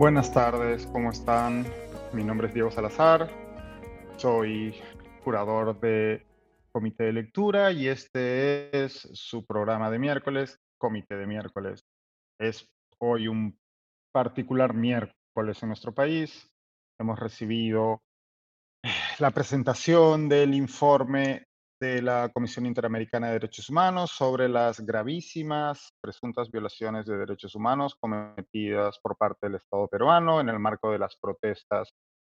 Buenas 0.00 0.32
tardes, 0.32 0.86
¿cómo 0.86 1.10
están? 1.10 1.66
Mi 2.14 2.24
nombre 2.24 2.48
es 2.48 2.54
Diego 2.54 2.70
Salazar, 2.70 3.28
soy 4.16 4.74
curador 5.22 5.78
de 5.78 6.26
Comité 6.72 7.04
de 7.04 7.12
Lectura 7.12 7.70
y 7.70 7.86
este 7.86 8.82
es 8.82 8.94
su 9.12 9.44
programa 9.44 9.90
de 9.90 9.98
miércoles, 9.98 10.58
Comité 10.78 11.16
de 11.16 11.26
miércoles. 11.26 11.84
Es 12.40 12.66
hoy 12.98 13.28
un 13.28 13.58
particular 14.10 14.72
miércoles 14.72 15.62
en 15.62 15.68
nuestro 15.68 15.92
país. 15.92 16.48
Hemos 16.98 17.18
recibido 17.18 18.00
la 19.18 19.32
presentación 19.32 20.30
del 20.30 20.54
informe 20.54 21.44
de 21.80 22.02
la 22.02 22.28
Comisión 22.28 22.66
Interamericana 22.66 23.28
de 23.28 23.32
Derechos 23.34 23.70
Humanos 23.70 24.10
sobre 24.10 24.48
las 24.50 24.80
gravísimas 24.80 25.94
presuntas 26.02 26.50
violaciones 26.50 27.06
de 27.06 27.16
derechos 27.16 27.54
humanos 27.54 27.96
cometidas 27.98 28.98
por 29.02 29.16
parte 29.16 29.46
del 29.46 29.56
Estado 29.56 29.88
peruano 29.88 30.40
en 30.40 30.50
el 30.50 30.58
marco 30.58 30.92
de 30.92 30.98
las 30.98 31.16
protestas 31.16 31.90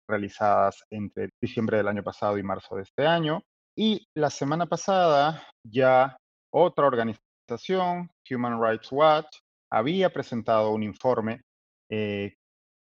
realizadas 0.08 0.84
entre 0.91 1.31
diciembre 1.41 1.77
del 1.77 1.88
año 1.88 2.04
pasado 2.04 2.38
y 2.38 2.44
marzo 2.44 2.76
de 2.76 2.84
este 2.84 3.08
año. 3.08 3.41
Y 3.76 4.05
la 4.16 4.30
semana 4.30 4.67
pasada 4.67 5.42
ya 5.64 6.17
otra 6.53 6.86
organización, 6.86 8.12
Human 8.30 8.62
Rights 8.62 8.92
Watch, 8.92 9.39
había 9.72 10.12
presentado 10.12 10.72
un 10.72 10.84
informe 10.84 11.42
eh, 11.89 12.36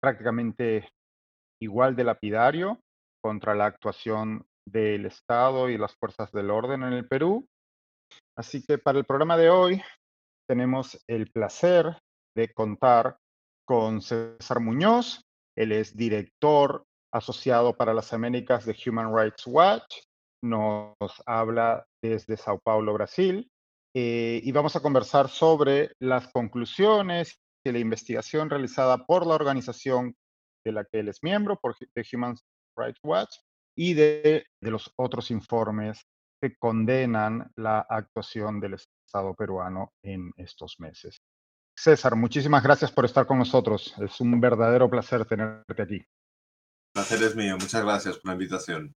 prácticamente 0.02 0.89
igual 1.61 1.95
de 1.95 2.05
lapidario 2.05 2.80
contra 3.22 3.53
la 3.53 3.66
actuación 3.66 4.45
del 4.72 5.05
Estado 5.05 5.70
y 5.70 5.78
las 5.78 5.96
fuerzas 5.96 6.32
del 6.32 6.52
orden 6.52 6.84
en 6.84 6.94
el 6.94 7.08
Perú. 7.08 7.48
Así 8.38 8.64
que 8.64 8.78
para 8.78 8.98
el 9.00 9.06
programa 9.06 9.38
de 9.38 9.50
hoy 9.50 9.81
tenemos 10.48 11.00
el 11.08 11.31
placer 11.31 11.98
de 12.36 12.53
contar 12.53 13.17
con 13.66 14.02
César 14.02 14.59
Muñoz. 14.59 15.22
Él 15.56 15.72
es 15.72 15.95
director 15.95 16.84
asociado 17.14 17.76
para 17.76 17.94
las 17.94 18.14
Américas 18.14 18.66
de 18.66 18.76
Human 18.86 19.16
Rights 19.16 19.45
Watch. 19.45 20.03
Nos 20.44 20.95
habla 21.26 21.86
desde 22.02 22.38
Sao 22.38 22.59
Paulo, 22.59 22.94
Brasil. 22.94 23.50
Eh, 23.95 24.39
y 24.44 24.52
vamos 24.52 24.76
a 24.76 24.81
conversar 24.81 25.30
sobre 25.30 25.92
las 26.00 26.31
conclusiones 26.31 27.39
de 27.66 27.73
la 27.73 27.80
investigación 27.80 28.50
realizada 28.50 29.06
por 29.06 29.26
la 29.26 29.36
organización 29.36 30.16
de 30.66 30.72
la 30.72 30.86
que 30.86 31.00
él 31.00 31.09
es 31.09 31.23
miembro, 31.23 31.59
por, 31.59 31.76
de 31.78 32.08
Human 32.14 32.36
Rights 32.78 33.00
Watch, 33.04 33.36
y 33.80 33.94
de, 33.94 34.45
los 34.59 34.91
otros 34.97 35.31
informes 35.31 36.05
que 36.41 36.58
condenan 36.58 37.49
la 37.55 37.80
actuación 37.80 38.59
del 38.59 38.73
Estado 38.73 39.33
peruano 39.36 39.94
en 40.03 40.33
estos 40.36 40.81
meses. 40.81 41.21
César, 41.77 42.17
muchísimas 42.17 42.61
gracias 42.61 42.91
por 42.91 43.05
estar 43.05 43.25
con 43.25 43.39
nosotros. 43.39 43.94
Es 44.02 44.19
un 44.19 44.41
verdadero 44.41 44.89
placer 44.89 45.25
tenerte 45.25 45.81
aquí. 45.81 45.95
El 45.95 46.91
placer 46.94 47.23
es 47.23 47.38
mío. 47.38 47.53
Muchas 47.58 47.81
gracias 47.81 48.17
por 48.17 48.25
la 48.25 48.33
invitación. 48.33 48.94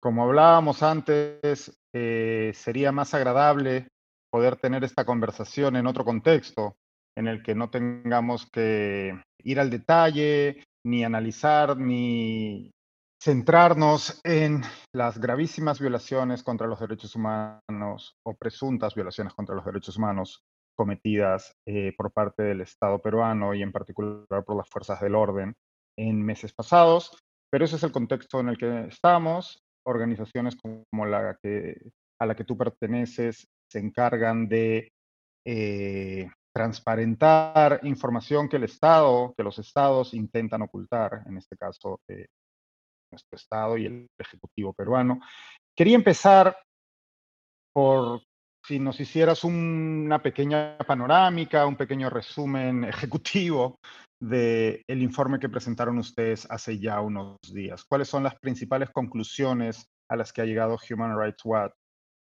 Como 0.00 0.24
hablábamos 0.24 0.82
antes, 0.82 1.70
eh, 1.94 2.52
sería 2.54 2.92
más 2.92 3.12
agradable 3.12 3.88
poder 4.32 4.56
tener 4.56 4.82
esta 4.82 5.04
conversación 5.04 5.76
en 5.76 5.86
otro 5.86 6.06
contexto, 6.06 6.74
en 7.18 7.28
el 7.28 7.42
que 7.42 7.54
no 7.54 7.68
tengamos 7.68 8.48
que 8.50 9.22
ir 9.44 9.60
al 9.60 9.68
detalle, 9.68 10.64
ni 10.86 11.04
analizar, 11.04 11.76
ni 11.76 12.70
centrarnos 13.22 14.18
en 14.24 14.62
las 14.94 15.18
gravísimas 15.18 15.78
violaciones 15.78 16.42
contra 16.42 16.66
los 16.66 16.80
derechos 16.80 17.14
humanos 17.14 18.16
o 18.24 18.34
presuntas 18.34 18.94
violaciones 18.94 19.34
contra 19.34 19.54
los 19.54 19.64
derechos 19.64 19.98
humanos 19.98 20.42
cometidas 20.74 21.52
eh, 21.66 21.92
por 21.96 22.10
parte 22.12 22.42
del 22.42 22.62
Estado 22.62 22.98
peruano 22.98 23.52
y 23.54 23.62
en 23.62 23.72
particular 23.72 24.44
por 24.44 24.56
las 24.56 24.68
fuerzas 24.70 25.00
del 25.02 25.14
orden 25.14 25.54
en 25.98 26.22
meses 26.22 26.54
pasados. 26.54 27.18
Pero 27.52 27.66
ese 27.66 27.76
es 27.76 27.82
el 27.82 27.92
contexto 27.92 28.40
en 28.40 28.48
el 28.48 28.56
que 28.56 28.86
estamos. 28.86 29.58
Organizaciones 29.86 30.56
como 30.56 31.04
la 31.04 31.36
que, 31.42 31.76
a 32.18 32.26
la 32.26 32.34
que 32.34 32.44
tú 32.44 32.56
perteneces 32.56 33.46
se 33.70 33.78
encargan 33.78 34.48
de 34.48 34.88
eh, 35.46 36.30
transparentar 36.54 37.80
información 37.82 38.48
que 38.48 38.56
el 38.56 38.64
Estado, 38.64 39.34
que 39.36 39.44
los 39.44 39.58
estados 39.58 40.14
intentan 40.14 40.62
ocultar, 40.62 41.22
en 41.26 41.36
este 41.36 41.56
caso 41.56 42.00
eh, 42.08 42.26
nuestro 43.10 43.36
Estado 43.36 43.76
y 43.76 43.86
el 43.86 44.06
Ejecutivo 44.18 44.72
peruano. 44.72 45.20
Quería 45.76 45.96
empezar 45.96 46.56
por 47.72 48.22
si 48.66 48.78
nos 48.78 49.00
hicieras 49.00 49.44
una 49.44 50.20
pequeña 50.22 50.76
panorámica, 50.78 51.66
un 51.66 51.76
pequeño 51.76 52.10
resumen 52.10 52.84
ejecutivo 52.84 53.76
del 54.22 54.82
el 54.86 55.02
informe 55.02 55.38
que 55.38 55.48
presentaron 55.48 55.98
ustedes 55.98 56.46
hace 56.50 56.78
ya 56.78 57.00
unos 57.00 57.38
días. 57.52 57.84
¿Cuáles 57.88 58.08
son 58.08 58.22
las 58.22 58.38
principales 58.38 58.90
conclusiones 58.90 59.86
a 60.10 60.16
las 60.16 60.32
que 60.32 60.42
ha 60.42 60.44
llegado 60.44 60.78
Human 60.90 61.18
Rights 61.18 61.44
Watch 61.44 61.72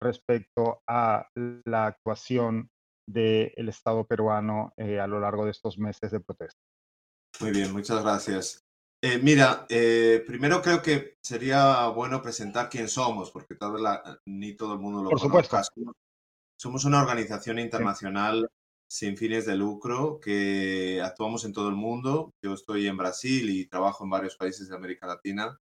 respecto 0.01 0.81
a 0.87 1.27
la 1.65 1.87
actuación 1.87 2.69
del 3.07 3.67
Estado 3.69 4.05
peruano 4.05 4.71
eh, 4.77 4.99
a 4.99 5.07
lo 5.07 5.19
largo 5.19 5.45
de 5.45 5.51
estos 5.51 5.77
meses 5.77 6.11
de 6.11 6.21
protesta? 6.21 6.59
Muy 7.41 7.51
bien, 7.51 7.73
muchas 7.73 8.01
gracias. 8.01 8.63
Eh, 9.05 9.19
mira, 9.21 9.65
eh, 9.67 10.23
primero 10.25 10.61
creo 10.61 10.81
que 10.81 11.17
sería 11.21 11.87
bueno 11.87 12.21
presentar 12.21 12.69
quién 12.69 12.87
somos, 12.87 13.31
porque 13.31 13.55
tal 13.55 13.73
vez 13.73 13.83
ni 14.25 14.53
todo 14.53 14.75
el 14.75 14.79
mundo 14.79 15.03
lo 15.03 15.09
Por 15.09 15.19
Supuesto. 15.19 15.59
Somos 16.57 16.85
una 16.85 17.01
organización 17.01 17.59
internacional 17.59 18.49
sin 18.89 19.17
fines 19.17 19.45
de 19.45 19.57
lucro 19.57 20.21
que 20.21 21.01
actuamos 21.03 21.43
en 21.43 21.51
todo 21.51 21.67
el 21.67 21.75
mundo. 21.75 22.31
Yo 22.41 22.53
estoy 22.53 22.87
en 22.87 22.95
Brasil 22.95 23.49
y 23.49 23.65
trabajo 23.65 24.05
en 24.05 24.09
varios 24.09 24.37
países 24.37 24.69
de 24.69 24.75
América 24.77 25.05
Latina 25.05 25.59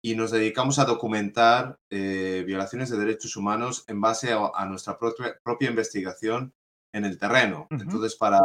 y 0.00 0.14
nos 0.14 0.30
dedicamos 0.30 0.78
a 0.78 0.84
documentar 0.84 1.80
eh, 1.90 2.44
violaciones 2.46 2.90
de 2.90 2.98
derechos 2.98 3.34
humanos 3.34 3.82
en 3.88 4.00
base 4.00 4.32
a, 4.32 4.64
nuestra 4.66 4.96
propia, 4.96 5.36
propia, 5.42 5.70
investigación 5.70 6.54
en 6.94 7.04
el 7.06 7.18
terreno. 7.18 7.66
Entonces, 7.70 8.14
para, 8.14 8.40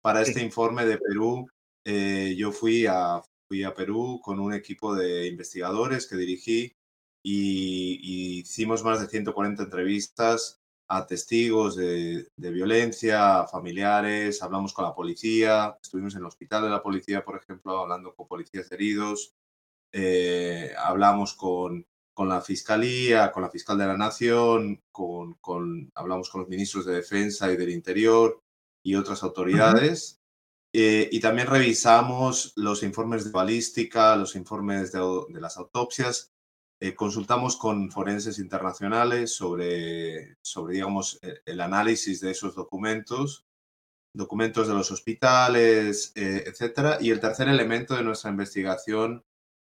para 0.00 0.22
este 0.22 0.40
informe 0.40 0.86
de 0.86 0.96
Perú, 0.96 1.46
yo 1.84 2.50
fui 2.50 2.86
a 2.86 3.20
fui 3.48 3.62
a 3.64 3.74
Perú 3.74 4.20
con 4.22 4.40
un 4.40 4.52
equipo 4.54 4.94
de 4.94 5.26
investigadores 5.26 6.06
que 6.06 6.16
dirigí 6.16 6.74
y, 7.22 8.40
hicimos 8.40 8.84
más 8.84 9.00
de 9.00 9.08
140 9.08 9.62
entrevistas 9.62 10.60
a 10.88 11.06
testigos 11.06 11.76
de, 11.76 12.28
violencia, 12.36 13.40
a 13.40 13.48
familiares, 13.48 14.42
hablamos 14.42 14.74
con 14.74 14.84
la 14.84 14.94
policía, 14.94 15.78
estuvimos 15.82 16.14
en 16.14 16.20
el 16.20 16.26
hospital 16.26 16.64
de 16.64 16.68
la 16.68 16.82
policía, 16.82 17.24
por 17.24 17.36
ejemplo, 17.36 17.78
hablando 17.78 18.14
con 18.14 18.28
policías 18.28 18.70
heridos, 18.70 19.34
eh, 19.92 20.72
hablamos 20.76 21.34
con, 21.34 21.86
con, 22.12 22.28
la 22.28 22.42
fiscalía, 22.42 23.32
con 23.32 23.42
la 23.42 23.50
fiscal 23.50 23.78
de 23.78 23.86
la 23.86 23.96
nación, 23.96 24.82
con, 24.92 25.34
con, 25.34 25.90
hablamos 25.94 26.28
con 26.28 26.42
los 26.42 26.50
ministros 26.50 26.84
de 26.84 26.96
defensa 26.96 27.50
y 27.50 27.56
del 27.56 27.70
interior 27.70 28.42
y 28.82 28.96
otras 28.96 29.22
autoridades. 29.22 30.20
Eh, 30.76 31.08
y 31.12 31.20
también 31.20 31.46
revisamos 31.46 32.52
los 32.56 32.82
informes 32.82 33.24
de 33.24 33.30
balística, 33.30 34.16
los 34.16 34.34
informes 34.34 34.90
de, 34.90 35.00
las 35.40 35.56
autopsias. 35.56 36.32
Eh, 36.80 36.96
consultamos 36.96 37.56
con 37.56 37.92
forenses 37.92 38.40
internacionales 38.40 39.32
sobre, 39.36 40.36
sobre 40.42 40.74
digamos, 40.74 41.20
e, 41.22 41.42
el 41.46 41.60
análisis 41.60 42.20
de 42.20 42.32
esos 42.32 42.56
documentos, 42.56 43.46
documentos 44.12 44.66
de 44.66 44.74
los 44.74 44.90
hospitales, 44.90 46.10
eh, 46.16 46.42
etc. 46.44 47.00
Y 47.00 47.10
el 47.10 47.20
tercer 47.20 47.48
elemento 47.48 47.94
de 47.94 48.02
nuestra 48.02 48.30
investigación 48.30 49.24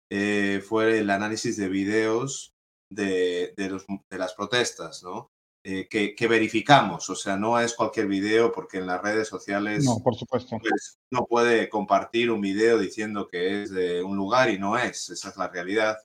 fue 0.10 1.00
el 1.00 1.10
análisis 1.10 1.58
de 1.58 1.70
videos 1.70 2.54
de, 2.90 3.54
de, 3.58 4.18
las 4.18 4.34
protestas, 4.34 5.04
¿no? 5.04 5.32
Eh, 5.64 5.88
que, 5.90 6.28
verificamos. 6.28 7.10
O 7.10 7.16
sea, 7.16 7.36
no 7.36 7.60
es 7.60 7.74
cualquier 7.74 8.08
video 8.08 8.52
porque 8.52 8.78
en 8.78 8.88
las 8.88 9.02
redes 9.02 9.28
sociales 9.28 9.84
no, 9.84 10.00
por 10.02 10.16
supuesto. 10.16 10.58
Pues, 10.60 10.98
no 11.12 11.26
puede 11.26 11.68
compartir 11.68 12.32
un 12.32 12.40
video 12.40 12.78
diciendo 12.78 13.28
que 13.28 13.64
es 13.64 13.72
de 13.72 14.02
un 14.02 14.16
lugar 14.16 14.50
y 14.50 14.58
no 14.58 14.78
es. 14.78 15.10
Esa 15.10 15.30
es 15.30 15.38
la 15.38 15.50
realidad. 15.50 15.98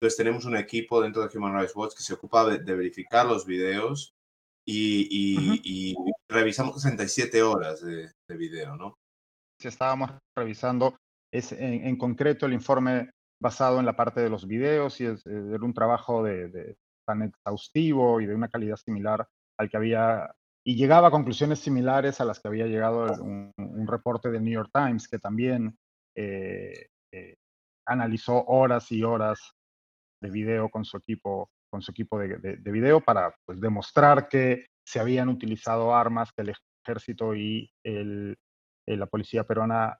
Entonces 0.00 0.16
tenemos 0.16 0.44
un 0.44 0.56
equipo 0.56 1.00
dentro 1.00 1.26
de 1.26 1.36
Human 1.36 1.52
Rights 1.52 1.74
Watch 1.74 1.96
que 1.96 2.04
se 2.04 2.14
ocupa 2.14 2.48
de, 2.48 2.74
verificar 2.74 3.26
los 3.26 3.44
videos 3.44 4.14
y, 4.64 5.96
revisamos 6.30 6.80
67 6.80 7.42
horas 7.42 7.80
de, 7.80 8.12
video, 8.28 8.76
¿no? 8.76 8.94
Si 9.60 9.66
estábamos 9.66 10.12
revisando 10.36 10.96
es 11.32 11.50
en, 11.52 11.96
concreto 11.96 12.46
el 12.46 12.52
informe 12.52 13.10
basado 13.42 13.80
en 13.80 13.86
la 13.86 13.96
parte 13.96 14.20
de 14.20 14.30
los 14.30 14.46
videos 14.46 15.00
y 15.00 15.06
es, 15.06 15.26
un 15.26 15.74
trabajo 15.74 16.22
de, 16.22 16.76
tan 17.08 17.22
exhaustivo 17.22 18.20
y 18.20 18.26
de 18.26 18.34
una 18.34 18.48
calidad 18.48 18.76
similar 18.76 19.26
al 19.58 19.70
que 19.70 19.76
había, 19.78 20.30
y 20.64 20.76
llegaba 20.76 21.08
a 21.08 21.10
conclusiones 21.10 21.58
similares 21.58 22.20
a 22.20 22.26
las 22.26 22.38
que 22.38 22.48
había 22.48 22.66
llegado 22.66 23.06
un, 23.22 23.52
reporte 23.86 24.30
del 24.30 24.44
New 24.44 24.52
York 24.52 24.70
Times, 24.72 25.08
que 25.08 25.18
también 25.18 25.74
eh, 26.14 26.88
eh, 27.12 27.36
analizó 27.86 28.44
horas 28.44 28.92
y 28.92 29.02
horas 29.02 29.38
de 30.22 30.30
video 30.30 30.68
con 30.68 30.84
su 30.84 30.98
equipo, 30.98 31.48
con 31.72 31.80
su 31.80 31.92
equipo 31.92 32.18
de, 32.18 32.36
de, 32.38 32.70
video 32.70 33.00
para 33.00 33.34
pues, 33.46 33.58
demostrar 33.60 34.28
que 34.28 34.66
se 34.86 35.00
habían 35.00 35.30
utilizado 35.30 35.94
armas 35.94 36.30
que 36.32 36.42
el 36.42 36.52
ejército 36.84 37.34
y 37.34 37.70
el, 37.82 38.36
la 38.86 39.06
policía 39.06 39.44
peruana 39.44 39.98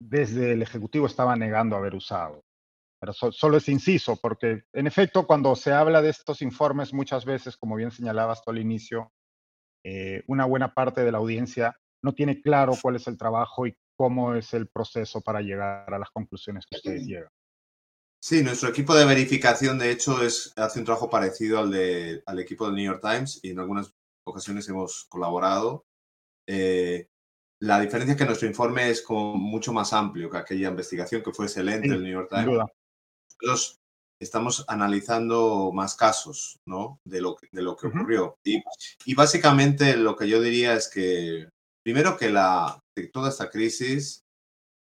desde 0.00 0.52
el 0.52 0.62
Ejecutivo 0.62 1.06
estaba 1.06 1.34
negando 1.36 1.76
haber 1.76 1.94
usado. 1.94 2.42
Pero 3.00 3.12
solo 3.12 3.58
es 3.58 3.68
inciso, 3.68 4.16
porque 4.16 4.62
en 4.72 4.86
efecto, 4.86 5.26
cuando 5.26 5.54
se 5.54 5.72
habla 5.72 6.02
de 6.02 6.10
estos 6.10 6.42
informes, 6.42 6.92
muchas 6.92 7.24
veces, 7.24 7.56
como 7.56 7.76
bien 7.76 7.90
señalabas 7.90 8.42
tú 8.42 8.50
al 8.50 8.58
inicio, 8.58 9.12
eh, 9.84 10.24
una 10.26 10.44
buena 10.44 10.74
parte 10.74 11.04
de 11.04 11.12
la 11.12 11.18
audiencia 11.18 11.76
no 12.02 12.12
tiene 12.12 12.40
claro 12.40 12.72
cuál 12.80 12.96
es 12.96 13.06
el 13.06 13.16
trabajo 13.16 13.66
y 13.66 13.76
cómo 13.96 14.34
es 14.34 14.52
el 14.54 14.68
proceso 14.68 15.20
para 15.20 15.40
llegar 15.40 15.92
a 15.92 15.98
las 15.98 16.10
conclusiones 16.10 16.66
que 16.66 16.76
ustedes 16.76 17.06
llegan. 17.06 17.30
Sí, 18.20 18.42
nuestro 18.42 18.68
equipo 18.68 18.94
de 18.96 19.04
verificación, 19.04 19.78
de 19.78 19.92
hecho, 19.92 20.22
es, 20.22 20.52
hace 20.56 20.80
un 20.80 20.84
trabajo 20.84 21.08
parecido 21.08 21.60
al, 21.60 21.70
de, 21.70 22.22
al 22.26 22.40
equipo 22.40 22.66
del 22.66 22.74
New 22.74 22.84
York 22.84 23.00
Times 23.00 23.38
y 23.42 23.50
en 23.50 23.60
algunas 23.60 23.94
ocasiones 24.24 24.68
hemos 24.68 25.04
colaborado. 25.08 25.86
Eh, 26.46 27.08
la 27.60 27.80
diferencia 27.80 28.12
es 28.12 28.18
que 28.18 28.24
nuestro 28.24 28.48
informe 28.48 28.90
es 28.90 29.02
como 29.02 29.34
mucho 29.34 29.72
más 29.72 29.92
amplio 29.92 30.30
que 30.30 30.38
aquella 30.38 30.68
investigación 30.68 31.22
que 31.22 31.32
fue 31.32 31.46
excelente 31.46 31.88
del 31.88 32.02
New 32.02 32.12
York 32.12 32.28
Times. 32.28 32.58
Nosotros 33.40 33.78
estamos 34.20 34.64
analizando 34.68 35.70
más 35.72 35.94
casos 35.94 36.58
¿no? 36.66 37.00
de, 37.04 37.20
lo, 37.20 37.36
de 37.52 37.62
lo 37.62 37.76
que 37.76 37.86
ocurrió. 37.86 38.36
Y, 38.44 38.62
y, 39.04 39.14
básicamente 39.14 39.96
lo 39.96 40.16
que 40.16 40.28
yo 40.28 40.40
diría 40.40 40.74
es 40.74 40.88
que, 40.88 41.48
primero 41.84 42.16
que 42.16 42.30
la, 42.30 42.80
toda 43.12 43.28
esta 43.28 43.50
crisis 43.50 44.24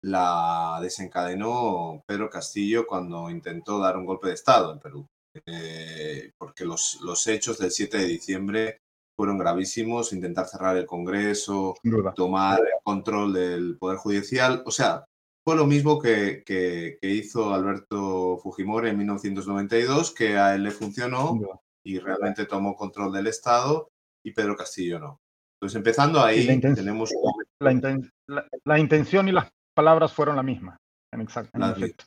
la 0.05 0.81
desencadenó 0.83 2.03
Pedro 2.07 2.29
Castillo 2.29 2.87
cuando 2.87 3.31
intentó 3.31 3.79
dar 3.79 3.97
un 3.97 4.07
golpe 4.07 4.29
de 4.29 4.35
Estado 4.35 4.73
en 4.73 4.81
Perú, 4.81 5.07
eh, 5.47 6.33
porque 6.37 6.65
los, 6.65 6.99
los 7.03 7.27
hechos 7.29 7.59
del 7.59 7.71
7 7.71 7.99
de 7.99 8.05
diciembre 8.07 8.79
fueron 9.17 9.39
gravísimos, 9.39 10.13
intentar 10.13 10.49
cerrar 10.49 10.77
el 10.77 10.87
Congreso, 10.87 11.77
tomar 12.17 12.61
control 12.83 13.33
del 13.33 13.79
Poder 13.79 13.99
Judicial, 13.99 14.63
o 14.67 14.71
sea, 14.73 15.05
fue 15.45 15.57
lo 15.57 15.67
mismo 15.67 16.01
que, 16.01 16.43
que, 16.45 16.99
hizo 17.03 17.53
Alberto 17.53 18.39
Fujimori 18.39 18.91
en 18.91 18.99
1992, 18.99 20.15
que 20.15 20.37
a 20.37 20.55
él 20.55 20.63
le 20.63 20.71
funcionó 20.71 21.39
y 21.85 21.99
realmente 21.99 22.47
tomó 22.47 22.77
control 22.77 23.13
del 23.13 23.27
Estado 23.27 23.89
y 24.25 24.33
Pedro 24.33 24.57
Castillo 24.57 25.01
no. 25.01 25.21
Entonces, 25.57 25.77
empezando 25.77 26.23
ahí, 26.23 26.61
tenemos... 26.61 27.13
La, 27.61 28.79
intención 28.79 29.29
y 29.29 29.33
las 29.33 29.51
palabras 29.75 30.13
fueron 30.13 30.37
la 30.37 30.43
misma, 30.43 30.77
en, 31.13 31.21
exacto, 31.21 31.51
Exactamente. 31.57 32.05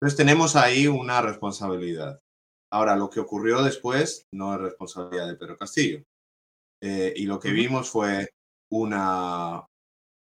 Entonces, 0.00 0.16
tenemos 0.16 0.56
ahí 0.56 0.86
una 0.86 1.20
responsabilidad. 1.20 2.18
Ahora, 2.72 2.96
lo 2.96 3.10
que 3.10 3.20
ocurrió 3.20 3.62
después 3.62 4.26
no 4.32 4.54
es 4.54 4.60
responsabilidad 4.60 5.28
de 5.28 5.36
Pedro 5.36 5.56
Castillo. 5.56 6.02
Eh, 6.82 7.12
y 7.16 7.26
lo 7.26 7.38
que 7.38 7.50
vimos 7.50 7.90
fue 7.90 8.30
una, 8.70 9.66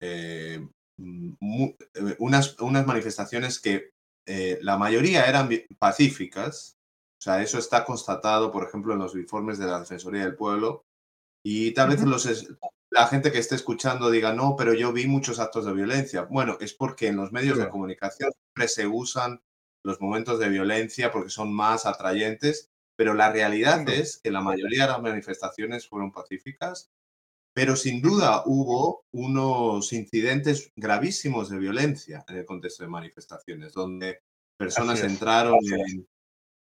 eh, 0.01 0.67
eh, 1.01 2.17
unas, 2.19 2.59
unas 2.61 2.87
manifestaciones 2.87 3.61
que 3.61 3.93
la 4.61 4.79
mayoría 4.79 5.25
eran 5.25 5.51
pacíficas. 5.81 6.77
O 7.19 7.23
sea, 7.23 7.43
eso 7.43 7.59
está 7.59 7.85
constatado, 7.85 8.53
por 8.53 8.65
ejemplo, 8.65 8.93
en 8.93 9.01
los 9.01 9.17
informes 9.17 9.59
de 9.59 9.67
la 9.67 9.81
Defensoría 9.81 10.23
del 10.23 10.37
Pueblo, 10.37 10.85
y 11.43 11.73
tal 11.73 11.91
vez 11.91 12.03
los, 12.03 12.49
la 12.91 13.07
gente 13.07 13.33
que 13.33 13.39
esté 13.39 13.55
escuchando 13.55 14.11
diga, 14.11 14.33
no, 14.33 14.57
pero 14.57 14.75
yo 14.75 14.93
vi 14.93 15.07
muchos 15.07 15.39
actos 15.39 15.65
de 15.65 15.73
violencia. 15.73 16.23
Bueno, 16.23 16.59
es 16.61 16.75
porque 16.75 17.07
en 17.07 17.17
los 17.17 17.33
medios 17.33 17.59
de 17.59 17.69
comunicación 17.69 18.31
siempre 18.33 18.69
se 18.69 18.87
usan 18.87 19.41
los 19.83 20.01
momentos 20.01 20.39
de 20.39 20.49
violencia 20.49 21.11
porque 21.11 21.31
son 21.31 21.55
más 21.55 21.87
atrayentes, 21.87 22.71
pero 22.97 23.15
la 23.15 23.33
realidad 23.33 23.89
es 23.89 24.21
que 24.23 24.31
la 24.31 24.43
mayoría 24.43 24.83
de 24.83 24.93
las 24.93 25.03
manifestaciones 25.03 25.89
fueron 25.89 26.13
pacíficas, 26.13 26.91
pero 27.61 27.77
sin 27.77 28.01
duda 28.01 28.45
hubo 28.47 29.05
unos 29.13 29.93
incidentes 29.93 30.73
gravísimos 30.75 31.51
de 31.51 31.59
violencia 31.59 32.25
en 32.27 32.39
el 32.39 32.47
contexto 32.47 32.85
de 32.85 32.89
manifestaciones, 32.89 33.75
donde 33.75 34.21
personas 34.57 35.03
entraron 35.03 35.59
en, 35.71 36.09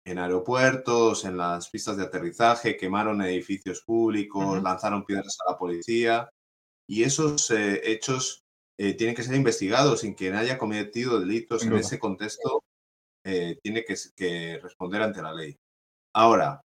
en 0.06 0.18
aeropuertos, 0.20 1.24
en 1.24 1.36
las 1.36 1.68
pistas 1.68 1.96
de 1.96 2.04
aterrizaje, 2.04 2.76
quemaron 2.76 3.22
edificios 3.22 3.82
públicos, 3.82 4.62
lanzaron 4.62 5.04
piedras 5.04 5.36
a 5.44 5.50
la 5.50 5.58
policía. 5.58 6.30
Y 6.88 7.02
esos 7.02 7.50
eh, 7.50 7.80
hechos 7.82 8.44
eh, 8.78 8.94
tienen 8.94 9.16
que 9.16 9.24
ser 9.24 9.34
investigados 9.34 10.02
sin 10.02 10.14
quien 10.14 10.36
haya 10.36 10.58
cometido 10.58 11.18
delitos 11.18 11.64
en 11.64 11.74
ese 11.74 11.98
contexto. 11.98 12.62
Eh, 13.24 13.58
tiene 13.64 13.84
que, 13.84 13.96
que, 14.14 14.60
responder 14.62 15.02
ante 15.02 15.22
la 15.22 15.34
ley. 15.34 15.56
Ahora, 16.14 16.60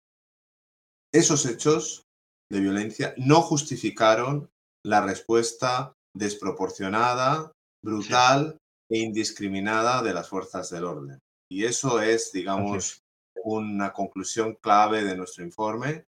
esos 1.12 1.46
hechos 1.46 2.05
de 2.50 2.60
violencia 2.60 3.14
no 3.16 3.42
justificaron 3.42 4.48
la 4.84 5.00
respuesta 5.00 5.94
desproporcionada, 6.14 7.52
brutal 7.84 8.58
e 8.90 8.98
indiscriminada 8.98 10.02
de 10.02 10.14
las 10.14 10.28
fuerzas 10.28 10.70
del 10.70 10.84
orden. 10.84 11.18
Y 11.50 11.64
eso 11.64 12.00
es, 12.00 12.32
digamos, 12.32 13.02
una 13.44 13.92
conclusión 13.92 14.56
clave 14.62 15.04
de 15.04 15.16
nuestro 15.16 15.44
informe 15.44 16.04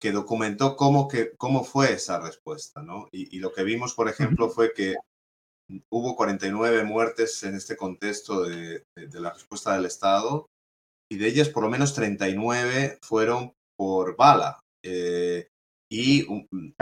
que 0.00 0.12
documentó 0.12 0.76
cómo, 0.76 1.08
que, 1.08 1.32
cómo 1.36 1.62
fue 1.62 1.92
esa 1.92 2.20
respuesta. 2.20 2.82
¿no? 2.82 3.08
Y, 3.12 3.38
lo 3.38 3.52
que 3.52 3.62
vimos, 3.62 3.94
por 3.94 4.08
ejemplo, 4.08 4.50
fue 4.50 4.72
que 4.72 4.96
hubo 5.90 6.16
49 6.16 6.84
muertes 6.84 7.42
en 7.44 7.54
este 7.54 7.76
contexto 7.76 8.42
de, 8.42 8.84
de, 8.96 9.20
la 9.20 9.32
respuesta 9.32 9.74
del 9.74 9.86
Estado 9.86 10.46
y 11.10 11.16
de 11.16 11.28
ellas 11.28 11.48
por 11.48 11.62
lo 11.62 11.70
menos 11.70 11.94
39 11.94 12.98
fueron 13.02 13.52
por 13.76 14.16
bala 14.16 14.60
eh, 14.84 15.48
y 15.92 16.26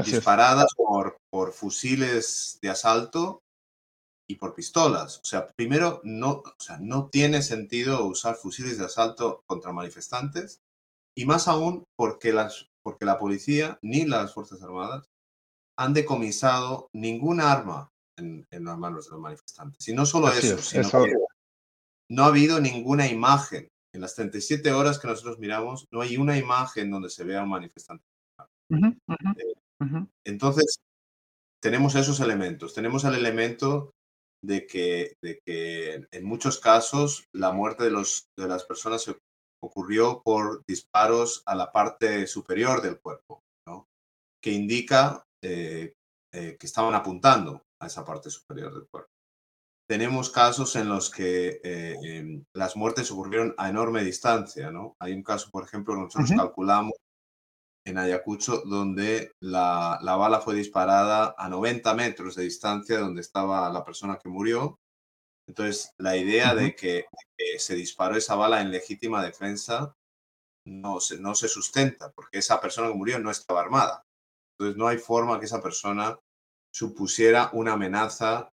disparadas 0.04 0.72
por, 0.76 1.16
por 1.32 1.52
fusiles 1.52 2.60
de 2.62 2.70
asalto 2.70 3.42
y 4.28 4.36
por 4.36 4.54
pistolas. 4.54 5.18
O 5.18 5.24
sea, 5.24 5.48
primero, 5.56 6.00
no, 6.04 6.44
o 6.46 6.54
sea, 6.60 6.78
no 6.78 7.08
tiene 7.10 7.42
sentido 7.42 8.06
usar 8.06 8.36
fusiles 8.36 8.78
de 8.78 8.84
asalto 8.84 9.42
contra 9.48 9.72
manifestantes 9.72 10.60
y 11.16 11.26
más 11.26 11.48
aún 11.48 11.82
porque, 11.98 12.32
las, 12.32 12.68
porque 12.84 13.04
la 13.04 13.18
policía 13.18 13.80
ni 13.82 14.06
las 14.06 14.32
Fuerzas 14.32 14.62
Armadas 14.62 15.06
han 15.76 15.92
decomisado 15.92 16.88
ninguna 16.94 17.50
arma 17.50 17.88
en, 18.16 18.46
en 18.52 18.64
las 18.64 18.78
manos 18.78 19.06
de 19.06 19.10
los 19.10 19.20
manifestantes. 19.20 19.88
Y 19.88 19.92
no 19.92 20.06
solo 20.06 20.28
eso, 20.28 20.56
sino 20.58 20.88
que 20.88 21.14
no 22.08 22.22
ha 22.22 22.28
habido 22.28 22.60
ninguna 22.60 23.08
imagen. 23.08 23.66
En 23.92 24.02
las 24.02 24.14
37 24.14 24.70
horas 24.70 25.00
que 25.00 25.08
nosotros 25.08 25.40
miramos, 25.40 25.88
no 25.90 26.00
hay 26.00 26.16
una 26.16 26.38
imagen 26.38 26.92
donde 26.92 27.10
se 27.10 27.24
vea 27.24 27.42
un 27.42 27.48
manifestante. 27.48 28.04
Eh, 28.70 30.06
entonces, 30.24 30.80
tenemos 31.60 31.94
esos 31.94 32.20
elementos. 32.20 32.74
Tenemos 32.74 33.04
el 33.04 33.14
elemento 33.14 33.92
de 34.42 34.66
que, 34.66 35.14
de 35.22 35.40
que 35.44 36.06
en 36.10 36.24
muchos 36.24 36.58
casos 36.58 37.24
la 37.32 37.52
muerte 37.52 37.84
de, 37.84 37.90
los, 37.90 38.28
de 38.36 38.48
las 38.48 38.64
personas 38.64 39.06
ocurrió 39.62 40.22
por 40.24 40.64
disparos 40.66 41.42
a 41.46 41.54
la 41.54 41.70
parte 41.70 42.26
superior 42.26 42.80
del 42.80 42.98
cuerpo, 42.98 43.42
¿no? 43.66 43.86
que 44.42 44.52
indica 44.52 45.24
eh, 45.44 45.92
eh, 46.32 46.56
que 46.58 46.66
estaban 46.66 46.94
apuntando 46.94 47.64
a 47.80 47.86
esa 47.86 48.04
parte 48.04 48.30
superior 48.30 48.72
del 48.72 48.86
cuerpo. 48.88 49.10
Tenemos 49.88 50.30
casos 50.30 50.76
en 50.76 50.88
los 50.88 51.10
que 51.10 51.60
eh, 51.64 52.42
las 52.54 52.76
muertes 52.76 53.10
ocurrieron 53.10 53.54
a 53.58 53.68
enorme 53.68 54.04
distancia. 54.04 54.70
¿no? 54.70 54.94
Hay 55.00 55.12
un 55.12 55.24
caso, 55.24 55.50
por 55.50 55.64
ejemplo, 55.64 55.94
que 55.94 56.00
nosotros 56.02 56.30
calculamos 56.36 56.92
en 57.84 57.98
Ayacucho, 57.98 58.62
donde 58.64 59.32
la, 59.40 59.98
bala 60.02 60.40
fue 60.40 60.54
disparada 60.54 61.34
a 61.36 61.48
90 61.48 61.94
metros 61.94 62.34
de 62.36 62.44
distancia 62.44 62.96
de 62.96 63.02
donde 63.02 63.20
estaba 63.20 63.70
la 63.70 63.84
persona 63.84 64.18
que 64.22 64.28
murió. 64.28 64.78
Entonces, 65.48 65.92
la 65.98 66.16
idea 66.16 66.54
de, 66.54 66.74
que, 66.74 67.06
se 67.58 67.74
disparó 67.74 68.16
esa 68.16 68.36
bala 68.36 68.60
en 68.60 68.70
legítima 68.70 69.24
defensa 69.24 69.94
no 70.66 71.00
se, 71.00 71.18
no 71.18 71.34
se 71.34 71.48
sustenta, 71.48 72.12
porque 72.12 72.38
esa 72.38 72.60
persona 72.60 72.88
que 72.88 72.94
murió 72.94 73.18
no 73.18 73.30
estaba 73.30 73.60
armada. 73.60 74.02
Entonces, 74.58 74.76
no 74.76 74.86
hay 74.86 74.98
forma 74.98 75.38
que 75.40 75.46
esa 75.46 75.62
persona 75.62 76.18
supusiera 76.72 77.50
una 77.54 77.72
amenaza 77.72 78.50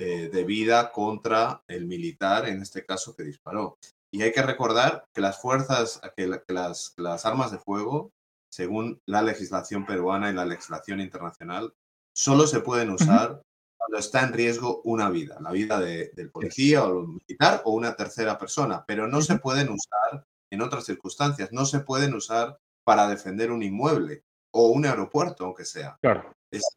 eh, 0.00 0.28
de 0.28 0.44
vida 0.44 0.92
contra 0.92 1.62
el 1.68 1.86
militar, 1.86 2.48
en 2.48 2.62
este 2.62 2.86
caso, 2.86 3.16
que 3.16 3.24
disparó. 3.24 3.76
Y 4.12 4.22
hay 4.22 4.32
que 4.32 4.42
recordar 4.42 5.04
que 5.12 5.20
las 5.20 5.42
fuerzas, 5.42 6.00
que, 6.16 6.28
las, 6.48 6.94
las 6.96 7.26
armas 7.26 7.50
de 7.50 7.58
fuego 7.58 8.12
según 8.50 9.00
la 9.06 9.22
legislación 9.22 9.86
peruana 9.86 10.30
y 10.30 10.34
la 10.34 10.44
legislación 10.44 11.00
internacional, 11.00 11.72
solo 12.14 12.46
se 12.46 12.60
pueden 12.60 12.90
usar 12.90 13.42
cuando 13.76 13.98
está 13.98 14.24
en 14.24 14.32
riesgo 14.32 14.82
una 14.84 15.08
vida, 15.08 15.38
la 15.40 15.52
vida 15.52 15.80
del 15.80 16.30
policía 16.30 16.84
o 16.84 17.06
militar 17.06 17.62
o 17.64 17.72
una 17.72 17.94
tercera 17.94 18.36
persona, 18.36 18.84
pero 18.86 19.06
no 19.06 19.22
se 19.22 19.38
pueden 19.38 19.68
usar 19.68 20.24
en 20.50 20.62
otras 20.62 20.84
circunstancias, 20.84 21.52
no 21.52 21.64
se 21.64 21.80
pueden 21.80 22.14
usar 22.14 22.58
para 22.84 23.08
defender 23.08 23.52
un 23.52 23.62
inmueble 23.62 24.24
o 24.52 24.68
un 24.68 24.86
aeropuerto, 24.86 25.44
aunque 25.44 25.64
sea. 25.64 25.96
Claro. 26.00 26.32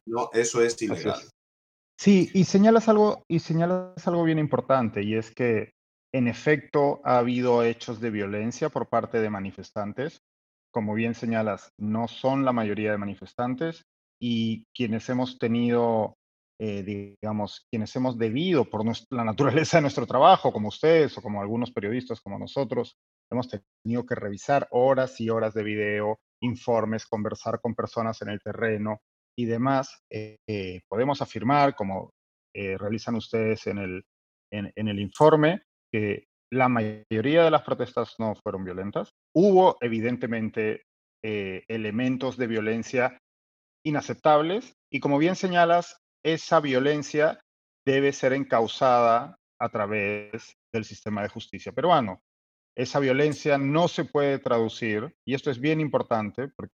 no, 0.06 0.30
eso 0.32 0.62
es 0.62 0.80
ilegal. 0.80 1.20
Sí, 1.98 2.30
y 2.34 2.44
señalas 2.44 2.88
algo, 2.88 3.24
y 3.28 3.38
señalas 3.38 4.06
algo 4.06 4.24
bien 4.24 4.38
importante, 4.38 5.02
y 5.02 5.14
es 5.14 5.30
que 5.30 5.72
en 6.12 6.28
efecto 6.28 7.00
ha 7.04 7.18
habido 7.18 7.62
hechos 7.62 8.00
de 8.00 8.10
violencia 8.10 8.68
por 8.68 8.88
parte 8.88 9.20
de 9.20 9.30
manifestantes, 9.30 10.20
como 10.72 10.94
bien 10.94 11.14
señalas, 11.14 11.72
no 11.78 12.08
son 12.08 12.44
la 12.44 12.52
mayoría 12.52 12.90
de 12.90 12.98
manifestantes 12.98 13.82
y 14.20 14.64
quienes 14.74 15.08
hemos 15.08 15.38
tenido 15.38 16.16
eh, 16.64 17.16
digamos, 17.20 17.66
quienes 17.68 17.96
hemos 17.96 18.16
debido 18.16 18.64
por 18.64 18.84
la 19.10 19.24
naturaleza 19.24 19.78
de 19.78 19.82
nuestro 19.82 20.06
trabajo, 20.06 20.52
como 20.52 20.68
ustedes 20.68 21.18
o 21.18 21.20
como 21.20 21.40
algunos 21.40 21.72
periodistas 21.72 22.20
como 22.20 22.38
nosotros, 22.38 22.96
hemos 23.32 23.48
tenido 23.48 24.06
que 24.06 24.14
revisar 24.14 24.68
horas 24.70 25.20
y 25.20 25.28
horas 25.28 25.54
de 25.54 25.64
video, 25.64 26.20
informes, 26.40 27.06
conversar 27.06 27.60
con 27.60 27.74
personas 27.74 28.22
en 28.22 28.28
el 28.28 28.40
terreno 28.40 29.00
y 29.36 29.46
demás, 29.46 30.04
eh, 30.08 30.38
podemos 30.88 31.20
afirmar, 31.20 31.74
como 31.74 32.12
realizan 32.54 33.16
ustedes 33.16 33.66
en 33.66 33.78
el, 33.78 34.04
en 34.52 34.88
el 34.88 35.00
informe, 35.00 35.62
que 35.90 36.26
la 36.52 36.68
mayoría 36.68 37.44
de 37.44 37.50
las 37.50 37.62
protestas 37.62 38.14
no 38.18 38.34
fueron 38.34 38.62
violentas. 38.62 39.14
Hubo, 39.34 39.78
evidentemente, 39.80 40.84
eh, 41.24 41.64
elementos 41.66 42.36
de 42.36 42.46
violencia 42.46 43.18
inaceptables 43.84 44.74
y 44.92 45.00
como 45.00 45.16
bien 45.16 45.34
señalas, 45.34 45.96
esa 46.22 46.60
violencia 46.60 47.40
debe 47.86 48.12
ser 48.12 48.34
encausada 48.34 49.38
a 49.58 49.68
través 49.70 50.54
del 50.72 50.84
sistema 50.84 51.22
de 51.22 51.30
justicia 51.30 51.72
peruano. 51.72 52.20
Esa 52.76 53.00
violencia 53.00 53.56
no 53.56 53.88
se 53.88 54.04
puede 54.04 54.38
traducir, 54.38 55.14
y 55.26 55.34
esto 55.34 55.50
es 55.50 55.58
bien 55.58 55.80
importante, 55.80 56.48
porque 56.48 56.74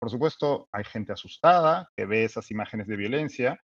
por 0.00 0.10
supuesto 0.10 0.68
hay 0.72 0.84
gente 0.84 1.12
asustada 1.12 1.88
que 1.96 2.06
ve 2.06 2.24
esas 2.24 2.50
imágenes 2.50 2.88
de 2.88 2.96
violencia 2.96 3.60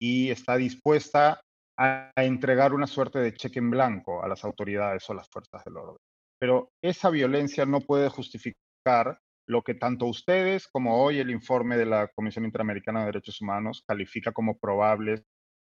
y 0.00 0.30
está 0.30 0.56
dispuesta 0.56 1.42
a 1.78 2.12
entregar 2.16 2.74
una 2.74 2.86
suerte 2.86 3.18
de 3.18 3.34
cheque 3.34 3.58
en 3.58 3.70
blanco 3.70 4.22
a 4.22 4.28
las 4.28 4.44
autoridades 4.44 5.08
o 5.08 5.14
las 5.14 5.28
fuerzas 5.28 5.64
del 5.64 5.76
orden. 5.76 5.96
Pero 6.38 6.70
esa 6.82 7.10
violencia 7.10 7.64
no 7.66 7.80
puede 7.80 8.08
justificar 8.08 9.18
lo 9.48 9.62
que 9.62 9.74
tanto 9.74 10.06
ustedes 10.06 10.68
como 10.68 11.02
hoy 11.02 11.18
el 11.18 11.30
informe 11.30 11.76
de 11.76 11.86
la 11.86 12.08
Comisión 12.08 12.44
Interamericana 12.44 13.00
de 13.00 13.06
Derechos 13.06 13.40
Humanos 13.40 13.82
califica 13.86 14.32
como 14.32 14.58
probables 14.58 15.22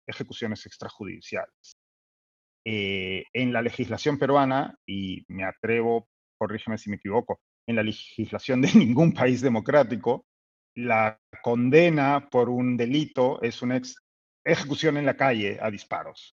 ejecuciones 0.07 0.65
extrajudiciales. 0.65 1.77
Eh, 2.65 3.23
en 3.33 3.53
la 3.53 3.61
legislación 3.61 4.17
peruana, 4.17 4.75
y 4.85 5.23
me 5.29 5.45
atrevo, 5.45 6.07
corrígeme 6.37 6.77
si 6.77 6.89
me 6.89 6.97
equivoco, 6.97 7.39
en 7.67 7.75
la 7.75 7.83
legislación 7.83 8.61
de 8.61 8.71
ningún 8.75 9.13
país 9.13 9.41
democrático, 9.41 10.25
la 10.75 11.19
condena 11.41 12.27
por 12.29 12.49
un 12.49 12.77
delito 12.77 13.41
es 13.41 13.61
una 13.61 13.77
ejecución 14.47 14.97
en 14.97 15.05
la 15.05 15.17
calle 15.17 15.59
a 15.61 15.69
disparos. 15.69 16.35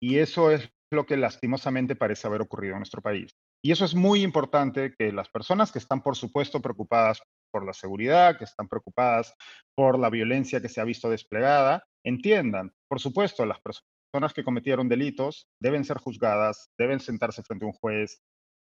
Y 0.00 0.18
eso 0.18 0.50
es 0.50 0.70
lo 0.92 1.06
que 1.06 1.16
lastimosamente 1.16 1.96
parece 1.96 2.26
haber 2.26 2.40
ocurrido 2.40 2.74
en 2.74 2.80
nuestro 2.80 3.02
país. 3.02 3.34
Y 3.64 3.72
eso 3.72 3.84
es 3.84 3.94
muy 3.94 4.22
importante 4.22 4.94
que 4.98 5.12
las 5.12 5.28
personas 5.28 5.70
que 5.70 5.78
están, 5.78 6.02
por 6.02 6.16
supuesto, 6.16 6.60
preocupadas 6.60 7.22
por 7.52 7.64
la 7.64 7.72
seguridad, 7.72 8.36
que 8.36 8.44
están 8.44 8.68
preocupadas 8.68 9.34
por 9.76 9.98
la 9.98 10.10
violencia 10.10 10.60
que 10.60 10.68
se 10.68 10.80
ha 10.80 10.84
visto 10.84 11.08
desplegada, 11.08 11.84
entiendan. 12.04 12.72
Por 12.88 13.00
supuesto, 13.00 13.46
las 13.46 13.60
personas 13.60 14.32
que 14.34 14.44
cometieron 14.44 14.88
delitos 14.88 15.48
deben 15.60 15.84
ser 15.84 15.98
juzgadas, 15.98 16.70
deben 16.78 17.00
sentarse 17.00 17.42
frente 17.42 17.64
a 17.64 17.68
un 17.68 17.74
juez 17.74 18.20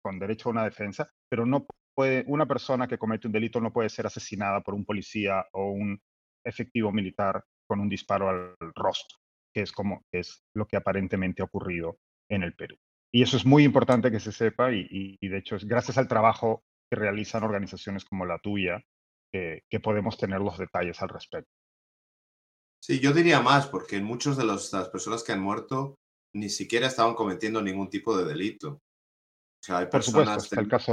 con 0.03 0.19
derecho 0.19 0.49
a 0.49 0.53
una 0.53 0.65
defensa, 0.65 1.09
pero 1.31 1.47
no 1.47 1.67
puede, 1.95 2.25
una 2.27 2.47
persona 2.47 2.87
que 2.87 2.99
comete 2.99 3.27
un 3.27 3.33
delito 3.33 3.61
no 3.61 3.73
puede 3.73 3.89
ser 3.89 4.07
asesinada 4.07 4.61
por 4.61 4.75
un 4.75 4.85
policía 4.85 5.47
o 5.53 5.71
un 5.71 5.99
efectivo 6.45 6.93
militar 6.93 7.43
con 7.67 7.81
un 7.81 7.89
disparo 7.89 8.29
al 8.29 8.55
rostro, 8.75 9.19
que 9.53 9.63
es 9.63 9.73
como 9.73 10.05
es 10.13 10.43
lo 10.55 10.67
que 10.67 10.77
aparentemente 10.77 11.43
ha 11.43 11.47
ocurrido 11.47 11.99
en 12.29 12.43
el 12.43 12.55
Perú. 12.55 12.77
Y 13.13 13.23
eso 13.23 13.37
es 13.37 13.47
muy 13.47 13.63
importante 13.65 14.11
que 14.11 14.21
se 14.21 14.33
sepa 14.33 14.73
y, 14.73 15.19
de 15.21 15.39
hecho 15.39 15.57
es 15.57 15.65
gracias 15.65 15.99
al 15.99 16.09
trabajo 16.09 16.65
que 16.91 16.97
realizan 16.97 17.45
organizaciones 17.45 18.05
como 18.05 18.27
la 18.27 18.39
tuya 18.39 18.83
que, 19.33 19.63
podemos 19.83 20.17
tener 20.17 20.41
los 20.41 20.59
detalles 20.59 21.01
al 21.03 21.09
respecto. 21.09 21.51
Sí, 22.83 23.01
yo 23.01 23.13
diría 23.13 23.41
más, 23.41 23.67
porque 23.67 24.01
muchas 24.01 24.37
de 24.37 24.45
las 24.45 24.71
personas 24.93 25.23
que 25.23 25.33
han 25.33 25.41
muerto 25.41 25.97
ni 26.35 26.49
siquiera 26.49 26.89
estaban 26.89 27.15
cometiendo 27.15 27.63
ningún 27.63 27.89
tipo 27.89 28.17
de 28.17 28.25
delito. 28.25 28.69
O 28.73 29.63
sea, 29.65 29.79
hay 29.79 29.87
personas 29.87 30.53
el 30.53 30.69
caso 30.69 30.93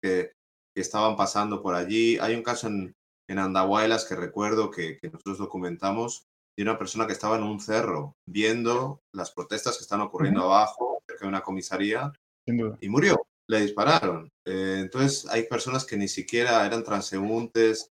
que, 0.00 0.32
estaban 0.74 1.16
pasando 1.16 1.62
por 1.62 1.74
allí. 1.74 2.18
Hay 2.18 2.34
un 2.34 2.42
caso 2.42 2.68
en, 2.68 2.94
en 3.28 3.38
Andahuaylas 3.38 4.04
que 4.04 4.16
recuerdo 4.16 4.70
que, 4.70 4.98
que, 4.98 5.08
nosotros 5.10 5.38
documentamos 5.38 6.26
de 6.56 6.62
una 6.62 6.78
persona 6.78 7.06
que 7.06 7.12
estaba 7.12 7.36
en 7.36 7.42
un 7.42 7.60
cerro 7.60 8.14
viendo 8.26 9.00
las 9.14 9.30
protestas 9.32 9.76
que 9.76 9.82
están 9.82 10.00
ocurriendo 10.00 10.44
abajo, 10.44 11.00
cerca 11.06 11.24
de 11.24 11.28
una 11.28 11.42
comisaría, 11.42 12.12
y 12.46 12.88
murió. 12.88 13.26
Le 13.48 13.60
dispararon. 13.60 14.28
Eh, 14.46 14.78
entonces 14.80 15.26
hay 15.30 15.44
personas 15.44 15.84
que 15.84 15.96
ni 15.96 16.08
siquiera 16.08 16.64
eran 16.64 16.82
transeúntes, 16.82 17.90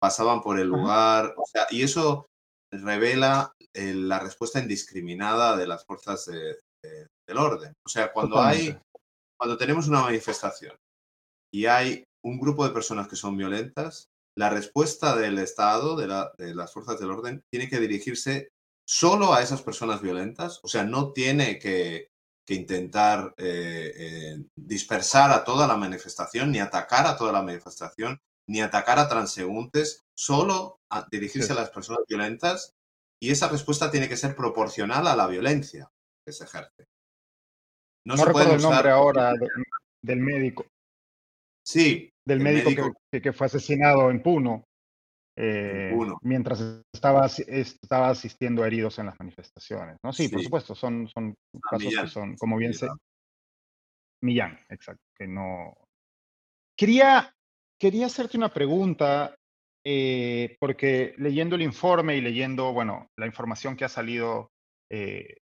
pasaban 0.00 0.42
por 0.42 0.58
el 0.58 0.68
lugar, 0.68 1.34
o 1.36 1.44
sea, 1.46 1.66
y 1.70 1.82
eso 1.82 2.26
revela 2.72 3.52
eh, 3.74 3.94
la 3.94 4.18
respuesta 4.18 4.60
indiscriminada 4.60 5.56
de 5.56 5.66
las 5.66 5.84
fuerzas 5.84 6.26
del 6.26 7.38
orden. 7.38 7.72
O 7.84 7.88
sea, 7.88 8.12
cuando 8.12 8.40
hay, 8.40 8.78
cuando 9.38 9.56
tenemos 9.56 9.88
una 9.88 10.02
manifestación 10.02 10.76
y 11.52 11.66
hay 11.66 12.04
un 12.24 12.38
grupo 12.38 12.66
de 12.66 12.72
personas 12.72 13.08
que 13.08 13.16
son 13.16 13.36
violentas, 13.36 14.08
la 14.36 14.50
respuesta 14.50 15.16
del 15.16 15.38
Estado, 15.38 15.96
de, 15.96 16.54
las 16.54 16.72
fuerzas 16.72 16.98
del 16.98 17.10
orden, 17.10 17.42
tiene 17.50 17.68
que 17.68 17.80
dirigirse 17.80 18.48
solo 18.86 19.32
a 19.32 19.42
esas 19.42 19.62
personas 19.62 20.02
violentas, 20.02 20.60
o 20.62 20.68
sea, 20.68 20.84
no 20.84 21.12
tiene 21.12 21.58
que, 21.58 22.08
intentar 22.46 23.34
eh, 23.38 23.92
eh, 23.96 24.44
dispersar 24.54 25.30
a 25.30 25.44
toda 25.44 25.66
la 25.66 25.78
manifestación, 25.78 26.52
ni 26.52 26.58
atacar 26.58 27.06
a 27.06 27.16
toda 27.16 27.32
la 27.32 27.40
manifestación, 27.40 28.20
ni 28.46 28.60
atacar 28.60 28.98
a 28.98 29.08
transeúntes, 29.08 30.02
solo 30.14 30.80
a 30.90 31.06
dirigirse 31.10 31.52
a 31.52 31.56
las 31.56 31.70
personas 31.70 32.02
violentas 32.06 32.74
y 33.22 33.30
esa 33.30 33.48
respuesta 33.48 33.90
tiene 33.90 34.10
que 34.10 34.18
ser 34.18 34.36
proporcional 34.36 35.06
a 35.06 35.16
la 35.16 35.26
violencia 35.26 35.90
que 36.26 36.32
se 36.34 36.44
ejerce. 36.44 36.86
No, 38.06 38.18
se 38.18 38.24
recuerdo 38.26 38.54
el 38.54 38.62
nombre 38.62 38.90
ahora 38.90 39.32
del 40.02 40.20
médico. 40.20 40.66
Sí, 41.66 42.10
del 42.26 42.40
médico, 42.40 42.94
Que, 43.10 43.32
fue 43.32 43.46
asesinado 43.46 44.10
en 44.10 44.22
Puno, 44.22 44.64
eh, 45.36 45.92
mientras 46.22 46.82
estaba, 46.92 47.26
estaba 47.26 48.08
asistiendo 48.08 48.62
a 48.62 48.66
heridos 48.66 48.98
en 48.98 49.06
las 49.06 49.18
manifestaciones. 49.18 49.96
¿no? 50.02 50.12
Sí, 50.12 50.28
por 50.28 50.42
supuesto, 50.42 50.74
son, 50.74 51.08
son 51.08 51.34
casos 51.70 51.94
que 51.94 52.08
son, 52.08 52.36
como 52.36 52.56
bien 52.56 52.74
sé. 52.74 52.88
Millán, 54.22 54.58
exacto, 54.70 55.02
que 55.14 55.26
no. 55.26 55.76
Quería, 56.76 57.34
quería 57.78 58.06
hacerte 58.06 58.36
una 58.38 58.52
pregunta, 58.52 59.34
eh, 59.84 60.56
porque 60.58 61.14
leyendo 61.18 61.56
el 61.56 61.62
informe 61.62 62.16
y 62.16 62.22
leyendo, 62.22 62.72
bueno, 62.72 63.10
la 63.16 63.26
información 63.26 63.76
que 63.76 63.84
ha 63.84 63.88
salido 63.88 64.50
eh, 64.90 65.36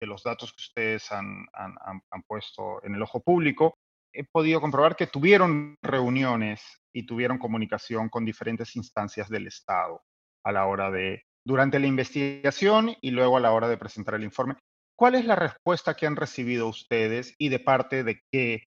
de 0.00 0.06
los 0.06 0.22
datos 0.22 0.52
que 0.52 0.60
ustedes 0.60 1.10
han, 1.12 1.46
han, 1.54 1.74
han, 2.10 2.22
puesto 2.26 2.84
en 2.84 2.94
el 2.94 3.02
ojo 3.02 3.20
público, 3.22 3.78
he 4.14 4.24
podido 4.24 4.60
comprobar 4.60 4.96
que 4.96 5.08
tuvieron 5.08 5.76
reuniones 5.82 6.62
y 6.94 7.04
tuvieron 7.04 7.38
comunicación 7.38 8.08
con 8.08 8.24
diferentes 8.24 8.76
instancias 8.76 9.28
del 9.28 9.48
Estado 9.48 10.02
a 10.44 10.52
la 10.52 10.66
hora 10.66 10.90
de, 10.90 11.22
durante 11.44 11.78
la 11.78 11.86
investigación 11.86 12.94
y 13.00 13.10
luego 13.10 13.36
a 13.36 13.40
la 13.40 13.52
hora 13.52 13.68
de 13.68 13.76
presentar 13.76 14.14
el 14.14 14.24
informe. 14.24 14.56
¿Cuál 14.96 15.16
es 15.16 15.24
la 15.24 15.34
respuesta 15.34 15.94
que 15.94 16.06
han 16.06 16.16
recibido 16.16 16.68
ustedes 16.68 17.34
y 17.38 17.48
de 17.48 17.58
parte 17.58 18.04
de 18.04 18.20
qué 18.30 18.64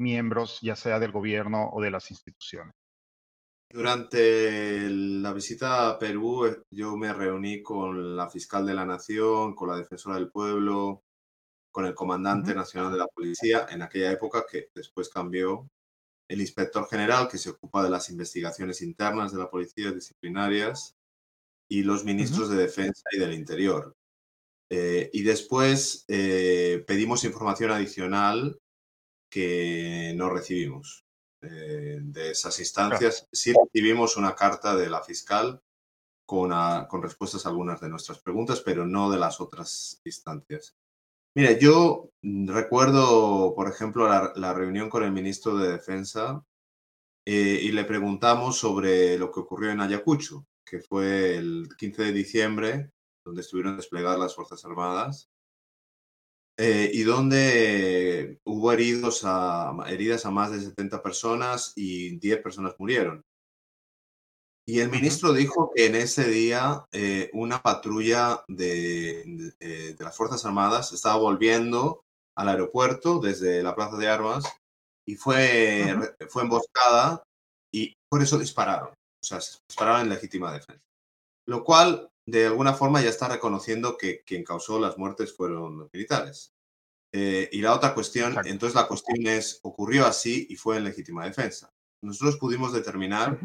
miembros, 0.00 0.58
ya 0.60 0.74
sea 0.74 0.98
del 0.98 1.12
gobierno 1.12 1.70
o 1.72 1.80
de 1.80 1.92
las 1.92 2.10
instituciones? 2.10 2.74
Durante 3.70 4.88
la 4.90 5.32
visita 5.32 5.90
a 5.90 5.98
Perú, 5.98 6.46
eh, 6.46 6.62
yo 6.70 6.96
me 6.96 7.12
reuní 7.12 7.62
con 7.62 8.16
la 8.16 8.28
fiscal 8.28 8.66
de 8.66 8.74
la 8.74 8.86
Nación, 8.86 9.54
con 9.54 9.68
la 9.68 9.76
defensora 9.76 10.16
del 10.16 10.30
pueblo, 10.30 11.02
con 11.70 11.86
el 11.86 11.94
comandante 11.94 12.54
nacional 12.54 12.92
de 12.92 12.98
la 12.98 13.06
policía 13.06 13.66
en 13.70 13.82
aquella 13.82 14.12
época, 14.12 14.44
que 14.50 14.70
después 14.74 15.08
cambió 15.08 15.68
el 16.28 16.40
inspector 16.40 16.86
general, 16.88 17.28
que 17.28 17.38
se 17.38 17.50
ocupa 17.50 17.82
de 17.82 17.90
las 17.90 18.10
investigaciones 18.10 18.82
internas 18.82 19.32
de 19.32 19.38
la 19.38 19.50
policía 19.50 19.92
disciplinarias, 19.92 20.94
y 21.70 21.82
los 21.82 22.04
ministros 22.04 22.48
de 22.48 22.56
defensa 22.56 23.02
y 23.12 23.18
del 23.18 23.34
interior. 23.34 23.94
Eh, 24.70 25.10
y 25.12 25.22
después 25.22 26.04
eh, 26.08 26.84
pedimos 26.86 27.24
información 27.24 27.70
adicional 27.70 28.58
que 29.30 30.12
no 30.16 30.30
recibimos. 30.30 31.04
Eh, 31.40 32.00
de 32.02 32.32
esas 32.32 32.58
instancias, 32.58 33.28
sí 33.32 33.52
recibimos 33.52 34.16
una 34.16 34.34
carta 34.34 34.74
de 34.74 34.90
la 34.90 35.02
fiscal 35.02 35.60
con, 36.26 36.50
con 36.88 37.02
respuestas 37.02 37.46
a 37.46 37.50
algunas 37.50 37.80
de 37.80 37.88
nuestras 37.88 38.18
preguntas, 38.20 38.60
pero 38.60 38.84
no 38.86 39.10
de 39.10 39.18
las 39.18 39.40
otras 39.40 40.00
instancias. 40.04 40.74
Mira, 41.34 41.52
yo 41.58 42.10
mm, 42.22 42.48
recuerdo, 42.48 43.54
por 43.54 43.68
ejemplo, 43.68 44.08
la, 44.08 44.54
reunión 44.54 44.90
con 44.90 45.04
el 45.04 45.12
ministro 45.12 45.56
de 45.56 45.72
Defensa 45.72 46.44
eh, 47.26 47.60
y 47.62 47.72
le 47.72 47.84
preguntamos 47.84 48.58
sobre 48.58 49.18
lo 49.18 49.30
que 49.30 49.40
ocurrió 49.40 49.70
en 49.70 49.80
Ayacucho, 49.80 50.46
que 50.64 50.80
fue 50.80 51.36
el 51.36 51.68
15 51.78 52.04
de 52.04 52.12
diciembre, 52.12 52.90
donde 53.24 53.42
estuvieron 53.42 53.76
desplegadas 53.76 54.18
las 54.18 54.34
Fuerzas 54.34 54.64
Armadas, 54.64 55.30
eh, 56.56 56.90
y 56.92 57.02
donde 57.04 58.40
hubo 58.44 58.72
heridos 58.72 59.24
heridas 59.86 60.26
a 60.26 60.30
más 60.32 60.50
de 60.50 60.60
70 60.60 61.02
personas 61.02 61.72
y 61.76 62.18
10 62.18 62.42
personas 62.42 62.74
murieron. 62.78 63.24
Y 64.68 64.80
el 64.80 64.90
ministro 64.90 65.32
dijo 65.32 65.72
que 65.74 65.86
en 65.86 65.94
ese 65.94 66.28
día 66.28 66.84
eh, 66.92 67.30
una 67.32 67.62
patrulla 67.62 68.44
de, 68.48 69.54
de, 69.58 69.96
las 69.98 70.14
Fuerzas 70.14 70.44
Armadas 70.44 70.92
estaba 70.92 71.16
volviendo 71.16 72.02
al 72.36 72.50
aeropuerto 72.50 73.18
desde 73.18 73.62
la 73.62 73.74
Plaza 73.74 73.96
de 73.96 74.08
Armas 74.08 74.44
y 75.06 75.14
fue, 75.16 75.96
fue 76.28 76.42
emboscada 76.42 77.22
y 77.72 77.94
por 78.10 78.22
eso 78.22 78.38
dispararon. 78.38 78.90
O 78.90 79.26
sea, 79.26 79.38
dispararon 79.38 80.02
en 80.02 80.10
legítima 80.10 80.52
defensa. 80.52 80.82
Lo 81.46 81.64
cual, 81.64 82.10
de 82.26 82.44
alguna 82.44 82.74
forma, 82.74 83.00
ya 83.00 83.08
está 83.08 83.26
reconociendo 83.26 83.96
que 83.96 84.20
quien 84.20 84.44
causó 84.44 84.78
las 84.78 84.98
muertes 84.98 85.34
fueron 85.34 85.78
los 85.78 85.88
militares. 85.94 86.50
Eh, 87.14 87.48
y 87.52 87.62
la 87.62 87.72
otra 87.72 87.94
cuestión, 87.94 88.36
entonces 88.44 88.74
la 88.74 88.86
cuestión 88.86 89.26
es, 89.28 89.60
ocurrió 89.62 90.04
así 90.04 90.46
y 90.50 90.56
fue 90.56 90.76
en 90.76 90.84
legítima 90.84 91.24
defensa. 91.24 91.70
Nosotros 92.04 92.36
pudimos 92.36 92.74
determinar 92.74 93.40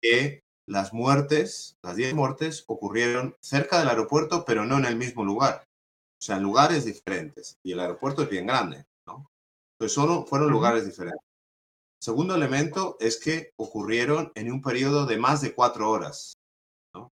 que 0.00 0.45
las 0.66 0.92
muertes, 0.92 1.78
las 1.82 1.96
10 1.96 2.14
muertes, 2.14 2.64
ocurrieron 2.66 3.36
cerca 3.40 3.78
del 3.78 3.88
aeropuerto, 3.88 4.44
pero 4.44 4.64
no 4.64 4.78
en 4.78 4.84
el 4.84 4.96
mismo 4.96 5.24
lugar. 5.24 5.64
O 6.18 6.22
sea, 6.22 6.36
en 6.36 6.42
lugares 6.42 6.84
diferentes. 6.84 7.58
Y 7.62 7.72
el 7.72 7.80
aeropuerto 7.80 8.22
es 8.22 8.30
bien 8.30 8.46
grande, 8.46 8.84
¿no? 9.06 9.30
Entonces, 9.74 9.94
solo 9.94 10.26
fueron 10.26 10.50
lugares 10.50 10.84
diferentes. 10.84 11.22
Segundo 12.00 12.34
elemento 12.34 12.96
es 13.00 13.18
que 13.18 13.52
ocurrieron 13.56 14.32
en 14.34 14.52
un 14.52 14.62
periodo 14.62 15.06
de 15.06 15.18
más 15.18 15.40
de 15.40 15.54
cuatro 15.54 15.90
horas. 15.90 16.34
¿no? 16.94 17.10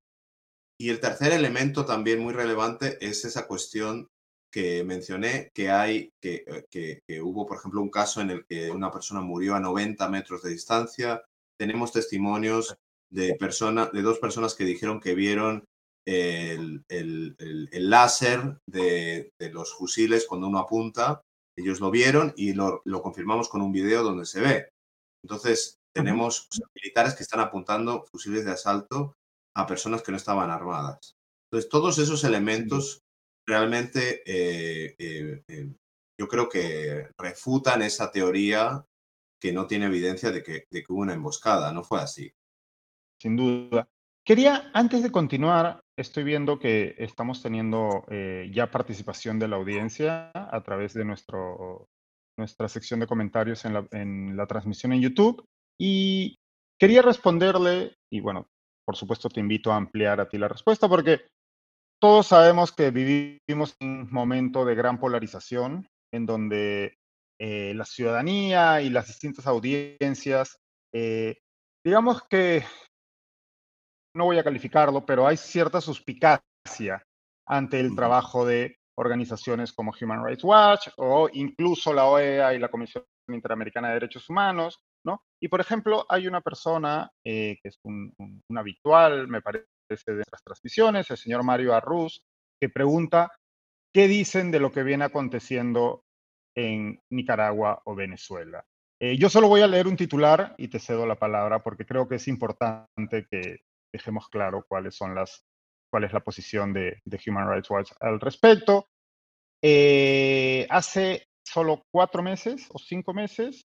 Y 0.79 0.91
el 0.91 1.01
tercer 1.01 1.33
elemento 1.33 1.85
también 1.85 2.21
muy 2.21 2.33
relevante 2.33 2.99
es 3.01 3.25
esa 3.25 3.47
cuestión 3.47 4.09
que 4.53 4.85
mencioné, 4.85 5.51
que 5.53 5.71
hay, 5.71 6.13
que, 6.21 6.45
que, 6.71 7.03
que, 7.07 7.21
hubo, 7.21 7.45
por 7.47 7.59
ejemplo, 7.59 7.83
un 7.83 7.91
caso 7.91 8.21
en 8.21 8.31
el 8.31 8.47
que 8.47 8.71
una 8.71 8.91
persona 8.91 9.21
murió 9.21 9.55
a 9.57 9.61
90 9.61 10.09
metros 10.09 10.43
de 10.43 10.51
distancia. 10.51 11.25
Tenemos 11.59 11.93
testimonios 11.93 12.77
de, 13.11 13.35
persona, 13.35 13.87
de 13.93 14.03
dos 14.03 14.19
personas 14.19 14.55
que 14.55 14.65
dijeron 14.65 15.01
que 15.01 15.15
vieron 15.15 15.65
el, 16.07 16.85
el, 16.89 17.37
el, 17.39 17.91
láser 17.91 18.59
de, 18.67 19.31
de, 19.39 19.51
los 19.51 19.75
fusiles 19.75 20.27
cuando 20.27 20.49
uno 20.49 20.59
apunta. 20.59 21.23
Ellos 21.57 21.81
lo 21.81 21.91
vieron 21.91 22.35
y 22.37 22.53
lo, 22.53 22.83
lo, 22.85 23.03
confirmamos 23.03 23.49
con 23.49 23.63
un 23.63 23.73
video 23.73 24.03
donde 24.03 24.27
se 24.27 24.41
ve. 24.41 24.69
Entonces, 25.23 25.79
tenemos 25.95 26.49
militares 26.75 27.15
que 27.15 27.23
están 27.23 27.41
apuntando 27.41 28.05
fusiles 28.11 28.45
de 28.45 28.53
asalto 28.53 29.15
a 29.57 29.67
personas 29.67 30.03
que 30.03 30.11
no 30.11 30.17
estaban 30.17 30.51
armadas. 30.51 31.15
Entonces, 31.47 31.71
todos 31.71 31.99
esos 31.99 32.25
elementos 32.25 33.01
realmente 33.47 34.23
eh, 34.27 34.95
eh, 34.99 35.43
eh, 35.49 35.73
yo 36.19 36.29
creo 36.29 36.49
que 36.49 37.09
refutan 37.19 37.83
esa 37.83 38.11
teoría 38.11 38.85
que 39.41 39.53
no 39.53 39.67
tiene 39.67 39.87
evidencia 39.87 40.31
de 40.31 40.43
que, 40.43 40.65
de 40.71 40.83
que 40.83 40.93
hubo 40.93 41.03
una 41.03 41.15
emboscada. 41.15 41.73
No 41.73 41.85
fue 41.85 42.01
así 42.01 42.33
sin 43.25 43.37
duda. 43.37 43.89
Quería, 44.23 44.71
antes 44.75 45.03
de 45.03 45.11
continuar, 45.11 45.81
estoy 45.97 46.25
viendo 46.25 46.59
que 46.59 46.95
estamos 46.99 47.43
teniendo 47.43 48.05
eh, 48.11 48.51
ya 48.53 48.71
participación 48.71 49.39
de 49.39 49.49
la 49.49 49.57
audiencia 49.57 50.31
a 50.35 50.63
través 50.63 50.93
de 50.93 51.07
nuestro, 51.07 51.89
nuestra 52.39 52.69
sección 52.69 53.01
de 53.01 53.07
comentarios 53.07 53.65
en 53.65 53.73
la, 53.73 53.89
en 53.93 54.37
la 54.37 54.47
transmisión 54.47 54.93
en 54.93 55.01
YouTube. 55.01 55.43
Y 55.81 56.37
quería 56.79 57.01
responderle, 57.01 57.97
y 58.13 58.21
bueno, 58.21 58.47
por 58.85 58.95
supuesto 58.95 59.31
te 59.31 59.41
invito 59.41 59.73
a 59.73 59.77
ampliar 59.77 60.21
a 60.21 60.29
ti 60.29 60.37
la 60.37 60.49
respuesta, 60.49 60.87
porque 60.87 61.23
todos 61.99 62.27
sabemos 62.27 62.73
que 62.73 62.91
vivimos 62.91 63.75
un 63.81 64.11
momento 64.11 64.67
de 64.67 64.75
gran 64.75 65.01
polarización, 65.01 65.89
en 66.13 66.27
donde 66.27 66.99
eh, 67.41 67.73
la 67.75 67.87
ciudadanía 67.87 68.83
y 68.83 68.91
las 68.91 69.07
distintas 69.07 69.47
audiencias, 69.47 70.59
eh, 70.93 71.39
digamos 71.83 72.23
que 72.29 72.65
no 74.15 74.25
voy 74.25 74.39
a 74.39 74.45
calificarlo, 74.45 75.05
pero 75.05 75.27
hay 75.27 75.37
cierta 75.37 75.81
suspicacia 75.81 77.03
ante 77.47 77.81
el 77.81 77.95
trabajo 77.95 78.47
de 78.47 78.77
organizaciones 78.97 79.73
como 79.73 79.93
Human 80.01 80.25
Rights 80.25 80.45
Watch 80.45 80.89
o 80.97 81.29
incluso 81.33 81.93
la 81.93 82.07
OEA 82.07 82.55
y 82.55 82.59
la 82.59 82.69
Comisión 82.69 83.05
Interamericana 83.29 83.89
de 83.89 83.95
Derechos 83.95 84.29
Humanos, 84.31 84.79
¿no? 85.05 85.23
Y 85.43 85.49
por 85.49 85.61
ejemplo, 85.61 86.07
hay 86.09 86.27
una 86.27 86.41
persona 86.41 87.11
eh, 87.27 87.59
que 87.63 87.69
es 87.69 87.79
un, 87.85 88.13
habitual, 88.57 89.29
me 89.29 89.43
parece, 89.43 89.67
de 89.89 90.15
nuestras 90.15 90.43
transmisiones, 90.45 91.11
el 91.11 91.17
señor 91.17 91.43
Mario 91.43 91.75
Arruz, 91.75 92.23
que 92.61 92.69
pregunta 92.69 93.31
qué 93.93 94.09
dicen 94.09 94.51
de 94.51 94.61
lo 94.61 94.73
que 94.73 94.83
viene 94.83 95.05
aconteciendo 95.05 96.03
en 96.57 97.01
Nicaragua 97.11 97.83
o 97.85 97.95
Venezuela. 97.95 98.65
Eh, 99.01 99.17
yo 99.19 99.29
solo 99.29 99.49
voy 99.49 99.61
a 99.61 99.67
leer 99.67 99.89
un 99.89 99.97
titular 99.97 100.55
y 100.57 100.69
te 100.69 100.79
cedo 100.79 101.05
la 101.05 101.17
palabra 101.17 101.63
porque 101.63 101.85
creo 101.85 102.09
que 102.09 102.15
es 102.17 102.29
importante 102.29 103.27
que 103.29 103.59
dejemos 103.95 104.29
claro 104.29 104.65
cuáles 104.69 104.97
son 104.97 105.15
las, 105.15 105.45
cuál 105.89 106.03
es 106.03 106.13
la 106.13 106.19
posición 106.19 106.73
de, 106.73 107.01
Human 107.27 107.49
Rights 107.49 107.71
Watch 107.71 107.93
al 108.01 108.19
respecto. 108.19 108.89
Eh, 109.63 110.67
hace 110.69 111.29
solo 111.47 111.83
cuatro 111.93 112.21
meses 112.21 112.67
o 112.73 112.79
cinco 112.81 113.15
meses, 113.15 113.63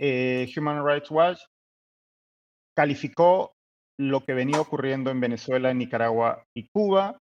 eh, 0.00 0.50
Human 0.56 0.84
Rights 0.84 1.10
Watch 1.10 1.40
calificó 2.74 3.52
lo 4.00 4.24
que 4.24 4.32
venía 4.32 4.62
ocurriendo 4.62 5.10
en 5.10 5.20
Venezuela, 5.20 5.74
Nicaragua 5.74 6.42
y 6.56 6.66
Cuba 6.68 7.18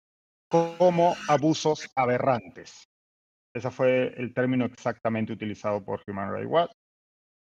como 0.50 1.16
abusos 1.28 1.90
aberrantes. 1.94 2.86
Ese 3.54 3.70
fue 3.70 4.14
el 4.18 4.34
término 4.34 4.66
exactamente 4.66 5.34
utilizado 5.34 5.84
por 5.84 6.02
Human 6.08 6.34
Rights 6.34 6.50
Watch. 6.50 6.72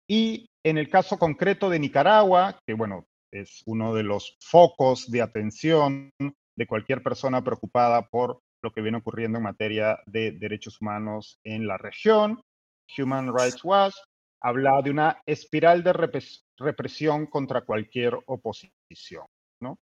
Y 0.07 0.45
en 0.63 0.77
el 0.77 0.89
caso 0.89 1.17
concreto 1.17 1.69
de 1.69 1.79
Nicaragua, 1.79 2.59
que 2.65 2.75
bueno, 2.75 3.08
es 3.31 3.63
uno 3.65 3.93
de 3.93 4.03
los 4.03 4.37
focos 4.39 5.09
de 5.09 5.21
atención 5.21 6.11
de 6.19 6.67
cualquier 6.67 7.01
persona 7.03 7.43
preocupada 7.43 8.07
por 8.07 8.41
lo 8.61 8.71
que 8.71 8.81
viene 8.81 8.97
ocurriendo 8.97 9.37
en 9.37 9.43
materia 9.43 9.99
de 10.05 10.31
derechos 10.31 10.81
humanos 10.81 11.39
en 11.43 11.67
la 11.67 11.77
región. 11.77 12.41
Human 12.97 13.33
Rights 13.33 13.63
Watch 13.63 13.95
habla 14.41 14.81
de 14.81 14.91
una 14.91 15.21
espiral 15.25 15.83
de 15.83 15.93
represión 16.57 17.27
contra 17.27 17.61
cualquier 17.61 18.17
oposición. 18.25 19.25
¿no? 19.61 19.77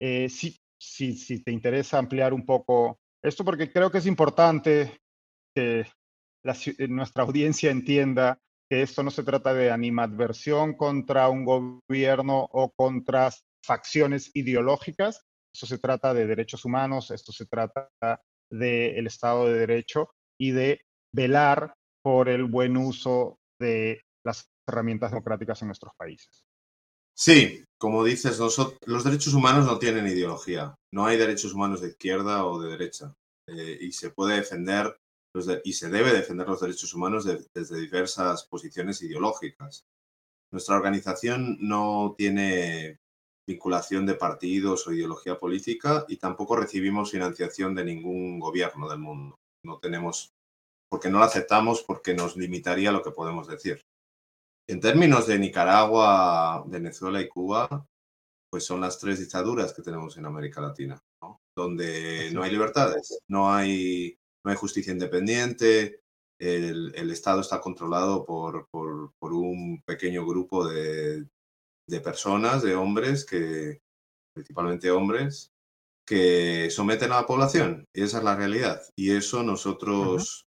Eh, 0.00 0.28
si, 0.28 0.56
si, 0.78 1.42
te 1.42 1.52
interesa 1.52 1.98
ampliar 1.98 2.32
un 2.32 2.44
poco 2.44 2.98
esto, 3.22 3.44
porque 3.44 3.70
creo 3.70 3.90
que 3.90 3.98
es 3.98 4.06
importante 4.06 5.00
que 5.54 5.86
nuestra 6.88 7.22
audiencia 7.22 7.70
entienda 7.70 8.38
esto 8.80 9.02
no 9.02 9.10
se 9.10 9.22
trata 9.22 9.52
de 9.52 9.70
animadversión 9.70 10.74
contra 10.74 11.28
un 11.28 11.44
gobierno 11.44 12.48
o 12.52 12.72
contra 12.72 13.30
facciones 13.64 14.30
ideológicas, 14.34 15.22
esto 15.54 15.66
se 15.66 15.78
trata 15.78 16.14
de 16.14 16.26
derechos 16.26 16.64
humanos, 16.64 17.10
esto 17.10 17.32
se 17.32 17.46
trata 17.46 17.90
del 18.50 19.06
Estado 19.06 19.46
de 19.46 19.58
Derecho 19.58 20.10
y 20.40 20.52
de 20.52 20.80
velar 21.14 21.74
por 22.02 22.28
el 22.28 22.44
buen 22.44 22.76
uso 22.76 23.36
de 23.60 24.00
las 24.24 24.46
herramientas 24.66 25.10
democráticas 25.10 25.60
en 25.62 25.68
nuestros 25.68 25.92
países. 25.96 26.42
Sí, 27.14 27.62
como 27.78 28.04
dices, 28.04 28.38
los 28.38 29.04
derechos 29.04 29.34
humanos 29.34 29.66
no 29.66 29.78
tienen 29.78 30.06
ideología. 30.06 30.74
No 30.92 31.04
hay 31.04 31.18
derechos 31.18 31.52
humanos 31.52 31.80
de 31.80 31.88
izquierda 31.88 32.46
o 32.46 32.60
de 32.60 32.70
derecha. 32.70 33.14
Eh, 33.48 33.78
y 33.80 33.92
se 33.92 34.10
puede 34.10 34.36
defender 34.36 34.96
y 35.64 35.72
se 35.72 35.88
debe 35.88 36.12
defender 36.12 36.46
los 36.46 36.60
derechos 36.60 36.92
humanos 36.94 37.24
desde 37.54 37.80
diversas 37.80 38.44
posiciones 38.44 39.00
ideológicas. 39.02 39.84
Nuestra 40.52 40.76
organización 40.76 41.56
no 41.60 42.14
tiene 42.16 42.98
vinculación 43.48 44.06
de 44.06 44.14
partidos 44.14 44.86
o 44.86 44.92
ideología 44.92 45.38
política 45.38 46.04
y 46.08 46.16
tampoco 46.18 46.56
recibimos 46.56 47.10
financiación 47.10 47.74
de 47.74 47.84
ningún 47.84 48.38
gobierno 48.38 48.88
del 48.88 48.98
mundo. 48.98 49.36
No 49.64 49.78
tenemos, 49.78 50.32
porque 50.90 51.08
no 51.08 51.18
la 51.18 51.26
aceptamos 51.26 51.82
porque 51.82 52.14
nos 52.14 52.36
limitaría 52.36 52.92
lo 52.92 53.02
que 53.02 53.10
podemos 53.10 53.48
decir. 53.48 53.80
En 54.68 54.80
términos 54.80 55.26
de 55.26 55.38
Nicaragua, 55.38 56.64
Venezuela 56.66 57.20
y 57.20 57.28
Cuba, 57.28 57.86
pues 58.50 58.64
son 58.64 58.80
las 58.80 58.98
tres 58.98 59.18
dictaduras 59.18 59.72
que 59.72 59.82
tenemos 59.82 60.16
en 60.18 60.26
América 60.26 60.60
Latina, 60.60 61.00
donde 61.56 62.30
no 62.32 62.42
hay 62.42 62.50
libertades, 62.50 63.18
no 63.28 63.52
hay 63.52 64.16
no 64.44 64.50
hay 64.50 64.56
justicia 64.56 64.92
independiente, 64.92 66.02
el, 66.42 67.10
Estado 67.10 67.40
está 67.40 67.60
controlado 67.60 68.24
por, 68.24 68.66
por, 68.70 69.32
un 69.32 69.80
pequeño 69.86 70.26
grupo 70.26 70.66
de, 70.66 71.26
personas, 72.02 72.62
de 72.62 72.74
hombres, 72.74 73.24
que, 73.24 73.80
principalmente 74.34 74.90
hombres, 74.90 75.52
que 76.06 76.68
someten 76.70 77.12
a 77.12 77.20
la 77.20 77.26
población. 77.26 77.84
Y 77.94 78.02
esa 78.02 78.18
es 78.18 78.24
la 78.24 78.34
realidad. 78.34 78.82
Y 78.96 79.12
eso 79.12 79.42
nosotros 79.42 80.46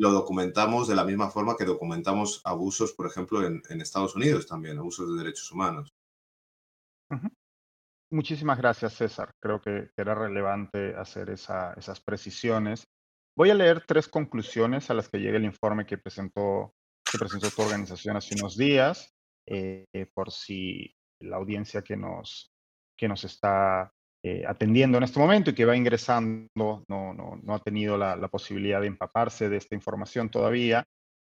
lo 0.00 0.10
documentamos 0.10 0.88
de 0.88 0.96
la 0.96 1.04
misma 1.04 1.30
forma 1.30 1.56
que 1.56 1.64
documentamos 1.64 2.40
abusos, 2.44 2.92
por 2.92 3.06
ejemplo, 3.06 3.44
en, 3.44 3.62
Estados 3.80 4.16
Unidos 4.16 4.46
también, 4.46 4.78
abusos 4.78 5.08
de 5.08 5.22
derechos 5.22 5.52
humanos. 5.52 5.88
Muchísimas 8.10 8.58
gracias, 8.58 8.94
César. 8.94 9.30
Creo 9.40 9.60
que 9.60 9.90
era 9.96 10.14
relevante 10.14 10.96
hacer 10.96 11.30
esas 11.30 12.00
precisiones. 12.00 12.84
Voy 13.38 13.50
a 13.50 13.54
leer 13.54 13.84
tres 13.86 14.08
conclusiones 14.08 14.90
a 14.90 14.94
las 14.94 15.08
que 15.08 15.18
llega 15.18 15.36
el 15.36 15.44
informe 15.44 15.86
que 15.86 15.96
presentó, 15.96 16.74
que 17.08 17.18
presentó 17.18 17.48
tu 17.50 17.62
organización 17.62 18.16
hace 18.16 18.34
unos 18.34 18.56
días, 18.56 19.14
eh, 19.46 19.86
por 20.12 20.32
si 20.32 20.92
la 21.20 21.36
audiencia 21.36 21.82
que 21.82 21.96
nos, 21.96 22.52
que 22.98 23.06
nos 23.06 23.22
está 23.22 23.92
eh, 24.24 24.42
atendiendo 24.44 24.98
en 24.98 25.04
este 25.04 25.20
momento 25.20 25.50
y 25.50 25.54
que 25.54 25.66
va 25.66 25.76
ingresando, 25.76 26.48
no, 26.56 26.82
no, 26.88 27.38
no 27.40 27.54
ha 27.54 27.60
tenido 27.60 27.96
la, 27.96 28.16
la, 28.16 28.26
posibilidad 28.26 28.80
de 28.80 28.88
empaparse 28.88 29.48
de 29.48 29.58
esta 29.58 29.76
información 29.76 30.30
todavía. 30.30 30.84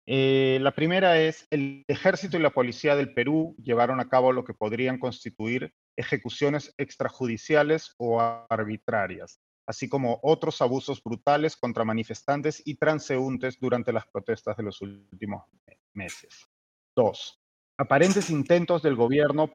Eh, 0.07 0.61
la 0.63 0.73
primera 0.75 1.21
es, 1.21 1.47
el 1.51 1.85
ejército 1.89 2.39
y 2.39 2.41
la 2.41 2.55
policía 2.55 2.97
del 2.97 3.13
Perú 3.13 3.55
llevaron 3.63 4.01
a 4.01 4.09
cabo 4.09 4.33
lo 4.33 4.45
que 4.45 4.55
podrían 4.55 4.99
constituir 4.99 5.75
ejecuciones 5.95 6.73
extrajudiciales 6.79 7.93
o 7.99 8.19
arbitrarias, 8.49 9.43
así 9.69 9.87
como 9.87 10.19
otros 10.23 10.63
abusos 10.63 11.03
brutales 11.03 11.55
contra 11.57 11.85
manifestantes 11.85 12.63
y 12.65 12.77
transeúntes 12.77 13.61
durante 13.61 13.93
las 13.93 14.07
protestas 14.07 14.57
de 14.57 14.63
los 14.63 14.81
últimos 14.81 15.45
meses. 15.93 16.49
Dos, 16.97 17.39
aparentes 17.79 18.31
intentos 18.31 18.83
del 18.83 18.97
gobierno 18.97 19.53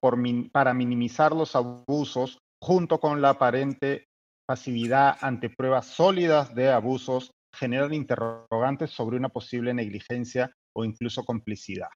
para 0.51 0.73
minimizar 0.75 1.33
los 1.33 1.55
abusos 1.55 2.37
junto 2.61 2.99
con 2.99 3.21
la 3.21 3.29
aparente 3.29 4.05
pasividad 4.45 5.17
ante 5.19 5.49
pruebas 5.49 5.87
sólidas 5.87 6.53
de 6.53 6.69
abusos 6.69 7.31
generan 7.51 7.93
interrogantes 7.93 8.91
sobre 8.91 9.17
una 9.17 9.29
posible 9.29 9.73
negligencia 9.73 10.53
o 10.75 10.85
incluso 10.85 11.25
complicidad. 11.25 11.89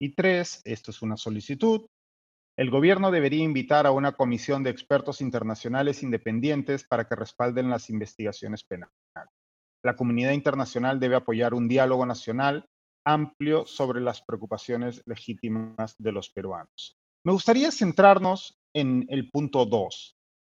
Y 0.00 0.14
tres, 0.14 0.60
esto 0.64 0.92
es 0.92 1.02
una 1.02 1.16
solicitud, 1.16 1.84
el 2.60 2.70
gobierno 2.70 3.10
debería 3.10 3.42
invitar 3.42 3.86
a 3.86 3.90
una 3.90 4.12
comisión 4.12 4.62
de 4.62 4.68
expertos 4.70 5.22
internacionales 5.22 6.02
independientes 6.02 6.84
para 6.84 7.06
que 7.06 7.16
respalden 7.16 7.70
las 7.70 7.88
investigaciones 7.88 8.64
penales. 8.64 8.94
La 9.82 9.96
comunidad 9.96 10.32
internacional 10.32 11.00
debe 11.00 11.16
apoyar 11.16 11.54
un 11.54 11.68
diálogo 11.68 12.04
nacional 12.04 12.66
amplio 13.06 13.64
sobre 13.64 14.02
las 14.02 14.20
preocupaciones 14.20 15.02
legítimas 15.06 15.96
de 15.98 16.12
los 16.12 16.28
peruanos. 16.28 16.98
Me 17.24 17.32
gustaría 17.32 17.70
centrarnos 17.70 18.58
en 18.74 19.06
el 19.08 19.30
punto 19.30 19.64
dos, 19.64 20.16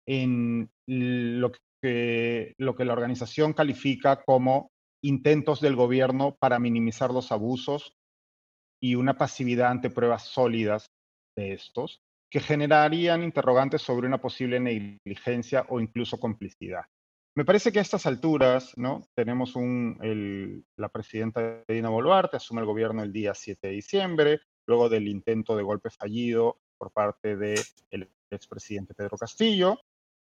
en 0.09 0.69
lo 0.89 1.53
que 1.53 1.59
que, 1.83 2.55
lo 2.59 2.77
que 2.77 2.85
la 2.85 2.93
organización 2.93 3.53
califica 3.53 4.23
como 4.25 4.71
intentos 5.05 5.61
del 5.61 5.75
gobierno 5.75 6.37
para 6.39 6.59
minimizar 6.59 7.11
los 7.11 7.33
abusos 7.33 7.93
y 8.81 8.95
una 8.95 9.19
pasividad 9.19 9.71
ante 9.71 9.91
pruebas 9.91 10.23
sólidas 10.23 10.87
de 11.37 11.53
estos, 11.53 12.03
que 12.31 12.41
generarían 12.41 13.23
interrogantes 13.23 13.83
sobre 13.83 14.07
una 14.07 14.21
posible 14.21 14.59
negligencia 14.59 15.67
o 15.69 15.81
incluso 15.81 16.19
complicidad. 16.19 16.85
Me 17.35 17.45
parece 17.45 17.73
que 17.73 17.79
a 17.79 17.83
estas 17.83 18.07
alturas, 18.07 18.73
¿no? 18.77 19.07
Tenemos 19.15 19.57
un, 19.57 19.99
el, 20.03 20.65
la 20.77 20.91
presidenta 20.91 21.63
Dina 21.67 21.89
Boluarte 21.89 22.37
asume 22.37 22.61
el 22.61 22.67
gobierno 22.67 23.03
el 23.03 23.13
día 23.13 23.35
7 23.35 23.69
de 23.69 23.73
diciembre, 23.73 24.41
luego 24.67 24.89
del 24.89 25.09
intento 25.09 25.57
de 25.57 25.63
golpe 25.63 25.91
fallido 25.91 26.59
por 26.79 26.93
parte 26.93 27.37
del 27.37 27.59
expresidente 28.31 28.95
Pedro 28.95 29.17
Castillo, 29.17 29.79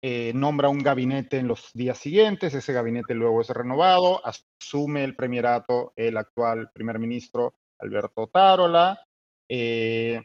eh, 0.02 0.32
nombra 0.34 0.70
un 0.70 0.80
gabinete 0.80 1.38
en 1.38 1.48
los 1.50 1.72
días 1.74 1.98
siguientes, 1.98 2.54
ese 2.54 2.72
gabinete 2.72 3.14
luego 3.14 3.42
es 3.42 3.50
renovado, 3.50 4.22
asume 4.26 5.04
el 5.04 5.16
premierato 5.16 5.92
el 5.98 6.16
actual 6.16 6.72
primer 6.74 7.00
ministro 7.00 7.56
Alberto 7.80 8.28
Tarola, 8.28 8.98
eh, 9.50 10.22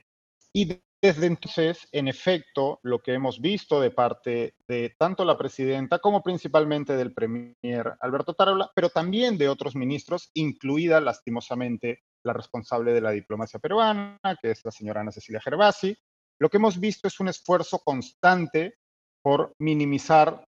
y 0.57 0.81
desde 1.03 1.27
entonces, 1.27 1.87
en 1.93 2.09
efecto, 2.09 2.79
lo 2.83 3.03
que 3.03 3.12
hemos 3.12 3.40
visto 3.40 3.81
de 3.81 3.90
parte 3.90 4.55
de 4.67 4.95
tanto 4.97 5.25
la 5.25 5.37
presidenta 5.37 5.99
como 5.99 6.23
principalmente 6.23 6.97
del 6.97 7.12
premier 7.12 7.93
Alberto 8.01 8.35
Tarola, 8.35 8.71
pero 8.75 8.88
también 8.88 9.37
de 9.37 9.49
otros 9.49 9.75
ministros, 9.75 10.31
incluida 10.33 11.01
lastimosamente 11.01 12.05
la 12.25 12.33
responsable 12.33 12.93
de 12.93 13.01
la 13.01 13.11
diplomacia 13.11 13.59
peruana, 13.59 14.19
que 14.40 14.53
es 14.53 14.64
la 14.64 14.71
señora 14.71 15.01
Ana 15.03 15.12
Cecilia 15.12 15.43
Gervasi, 15.43 15.95
lo 16.40 16.49
que 16.49 16.57
hemos 16.57 16.81
visto 16.81 17.09
es 17.09 17.21
un 17.21 17.29
esfuerzo 17.29 17.81
constante 17.81 18.79
por 19.23 19.53
minimizar 19.59 20.45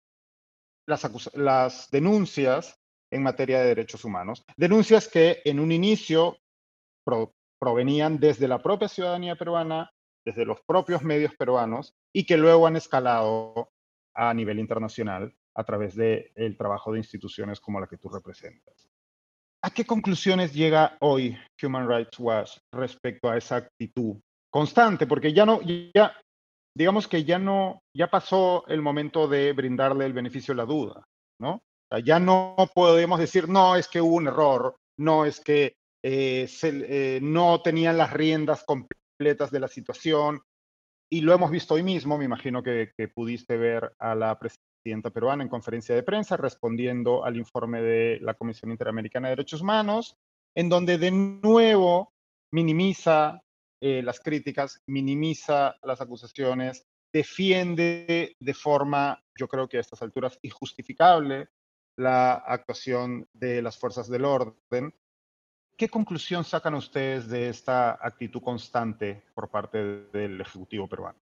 las, 0.89 1.09
las 1.35 1.91
denuncias 1.91 2.75
en 3.13 3.23
materia 3.23 3.61
de 3.61 3.69
derechos 3.69 4.05
humanos. 4.05 4.45
Denuncias 4.57 5.09
que 5.09 5.43
en 5.45 5.61
un 5.61 5.73
inicio 5.73 6.39
provenían 7.61 8.19
desde 8.19 8.49
la 8.49 8.63
propia 8.63 8.89
ciudadanía 8.89 9.37
peruana, 9.37 9.91
desde 10.25 10.45
los 10.45 10.61
propios 10.63 11.03
medios 11.03 11.35
peruanos 11.37 11.95
y 12.13 12.25
que 12.25 12.37
luego 12.37 12.67
han 12.67 12.77
escalado 12.77 13.71
a 14.15 14.35
nivel 14.35 14.59
internacional 14.59 15.35
a 15.55 15.65
través 15.65 15.95
del 15.95 16.31
el 16.35 16.57
trabajo 16.57 16.93
de 16.93 16.99
instituciones 16.99 17.61
como 17.61 17.81
la 17.81 17.87
que 17.87 17.99
tú 17.99 18.09
representas. 18.09 18.89
¿A 19.63 19.71
qué 19.71 19.85
conclusiones 19.85 20.55
llega 20.55 20.97
hoy 21.01 21.37
Human 21.63 21.87
Rights 21.87 22.19
Watch 22.19 22.59
respecto 22.73 23.29
a 23.29 23.37
esa 23.37 23.57
actitud 23.57 24.17
constante? 24.51 25.07
Porque 25.07 25.35
ya 25.35 25.45
no, 25.45 25.61
ya 25.63 26.17
digamos 26.75 27.07
que 27.07 27.25
ya 27.25 27.39
no, 27.39 27.83
ya 27.95 28.09
pasó 28.09 28.65
el 28.69 28.81
momento 28.81 29.29
de 29.29 29.53
brindarle 29.53 30.07
el 30.07 30.15
beneficio 30.15 30.53
de 30.53 30.59
la 30.59 30.65
duda, 30.65 31.05
¿no? 31.41 31.61
ya 32.05 32.21
no 32.21 32.55
podemos 32.73 33.19
decir, 33.19 33.49
no, 33.49 33.75
es 33.75 33.89
que 33.89 34.01
hubo 34.01 34.15
un 34.15 34.29
error, 34.29 34.77
no, 34.97 35.25
es 35.25 35.41
que 35.41 35.75
eh, 36.03 36.49
eh, 36.63 37.21
no 37.23 37.61
tenían 37.63 37.99
las 37.99 38.13
riendas 38.13 38.65
completas 38.65 39.51
de 39.51 39.61
la 39.61 39.69
situación. 39.69 40.43
Y 41.11 41.23
lo 41.23 41.35
hemos 41.35 41.51
visto 41.51 41.75
hoy 41.75 41.83
mismo, 41.83 42.17
me 42.17 42.25
imagino 42.25 42.63
que, 42.63 42.93
pudiste 43.15 43.57
ver 43.57 43.95
a 43.99 44.15
la 44.15 44.39
presidenta 44.39 45.11
peruana 45.11 45.43
en 45.43 45.49
conferencia 45.49 45.95
de 45.95 46.03
prensa 46.03 46.37
respondiendo 46.37 47.25
al 47.25 47.37
informe 47.37 47.83
de 47.83 48.19
la 48.21 48.35
Comisión 48.35 48.71
Interamericana 48.71 49.29
de 49.29 49.37
Derechos 49.37 49.61
Humanos, 49.61 50.17
en 50.55 50.69
donde 50.69 50.99
de 50.99 51.11
nuevo 51.11 52.13
minimiza 52.53 53.43
eh, 53.83 54.03
las 54.03 54.21
críticas, 54.21 54.81
minimiza 54.87 55.77
las 55.83 56.01
acusaciones, 56.01 56.87
defiende 57.13 58.37
de 58.39 58.55
forma, 58.55 59.23
yo 59.37 59.49
creo 59.49 59.69
que 59.69 59.79
a 59.79 59.81
estas 59.81 60.03
alturas, 60.03 60.39
injustificable 60.43 61.49
la 61.97 62.35
actuación 62.35 63.29
de 63.33 63.63
las 63.63 63.79
fuerzas 63.79 64.09
del 64.09 64.25
orden. 64.25 64.95
¿Qué 65.81 65.89
conclusión 65.89 66.45
sacan 66.45 66.75
ustedes 66.75 67.27
de 67.27 67.49
esta 67.49 67.93
actitud 68.07 68.43
constante 68.43 69.23
por 69.35 69.49
parte 69.49 69.79
del 70.13 70.39
Ejecutivo 70.39 70.87
peruano? 70.87 71.19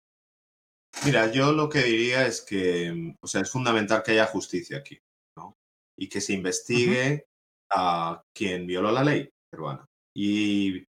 Mira, 1.05 1.29
yo 1.33 1.51
lo 1.51 1.69
que 1.69 1.83
diría 1.83 2.25
es 2.25 2.41
que, 2.41 3.17
o 3.21 3.27
sea, 3.27 3.41
es 3.41 3.51
fundamental 3.51 4.05
que 4.05 4.13
haya 4.13 4.27
justicia 4.27 4.79
aquí, 4.79 4.97
¿no? 5.37 5.57
Y 5.99 6.09
que 6.09 6.21
se 6.21 6.35
investigue 6.35 7.27
a 7.73 8.23
quien 8.33 8.65
violó 8.65 8.93
la 8.93 9.03
ley 9.03 9.29
peruana. 9.51 9.85
Y 10.17 10.87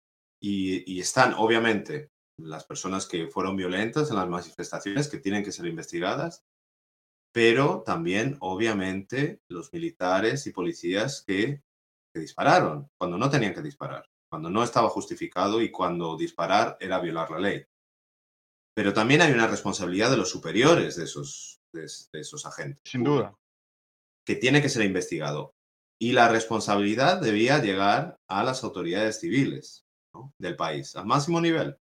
y, 0.42 0.98
están, 0.98 1.34
obviamente, 1.34 2.10
las 2.38 2.64
personas 2.64 3.06
que 3.06 3.28
fueron 3.28 3.56
violentas 3.56 4.08
en 4.08 4.16
las 4.16 4.28
manifestaciones 4.28 5.08
que 5.08 5.18
tienen 5.18 5.44
que 5.44 5.52
ser 5.52 5.66
investigadas, 5.66 6.46
pero 7.30 7.82
también, 7.84 8.38
obviamente, 8.40 9.40
los 9.48 9.70
militares 9.72 10.46
y 10.46 10.52
policías 10.52 11.22
que, 11.26 11.62
que, 12.12 12.20
dispararon 12.20 12.88
cuando 12.98 13.18
no 13.18 13.30
tenían 13.30 13.54
que 13.54 13.62
disparar, 13.62 14.04
cuando 14.30 14.50
no 14.50 14.62
estaba 14.62 14.88
justificado 14.88 15.60
y 15.60 15.70
cuando 15.70 16.16
disparar 16.16 16.76
era 16.80 17.00
violar 17.00 17.30
la 17.30 17.38
ley. 17.38 17.64
Pero 18.74 18.92
también 18.92 19.20
hay 19.20 19.32
una 19.32 19.46
responsabilidad 19.46 20.10
de 20.10 20.16
los 20.16 20.30
superiores 20.30 20.96
de 20.96 21.04
esos, 21.04 21.60
de, 21.74 21.84
esos 21.84 22.46
agentes. 22.46 22.80
Sin 22.84 23.04
duda. 23.04 23.34
Que 24.24 24.36
tiene 24.36 24.62
que 24.62 24.68
ser 24.68 24.84
investigado. 24.84 25.52
Y 26.00 26.12
la 26.12 26.28
responsabilidad 26.28 27.20
debía 27.20 27.58
llegar 27.58 28.16
a 28.28 28.42
las 28.42 28.64
autoridades 28.64 29.20
civiles 29.20 29.84
del 30.38 30.56
país, 30.56 30.96
al 30.96 31.06
máximo 31.06 31.40
nivel. 31.40 31.76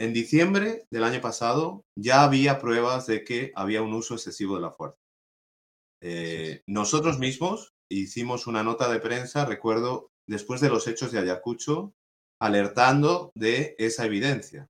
En 0.00 0.12
diciembre 0.12 0.86
del 0.90 1.04
año 1.04 1.20
pasado 1.20 1.82
ya 1.96 2.22
había 2.22 2.60
pruebas 2.60 3.06
de 3.06 3.24
que 3.24 3.52
había 3.54 3.82
un 3.82 3.94
uso 3.94 4.14
excesivo 4.14 4.56
de 4.56 4.62
la 4.62 4.70
fuerza. 4.70 4.98
Eh, 6.00 6.62
nosotros 6.66 7.18
mismos 7.18 7.74
hicimos 7.88 8.46
una 8.46 8.62
nota 8.62 8.90
de 8.90 9.00
prensa, 9.00 9.44
recuerdo, 9.44 10.10
después 10.26 10.60
de 10.60 10.68
los 10.68 10.86
hechos 10.86 11.12
de 11.12 11.18
Ayacucho, 11.18 11.94
alertando 12.40 13.32
de 13.34 13.74
esa 13.78 14.04
evidencia. 14.06 14.68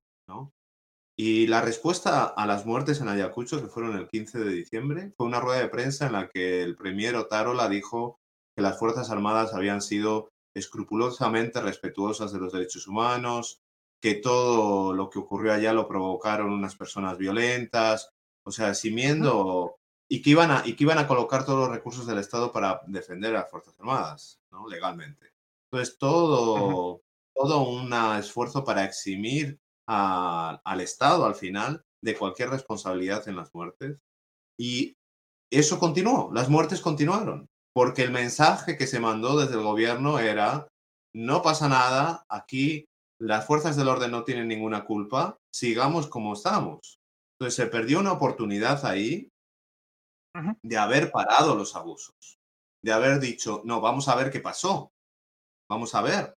Y 1.21 1.47
la 1.47 1.59
respuesta 1.59 2.23
a 2.23 2.47
las 2.47 2.65
muertes 2.65 3.01
en 3.01 3.09
Ayacucho, 3.09 3.61
que 3.61 3.67
fueron 3.67 3.97
el 3.97 4.07
15 4.07 4.39
de 4.39 4.53
diciembre, 4.53 5.11
fue 5.17 5.27
una 5.27 5.41
rueda 5.41 5.59
de 5.59 5.67
prensa 5.67 6.07
en 6.07 6.13
la 6.13 6.29
que 6.29 6.63
el 6.63 6.77
premier 6.77 7.17
Otárola 7.17 7.67
dijo 7.67 8.21
que 8.55 8.61
las 8.61 8.79
Fuerzas 8.79 9.09
Armadas 9.09 9.53
habían 9.53 9.81
sido 9.81 10.29
escrupulosamente 10.55 11.59
respetuosas 11.59 12.31
de 12.31 12.39
los 12.39 12.53
derechos 12.53 12.87
humanos, 12.87 13.59
que 14.01 14.15
todo 14.15 14.93
lo 14.93 15.09
que 15.09 15.19
ocurrió 15.19 15.51
allá 15.51 15.73
lo 15.73 15.89
provocaron 15.89 16.53
unas 16.53 16.77
personas 16.77 17.17
violentas, 17.17 18.11
o 18.45 18.51
sea, 18.51 18.73
simiendo 18.73 19.78
y 20.09 20.21
que 20.21 20.31
iban 20.31 20.51
a, 20.51 20.63
y 20.65 20.75
que 20.75 20.83
iban 20.83 20.97
a 20.97 21.07
colocar 21.07 21.45
todos 21.45 21.59
los 21.59 21.69
recursos 21.69 22.07
del 22.07 22.17
Estado 22.17 22.51
para 22.51 22.81
defender 22.87 23.35
a 23.35 23.41
las 23.41 23.51
Fuerzas 23.51 23.79
Armadas, 23.79 24.41
¿no? 24.51 24.67
Legalmente. 24.67 25.33
Entonces, 25.71 25.97
todo, 25.97 27.03
todo 27.35 27.61
un 27.61 27.93
esfuerzo 28.17 28.63
para 28.63 28.83
eximir 28.83 29.59
al 29.85 30.81
Estado 30.81 31.25
al 31.25 31.35
final 31.35 31.83
de 32.03 32.17
cualquier 32.17 32.49
responsabilidad 32.49 33.27
en 33.27 33.35
las 33.35 33.53
muertes. 33.53 33.99
Y 34.57 34.95
eso 35.51 35.79
continuó, 35.79 36.31
las 36.33 36.49
muertes 36.49 36.81
continuaron 36.81 37.47
porque 37.73 38.03
el 38.03 38.11
mensaje 38.11 38.77
que 38.77 38.87
se 38.87 38.99
mandó 38.99 39.39
desde 39.39 39.53
el 39.53 39.63
gobierno 39.63 40.19
era, 40.19 40.67
no 41.13 41.41
pasa 41.41 41.69
nada, 41.69 42.25
aquí 42.29 42.85
las 43.19 43.45
fuerzas 43.45 43.75
del 43.75 43.87
orden 43.87 44.11
no 44.11 44.23
tienen 44.23 44.47
ninguna 44.47 44.85
culpa, 44.85 45.37
sigamos 45.53 46.07
como 46.07 46.33
estamos. 46.33 46.99
Entonces 47.33 47.55
se 47.55 47.67
perdió 47.67 47.99
una 47.99 48.11
oportunidad 48.11 48.85
ahí 48.85 49.29
de 50.61 50.77
haber 50.77 51.11
parado 51.11 51.55
los 51.55 51.75
abusos, 51.75 52.39
de 52.81 52.91
haber 52.91 53.19
dicho, 53.19 53.61
no, 53.65 53.81
vamos 53.81 54.07
a 54.07 54.15
ver 54.15 54.31
qué 54.31 54.39
pasó, 54.39 54.91
vamos 55.69 55.95
a 55.95 56.01
ver. 56.01 56.35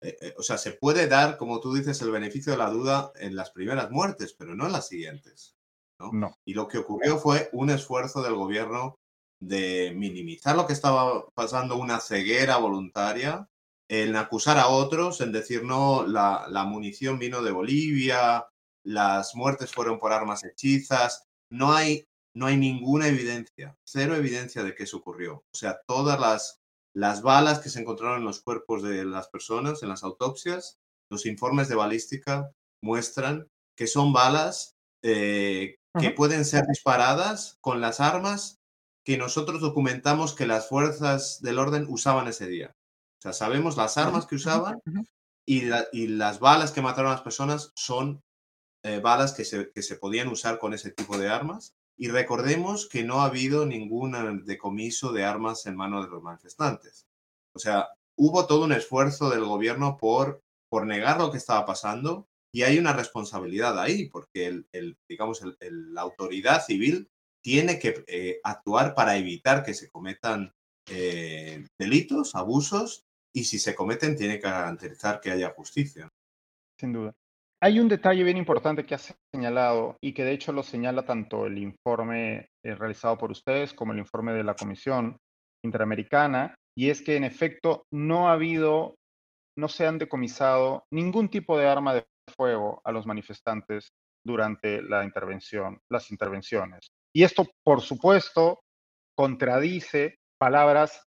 Eh, 0.00 0.16
eh, 0.20 0.34
o 0.36 0.42
sea, 0.42 0.58
se 0.58 0.72
puede 0.72 1.06
dar, 1.06 1.36
como 1.36 1.60
tú 1.60 1.74
dices, 1.74 2.00
el 2.02 2.10
beneficio 2.10 2.52
de 2.52 2.58
la 2.58 2.70
duda 2.70 3.12
en 3.16 3.36
las 3.36 3.50
primeras 3.50 3.90
muertes, 3.90 4.34
pero 4.36 4.54
no 4.54 4.66
en 4.66 4.72
las 4.72 4.88
siguientes. 4.88 5.56
¿no? 5.98 6.36
Y 6.44 6.54
lo 6.54 6.66
que 6.66 6.78
ocurrió 6.78 7.18
fue 7.18 7.48
un 7.52 7.70
esfuerzo 7.70 8.22
del 8.22 8.34
gobierno 8.34 8.98
de 9.40 9.92
minimizar 9.96 10.56
lo 10.56 10.66
que 10.66 10.72
estaba 10.72 11.26
pasando, 11.34 11.76
una 11.76 12.00
ceguera 12.00 12.56
voluntaria, 12.56 13.48
en 13.88 14.16
acusar 14.16 14.58
a 14.58 14.68
otros, 14.68 15.20
en 15.20 15.32
decir, 15.32 15.64
no, 15.64 16.06
la, 16.06 16.46
la 16.48 16.64
munición 16.64 17.18
vino 17.18 17.42
de 17.42 17.50
Bolivia, 17.52 18.46
las 18.84 19.34
muertes 19.34 19.72
fueron 19.72 19.98
por 19.98 20.12
armas 20.12 20.44
hechizas, 20.44 21.26
no 21.50 21.72
hay, 21.72 22.06
no 22.34 22.46
hay 22.46 22.56
ninguna 22.56 23.08
evidencia, 23.08 23.76
cero 23.84 24.14
evidencia 24.16 24.62
de 24.62 24.74
que 24.74 24.84
eso 24.84 24.98
ocurrió. 24.98 25.44
O 25.52 25.56
sea, 25.56 25.80
todas 25.86 26.18
las, 26.20 26.60
las 26.94 27.22
balas 27.22 27.60
que 27.60 27.68
se 27.68 27.80
encontraron 27.80 28.18
en 28.20 28.24
los 28.24 28.42
cuerpos 28.42 28.82
de 28.82 29.04
las 29.04 29.28
personas, 29.28 29.82
en 29.82 29.88
las 29.90 30.02
autopsias, 30.02 30.78
los 31.10 31.26
informes 31.26 31.68
de 31.68 31.74
balística 31.74 32.50
muestran 32.82 33.48
que 33.76 33.86
son 33.86 34.12
balas 34.12 34.74
eh, 35.04 35.76
que 35.98 36.10
pueden 36.10 36.44
ser 36.44 36.66
disparadas 36.66 37.58
con 37.60 37.80
las 37.80 38.00
armas 38.00 38.58
que 39.04 39.18
nosotros 39.18 39.60
documentamos 39.60 40.34
que 40.34 40.46
las 40.46 40.68
fuerzas 40.68 41.40
del 41.42 41.58
orden 41.58 41.86
usaban 41.88 42.28
ese 42.28 42.46
día. 42.46 42.72
O 43.18 43.22
sea, 43.22 43.32
sabemos 43.32 43.76
las 43.76 43.98
armas 43.98 44.26
que 44.26 44.36
usaban 44.36 44.80
y, 45.46 45.64
y 45.92 46.06
las 46.08 46.40
balas 46.40 46.72
que 46.72 46.82
mataron 46.82 47.10
a 47.10 47.14
las 47.14 47.22
personas 47.22 47.72
son 47.76 48.22
eh, 48.84 49.00
balas 49.00 49.32
que 49.32 49.44
se, 49.44 49.70
que 49.72 49.82
se 49.82 49.96
podían 49.96 50.28
usar 50.28 50.58
con 50.58 50.74
ese 50.74 50.90
tipo 50.90 51.18
de 51.18 51.28
armas. 51.28 51.74
Y 51.96 52.08
recordemos 52.08 52.88
que 52.88 53.04
no 53.04 53.20
ha 53.20 53.26
habido 53.26 53.66
ningún 53.66 54.14
eh, 54.14 54.40
decomiso 54.44 55.12
de 55.12 55.24
armas 55.24 55.66
en 55.66 55.76
manos 55.76 56.04
de 56.04 56.10
los 56.10 56.22
manifestantes. 56.22 57.06
O 57.54 57.58
sea, 57.58 57.88
hubo 58.16 58.46
todo 58.46 58.64
un 58.64 58.72
esfuerzo 58.72 59.30
del 59.30 59.44
gobierno 59.44 59.96
por, 59.98 60.42
por 60.70 60.86
negar 60.86 61.18
lo 61.18 61.30
que 61.30 61.38
estaba 61.38 61.66
pasando 61.66 62.26
y 62.54 62.62
hay 62.62 62.78
una 62.78 62.92
responsabilidad 62.92 63.78
ahí, 63.78 64.08
porque 64.08 64.64
el, 64.72 64.96
digamos, 65.08 65.42
el, 65.60 65.94
la 65.94 66.02
autoridad 66.02 66.64
civil 66.64 67.08
tiene 67.42 67.78
que 67.78 68.04
eh, 68.06 68.40
actuar 68.44 68.94
para 68.94 69.16
evitar 69.16 69.64
que 69.64 69.74
se 69.74 69.88
cometan 69.88 70.52
delitos, 71.78 72.34
abusos, 72.34 73.06
y 73.34 73.44
si 73.44 73.58
se 73.58 73.74
cometen, 73.74 74.16
tiene 74.16 74.38
que 74.38 74.48
garantizar 74.48 75.20
que 75.20 75.30
haya 75.30 75.50
justicia. 75.50 76.12
Sin 76.78 76.92
duda. 76.92 77.14
Hay 77.64 77.78
un 77.78 77.86
detalle 77.86 78.24
bien 78.24 78.38
importante 78.38 78.84
que 78.84 78.96
ha 78.96 79.00
señalado 79.32 79.96
y 80.02 80.12
que 80.12 80.24
de 80.24 80.32
hecho 80.32 80.50
lo 80.50 80.64
señala 80.64 81.04
tanto 81.04 81.46
el 81.46 81.58
informe 81.58 82.48
eh, 82.64 82.74
realizado 82.74 83.16
por 83.16 83.30
ustedes 83.30 83.72
como 83.72 83.92
el 83.92 84.00
informe 84.00 84.32
de 84.32 84.42
la 84.42 84.56
Comisión 84.56 85.16
Interamericana, 85.64 86.56
y 86.76 86.90
es 86.90 87.02
que 87.02 87.14
en 87.14 87.22
efecto 87.22 87.84
no 87.92 88.28
ha 88.28 88.32
habido, 88.32 88.96
no 89.56 89.68
se 89.68 89.86
han 89.86 89.98
decomisado 89.98 90.82
ningún 90.92 91.28
tipo 91.28 91.56
de 91.56 91.68
arma 91.68 91.94
de 91.94 92.04
fuego 92.36 92.80
a 92.82 92.90
los 92.90 93.06
manifestantes 93.06 93.90
durante 94.26 94.82
las 94.82 95.04
intervenciones. 96.10 96.88
Y 97.14 97.22
esto, 97.22 97.46
por 97.64 97.80
supuesto, 97.80 98.58
contradice 99.16 100.16
palabras 100.36 101.04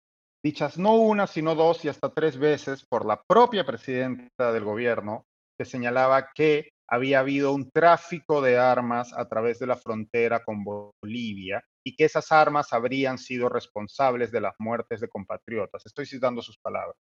dichas 0.43 0.79
no 0.79 0.95
una, 0.95 1.27
sino 1.27 1.53
dos 1.53 1.85
y 1.85 1.89
hasta 1.89 2.11
tres 2.11 2.39
veces 2.39 2.83
por 2.89 3.05
la 3.05 3.21
propia 3.27 3.63
presidenta 3.67 4.51
del 4.51 4.63
gobierno, 4.63 5.25
que 5.59 5.65
señalaba 5.65 6.29
que 6.33 6.69
había 6.87 7.19
habido 7.19 7.53
un 7.53 7.69
tráfico 7.69 8.41
de 8.41 8.57
armas 8.57 9.13
a 9.13 9.27
través 9.27 9.59
de 9.59 9.67
la 9.67 9.75
frontera 9.75 10.41
con 10.43 10.63
Bolivia 10.63 11.61
y 11.85 11.95
que 11.95 12.05
esas 12.05 12.31
armas 12.31 12.71
habrían 12.71 13.17
sido 13.17 13.49
responsables 13.49 14.31
de 14.31 14.39
las 14.39 14.55
muertes 14.57 15.01
de 15.01 15.09
compatriotas. 15.09 15.85
Estoy 15.85 16.05
citando 16.05 16.41
sus 16.41 16.57
palabras. 16.57 16.95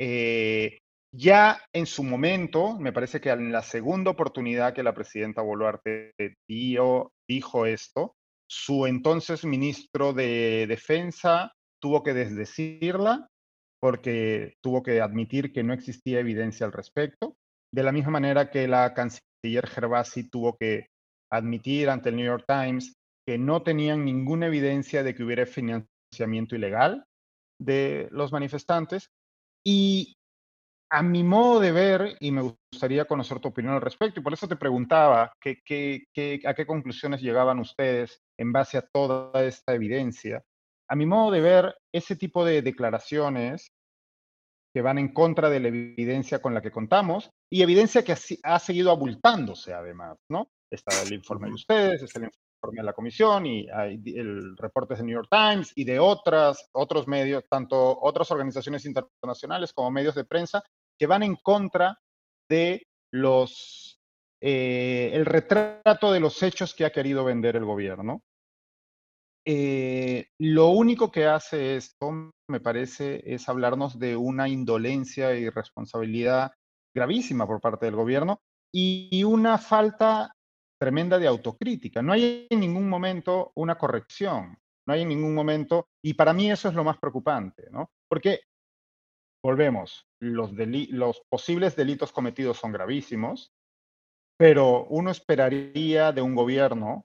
Eh, 0.00 0.78
ya 1.12 1.60
en 1.74 1.86
su 1.86 2.04
momento, 2.04 2.78
me 2.78 2.92
parece 2.92 3.20
que 3.20 3.30
en 3.30 3.50
la 3.50 3.62
segunda 3.62 4.12
oportunidad 4.12 4.72
que 4.72 4.84
la 4.84 4.94
presidenta 4.94 5.42
Boluarte 5.42 6.12
dio, 6.48 7.10
dijo 7.28 7.66
esto, 7.66 8.14
su 8.48 8.86
entonces 8.86 9.44
ministro 9.44 10.12
de 10.12 10.66
Defensa 10.68 11.52
tuvo 11.82 12.04
que 12.04 12.14
desdecirla 12.14 13.26
porque 13.82 14.54
tuvo 14.62 14.82
que 14.82 15.00
admitir 15.00 15.52
que 15.52 15.64
no 15.64 15.72
existía 15.72 16.20
evidencia 16.20 16.64
al 16.64 16.72
respecto 16.72 17.34
de 17.72 17.82
la 17.82 17.92
misma 17.92 18.12
manera 18.12 18.50
que 18.50 18.66
la 18.66 18.92
canciller 18.94 19.66
Gervasi 19.66 20.28
tuvo 20.28 20.56
que 20.56 20.86
admitir 21.32 21.88
ante 21.88 22.08
el 22.08 22.16
New 22.16 22.26
York 22.26 22.44
Times 22.46 22.94
que 23.26 23.38
no 23.38 23.62
tenían 23.62 24.04
ninguna 24.04 24.46
evidencia 24.46 25.02
de 25.02 25.14
que 25.14 25.22
hubiera 25.22 25.46
financiamiento 25.46 26.56
ilegal 26.56 27.04
de 27.60 28.08
los 28.10 28.32
manifestantes. 28.32 29.10
Y 29.64 30.14
a 30.90 31.02
mi 31.02 31.22
modo 31.22 31.60
de 31.60 31.70
ver, 31.70 32.16
y 32.18 32.32
me 32.32 32.56
gustaría 32.72 33.04
conocer 33.04 33.38
tu 33.38 33.48
opinión 33.48 33.74
al 33.74 33.80
respecto, 33.80 34.18
y 34.18 34.22
por 34.22 34.32
eso 34.32 34.48
te 34.48 34.56
preguntaba 34.56 35.24
a 35.24 35.32
qué 35.40 36.66
conclusiones 36.66 37.20
llegaban 37.20 37.60
ustedes 37.60 38.18
en 38.38 38.52
base 38.52 38.78
a 38.78 38.88
toda 38.92 39.44
esta 39.44 39.74
evidencia. 39.74 40.42
A 40.88 40.96
mi 40.96 41.06
modo 41.06 41.30
de 41.30 41.40
ver, 41.40 41.76
ese 41.94 42.16
tipo 42.16 42.44
de 42.44 42.62
declaraciones 42.62 43.70
que 44.72 44.82
van 44.82 44.98
en 44.98 45.12
contra 45.12 45.50
de 45.50 45.60
la 45.60 45.68
evidencia 45.68 46.40
con 46.40 46.54
la 46.54 46.62
que 46.62 46.70
contamos 46.70 47.30
y 47.50 47.62
evidencia 47.62 48.04
que 48.04 48.14
ha 48.42 48.58
seguido 48.58 48.90
abultándose 48.90 49.72
además, 49.72 50.18
¿no? 50.28 50.48
Está 50.70 51.02
el 51.02 51.12
informe 51.12 51.48
de 51.48 51.54
ustedes, 51.54 52.02
está 52.02 52.20
el 52.20 52.26
informe 52.26 52.80
de 52.80 52.84
la 52.84 52.92
comisión 52.92 53.46
y 53.46 53.68
hay 53.70 54.00
el 54.14 54.56
reporte 54.56 54.94
de 54.94 55.02
New 55.02 55.14
York 55.14 55.28
Times 55.30 55.72
y 55.74 55.84
de 55.84 55.98
otras, 55.98 56.68
otros 56.72 57.08
medios, 57.08 57.44
tanto 57.48 57.98
otras 58.00 58.30
organizaciones 58.30 58.86
internacionales 58.86 59.72
como 59.72 59.90
medios 59.90 60.14
de 60.14 60.24
prensa, 60.24 60.62
que 60.96 61.06
van 61.06 61.24
en 61.24 61.36
contra 61.36 61.98
de 62.48 62.86
los, 63.12 63.98
eh, 64.40 65.10
el 65.12 65.26
retrato 65.26 66.12
de 66.12 66.20
los 66.20 66.40
hechos 66.42 66.74
que 66.74 66.84
ha 66.84 66.92
querido 66.92 67.24
vender 67.24 67.56
el 67.56 67.64
gobierno. 67.64 68.22
Eh, 69.46 70.26
lo 70.38 70.68
único 70.68 71.10
que 71.10 71.26
hace 71.26 71.76
esto, 71.76 72.32
me 72.48 72.60
parece, 72.60 73.22
es 73.24 73.48
hablarnos 73.48 73.98
de 73.98 74.16
una 74.16 74.48
indolencia 74.48 75.34
y 75.34 75.48
responsabilidad 75.48 76.52
gravísima 76.94 77.46
por 77.46 77.60
parte 77.60 77.86
del 77.86 77.96
gobierno 77.96 78.40
y 78.72 79.24
una 79.24 79.58
falta 79.58 80.34
tremenda 80.80 81.18
de 81.18 81.26
autocrítica. 81.26 82.02
No 82.02 82.12
hay 82.12 82.46
en 82.50 82.60
ningún 82.60 82.88
momento 82.88 83.52
una 83.54 83.76
corrección, 83.76 84.58
no 84.86 84.94
hay 84.94 85.02
en 85.02 85.08
ningún 85.08 85.34
momento, 85.34 85.88
y 86.04 86.14
para 86.14 86.32
mí 86.32 86.50
eso 86.50 86.68
es 86.68 86.74
lo 86.74 86.84
más 86.84 86.98
preocupante, 86.98 87.68
¿no? 87.70 87.90
Porque, 88.08 88.40
volvemos, 89.44 90.06
los, 90.20 90.52
los 90.52 91.22
posibles 91.30 91.76
delitos 91.76 92.12
cometidos 92.12 92.58
son 92.58 92.72
gravísimos, 92.72 93.52
pero 94.38 94.86
uno 94.86 95.10
esperaría 95.10 96.12
de 96.12 96.22
un 96.22 96.34
gobierno 96.34 97.04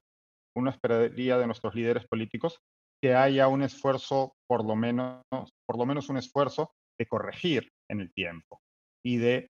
uno 0.55 0.69
esperaría 0.69 1.37
de 1.37 1.45
nuestros 1.45 1.75
líderes 1.75 2.05
políticos 2.07 2.59
que 3.01 3.13
haya 3.13 3.47
un 3.47 3.61
esfuerzo, 3.61 4.33
por 4.47 4.65
lo 4.65 4.75
menos, 4.75 5.21
por 5.29 5.77
lo 5.77 5.85
menos 5.85 6.09
un 6.09 6.17
esfuerzo 6.17 6.71
de 6.99 7.07
corregir 7.07 7.69
en 7.89 7.99
el 7.99 8.13
tiempo 8.13 8.61
y 9.05 9.17
de 9.17 9.49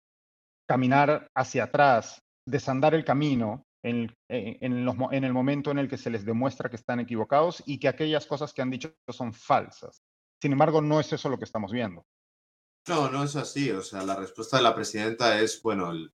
caminar 0.68 1.28
hacia 1.34 1.64
atrás, 1.64 2.20
desandar 2.46 2.94
el 2.94 3.04
camino 3.04 3.62
en, 3.84 4.12
en, 4.28 5.24
el 5.24 5.32
momento 5.32 5.70
en 5.70 5.78
el 5.78 5.88
que 5.88 5.96
se 5.96 6.10
les 6.10 6.24
demuestra 6.24 6.68
que 6.68 6.76
están 6.76 6.98
equivocados 6.98 7.62
y 7.66 7.78
que 7.78 7.88
aquellas 7.88 8.26
cosas 8.26 8.52
que 8.52 8.62
han 8.62 8.70
dicho 8.70 8.92
son 9.08 9.32
falsas. 9.32 10.02
Sin 10.42 10.52
embargo, 10.52 10.82
no 10.82 10.98
es 10.98 11.12
eso 11.12 11.28
lo 11.28 11.38
que 11.38 11.44
estamos 11.44 11.70
viendo. 11.70 12.04
No, 12.88 13.10
no 13.10 13.24
es 13.24 13.36
así. 13.36 13.70
O 13.70 13.82
sea, 13.82 14.02
la 14.02 14.16
respuesta 14.16 14.56
de 14.56 14.64
la 14.64 14.74
presidenta 14.74 15.40
es, 15.40 15.62
bueno, 15.62 15.90
el 15.92 16.10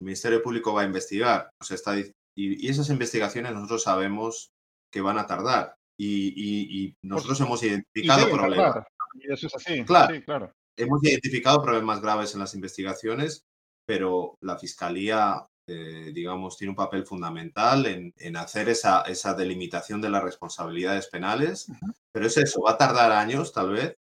Ministerio 0.00 0.42
Público 0.42 0.74
va 0.74 0.82
a 0.82 0.86
investigar. 0.86 1.50
O 1.60 1.64
sea, 1.64 1.76
está, 1.76 1.94
y, 2.34 2.68
esas 2.68 2.90
investigaciones 2.90 3.52
nosotros 3.52 3.82
sabemos 3.82 4.52
que 4.92 5.00
van 5.00 5.18
a 5.18 5.26
tardar. 5.26 5.76
Y, 5.96 6.94
nosotros 7.02 7.40
hemos 7.40 7.62
identificado 7.62 8.30
problemas. 8.30 8.84
eso 9.20 9.46
es 9.46 9.54
así. 9.54 9.84
Claro, 9.84 10.14
claro. 10.24 10.52
Hemos 10.76 11.04
identificado 11.04 11.62
problemas 11.62 12.00
graves 12.00 12.34
en 12.34 12.40
las 12.40 12.54
investigaciones, 12.54 13.44
pero 13.86 14.36
la 14.40 14.58
Fiscalía, 14.58 15.46
eh, 15.68 16.10
digamos, 16.12 16.56
tiene 16.56 16.70
un 16.70 16.76
papel 16.76 17.06
fundamental 17.06 17.86
en, 17.86 18.36
hacer 18.36 18.68
esa, 18.68 19.02
esa, 19.02 19.34
delimitación 19.34 20.00
de 20.00 20.10
las 20.10 20.24
responsabilidades 20.24 21.06
penales. 21.06 21.68
Pero 22.12 22.26
es 22.26 22.36
eso, 22.36 22.62
va 22.62 22.72
a 22.72 22.78
tardar 22.78 23.12
años 23.12 23.52
tal 23.52 23.70
vez. 23.70 23.96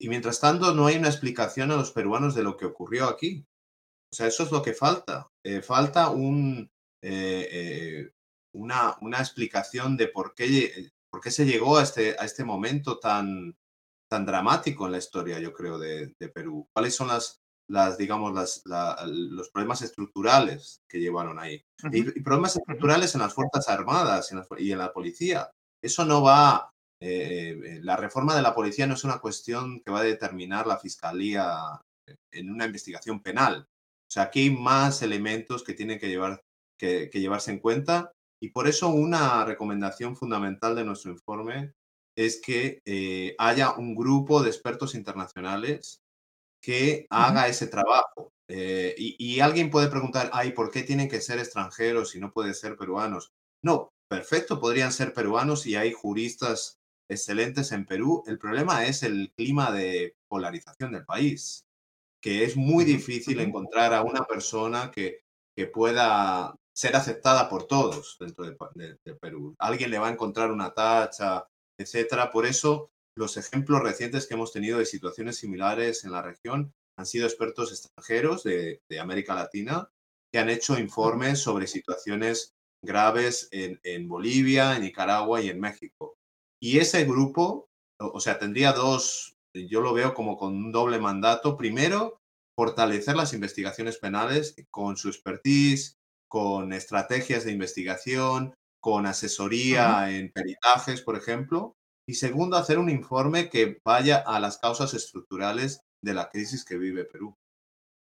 Y 0.00 0.08
mientras 0.08 0.40
tanto, 0.40 0.74
no 0.74 0.86
hay 0.86 0.96
una 0.96 1.08
explicación 1.08 1.70
a 1.70 1.76
los 1.76 1.92
peruanos 1.92 2.34
de 2.34 2.42
lo 2.42 2.56
que 2.56 2.66
ocurrió 2.66 3.06
aquí. 3.06 3.44
O 4.12 4.16
sea, 4.16 4.26
eso 4.26 4.42
es 4.42 4.50
lo 4.50 4.62
que 4.62 4.72
falta. 4.72 5.28
Eh, 5.44 5.60
falta 5.60 6.10
un, 6.10 6.70
eh, 7.02 7.48
eh, 7.50 8.10
una, 8.54 8.96
una, 9.00 9.18
explicación 9.18 9.96
de 9.96 10.08
por 10.08 10.34
qué, 10.34 10.90
por 11.10 11.20
qué 11.20 11.30
se 11.30 11.46
llegó 11.46 11.78
a 11.78 11.82
este, 11.82 12.16
a 12.18 12.24
este 12.24 12.44
momento 12.44 12.98
tan, 12.98 13.56
tan 14.08 14.26
dramático 14.26 14.86
en 14.86 14.92
la 14.92 14.98
historia, 14.98 15.38
yo 15.38 15.52
creo, 15.52 15.78
de, 15.78 16.14
Perú. 16.34 16.68
¿Cuáles 16.72 16.94
son 16.94 17.08
las, 17.08 17.40
las, 17.68 17.96
digamos, 17.96 18.34
las, 18.34 18.62
los 19.06 19.50
problemas 19.50 19.82
estructurales 19.82 20.82
que 20.88 20.98
llevaron 20.98 21.38
ahí. 21.38 21.64
y, 21.92 22.20
problemas 22.20 22.56
estructurales 22.56 23.14
en 23.14 23.20
las 23.20 23.34
Fuerzas 23.34 23.68
Armadas 23.68 24.32
y 24.58 24.72
en 24.72 24.78
la 24.78 24.92
policía. 24.92 25.50
Eso 25.82 26.04
no 26.04 26.22
va, 26.22 26.72
eh, 27.00 27.58
eh, 27.64 27.80
la 27.82 27.96
reforma 27.96 28.34
de 28.34 28.42
la 28.42 28.54
policía 28.54 28.86
no 28.86 28.94
es 28.94 29.04
una 29.04 29.20
cuestión 29.20 29.80
que 29.80 29.90
va 29.90 30.00
a 30.00 30.04
determinar 30.04 30.66
la 30.66 30.78
fiscalía 30.78 31.80
en 32.32 32.50
una 32.50 32.66
investigación 32.66 33.22
penal. 33.22 33.66
O 34.08 34.12
sea, 34.12 34.24
aquí 34.24 34.40
hay 34.40 34.50
más 34.50 35.02
elementos 35.02 35.62
que 35.62 35.72
tienen 35.72 35.98
que, 35.98 36.08
llevar, 36.08 36.42
que, 36.80 37.10
llevarse 37.12 37.50
en 37.50 37.58
cuenta 37.58 38.12
y 38.42 38.50
por 38.50 38.66
eso 38.66 38.88
una 38.88 39.44
recomendación 39.44 40.16
fundamental 40.16 40.74
de 40.74 40.84
nuestro 40.84 41.12
informe 41.12 41.74
es 42.16 42.40
que 42.40 42.80
eh, 42.86 43.34
haya 43.38 43.74
un 43.74 43.94
grupo 43.94 44.42
de 44.42 44.48
expertos 44.48 44.94
internacionales 44.94 46.00
que 46.62 47.06
haga 47.10 47.48
ese 47.48 47.66
trabajo. 47.66 48.32
Eh, 48.48 48.94
y, 48.98 49.40
alguien 49.40 49.70
puede 49.70 49.88
preguntar, 49.88 50.28
ay, 50.32 50.52
¿por 50.52 50.70
qué 50.70 50.82
tienen 50.82 51.08
que 51.08 51.20
ser 51.20 51.38
extranjeros 51.38 52.16
y 52.16 52.20
no 52.20 52.32
pueden 52.32 52.54
ser 52.54 52.76
peruanos? 52.76 53.30
No, 53.62 53.90
perfecto, 54.08 54.58
podrían 54.60 54.92
ser 54.92 55.12
peruanos 55.12 55.66
y 55.66 55.76
hay 55.76 55.92
juristas 55.92 56.78
excelentes 57.08 57.70
en 57.72 57.86
Perú. 57.86 58.24
El 58.26 58.38
problema 58.38 58.86
es 58.86 59.02
el 59.02 59.32
clima 59.36 59.70
de 59.70 60.16
polarización 60.28 60.92
del 60.92 61.04
país, 61.04 61.64
que 62.20 62.44
es 62.44 62.56
muy 62.56 62.84
difícil 62.84 63.38
encontrar 63.40 63.94
a 63.94 64.02
una 64.02 64.24
persona 64.24 64.90
que, 64.90 65.20
que 65.56 65.66
pueda 65.66 66.56
ser 66.80 66.96
aceptada 66.96 67.46
por 67.50 67.66
todos 67.66 68.16
dentro 68.18 68.42
de, 68.46 68.96
de, 69.04 69.14
Perú. 69.16 69.54
Alguien 69.58 69.90
le 69.90 69.98
va 69.98 70.08
a 70.08 70.12
encontrar 70.12 70.50
una 70.50 70.72
tacha, 70.72 71.46
etcétera. 71.78 72.30
Por 72.30 72.46
eso 72.46 72.90
los 73.14 73.36
ejemplos 73.36 73.82
recientes 73.82 74.26
que 74.26 74.32
hemos 74.32 74.50
tenido 74.50 74.78
de 74.78 74.86
situaciones 74.86 75.36
similares 75.36 76.04
en 76.04 76.12
la 76.12 76.22
región 76.22 76.72
han 76.96 77.04
sido 77.04 77.26
expertos 77.26 77.70
extranjeros 77.70 78.44
de, 78.44 78.80
América 78.98 79.34
Latina 79.34 79.90
que 80.32 80.38
han 80.38 80.48
hecho 80.48 80.78
informes 80.78 81.40
sobre 81.40 81.66
situaciones 81.66 82.54
graves 82.82 83.50
en, 83.52 84.08
Bolivia, 84.08 84.74
en 84.74 84.80
Nicaragua 84.84 85.42
y 85.42 85.50
en 85.50 85.60
México. 85.60 86.16
Y 86.62 86.78
ese 86.78 87.04
grupo, 87.04 87.68
o, 87.98 88.20
sea, 88.20 88.38
tendría 88.38 88.72
dos, 88.72 89.36
yo 89.52 89.82
lo 89.82 89.92
veo 89.92 90.14
como 90.14 90.38
con 90.38 90.56
un 90.56 90.72
doble 90.72 90.98
mandato. 90.98 91.58
Primero, 91.58 92.22
fortalecer 92.56 93.16
las 93.16 93.34
investigaciones 93.34 93.98
penales 93.98 94.54
con 94.70 94.96
su 94.96 95.08
expertise, 95.08 95.99
con 96.30 96.72
estrategias 96.72 97.44
de 97.44 97.52
investigación, 97.52 98.54
con 98.80 99.04
asesoría 99.04 100.10
en 100.10 100.30
peritajes, 100.30 101.02
por 101.02 101.16
ejemplo, 101.16 101.74
y 102.08 102.14
segundo, 102.14 102.56
hacer 102.56 102.78
un 102.78 102.88
informe 102.88 103.50
que 103.50 103.78
vaya 103.84 104.18
a 104.18 104.40
las 104.40 104.58
causas 104.58 104.94
estructurales 104.94 105.80
de 106.02 106.14
la 106.14 106.30
crisis 106.30 106.64
que 106.64 106.78
vive 106.78 107.04
Perú. 107.04 107.34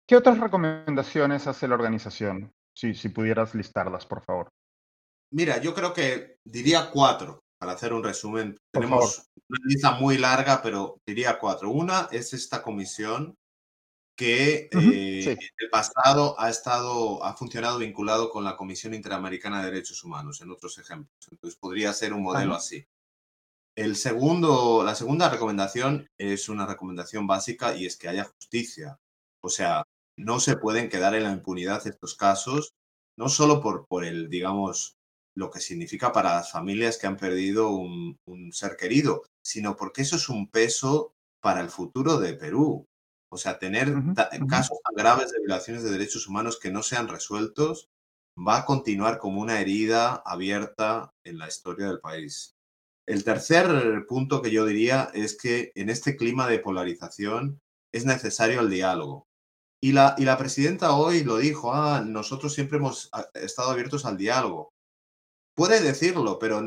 ¿Qué 0.08 0.16
otras 0.16 0.40
recomendaciones 0.40 1.48
hace 1.48 1.68
la 1.68 1.76
organización? 1.76 2.52
Si, 2.78 2.94
si 2.94 3.10
pudieras 3.10 3.54
listarlas, 3.54 4.06
por 4.06 4.24
favor. 4.24 4.50
Mira, 5.34 5.60
yo 5.60 5.74
creo 5.74 5.94
que 5.94 6.38
diría 6.46 6.90
cuatro, 6.92 7.42
para 7.60 7.74
hacer 7.74 7.94
un 7.94 8.04
resumen. 8.04 8.58
Tenemos 8.74 9.30
una 9.48 9.60
lista 9.66 9.92
muy 9.92 10.18
larga, 10.18 10.62
pero 10.62 10.98
diría 11.08 11.38
cuatro. 11.40 11.70
Una 11.70 12.08
es 12.12 12.34
esta 12.34 12.62
comisión 12.62 13.36
que 14.16 14.70
eh, 14.72 15.24
en 15.24 15.38
el 15.58 15.70
pasado 15.72 16.40
ha 16.40 16.50
estado, 16.50 17.24
ha 17.24 17.36
funcionado 17.36 17.80
vinculado 17.80 18.30
con 18.30 18.44
la 18.44 18.56
Comisión 18.56 18.94
Interamericana 18.94 19.60
de 19.60 19.72
Derechos 19.72 20.04
Humanos, 20.04 20.42
en 20.42 20.52
otros 20.52 20.78
ejemplos. 20.78 21.28
Entonces 21.32 21.60
podría 21.60 21.94
ser 21.94 22.14
un 22.14 22.24
modelo 22.24 22.56
así. 22.56 22.86
El 23.76 23.96
segundo, 23.96 24.84
la 24.84 24.96
segunda 24.96 25.30
recomendación 25.30 26.10
es 26.18 26.50
una 26.50 26.66
recomendación 26.66 27.26
básica 27.26 27.76
y 27.76 27.86
es 27.86 27.98
que 27.98 28.10
haya 28.10 28.26
justicia. 28.26 29.00
O 29.42 29.50
sea, 29.50 29.84
no 30.18 30.40
se 30.40 30.58
pueden 30.58 30.90
quedar 30.90 31.16
en 31.16 31.24
la 31.24 31.32
impunidad 31.32 31.86
estos 31.88 32.16
casos, 32.16 32.74
no 33.18 33.30
solo 33.30 33.62
por, 33.62 33.88
por 33.88 34.04
el, 34.04 34.30
digamos, 34.30 34.98
lo 35.36 35.50
que 35.50 35.60
significa 35.60 36.12
para 36.12 36.36
las 36.36 36.52
familias 36.52 36.98
que 36.98 37.08
han 37.08 37.18
perdido 37.18 37.70
un, 37.70 38.18
ser 38.52 38.76
querido, 38.76 39.24
sino 39.42 39.76
porque 39.76 40.02
eso 40.02 40.18
es 40.18 40.30
un 40.30 40.50
peso 40.50 41.14
para 41.42 41.62
el 41.62 41.70
futuro 41.70 42.20
de 42.20 42.34
Perú. 42.34 42.88
O 43.34 43.38
sea, 43.38 43.58
tener 43.58 43.94
casos 44.50 44.78
tan 44.84 44.94
graves 44.94 45.32
de 45.32 45.40
violaciones 45.40 45.84
de 45.84 45.92
derechos 45.92 46.28
humanos 46.28 46.60
que 46.60 46.70
no 46.70 46.84
sean 46.84 47.08
resueltos 47.08 47.90
va 48.38 48.58
a 48.58 48.66
continuar 48.66 49.20
como 49.20 49.40
una 49.40 49.62
herida 49.62 50.22
abierta 50.26 51.14
en 51.24 51.38
la 51.38 51.48
historia 51.48 51.88
del 51.88 52.02
país. 52.02 52.56
El 53.08 53.24
tercer 53.24 54.06
punto 54.06 54.42
que 54.42 54.52
yo 54.52 54.66
diría 54.66 55.10
es 55.14 55.38
que 55.38 55.72
en 55.76 55.90
este 55.90 56.18
clima 56.18 56.48
de 56.48 56.60
polarización 56.60 57.62
es 57.94 58.06
necesario 58.06 58.60
el 58.60 58.70
diálogo. 58.70 59.28
Y 59.82 59.94
la, 59.94 60.14
y 60.18 60.26
la 60.26 60.38
presidenta 60.38 60.94
hoy 60.94 61.24
lo 61.24 61.38
dijo, 61.38 61.74
ah, 61.74 62.04
nosotros 62.06 62.54
siempre 62.54 62.80
hemos 62.80 63.10
ah, 63.14 63.28
estado 63.36 63.72
abiertos 63.72 64.06
al 64.06 64.18
diálogo. 64.18 64.74
Puede 65.56 65.82
decirlo, 65.82 66.38
pero 66.38 66.62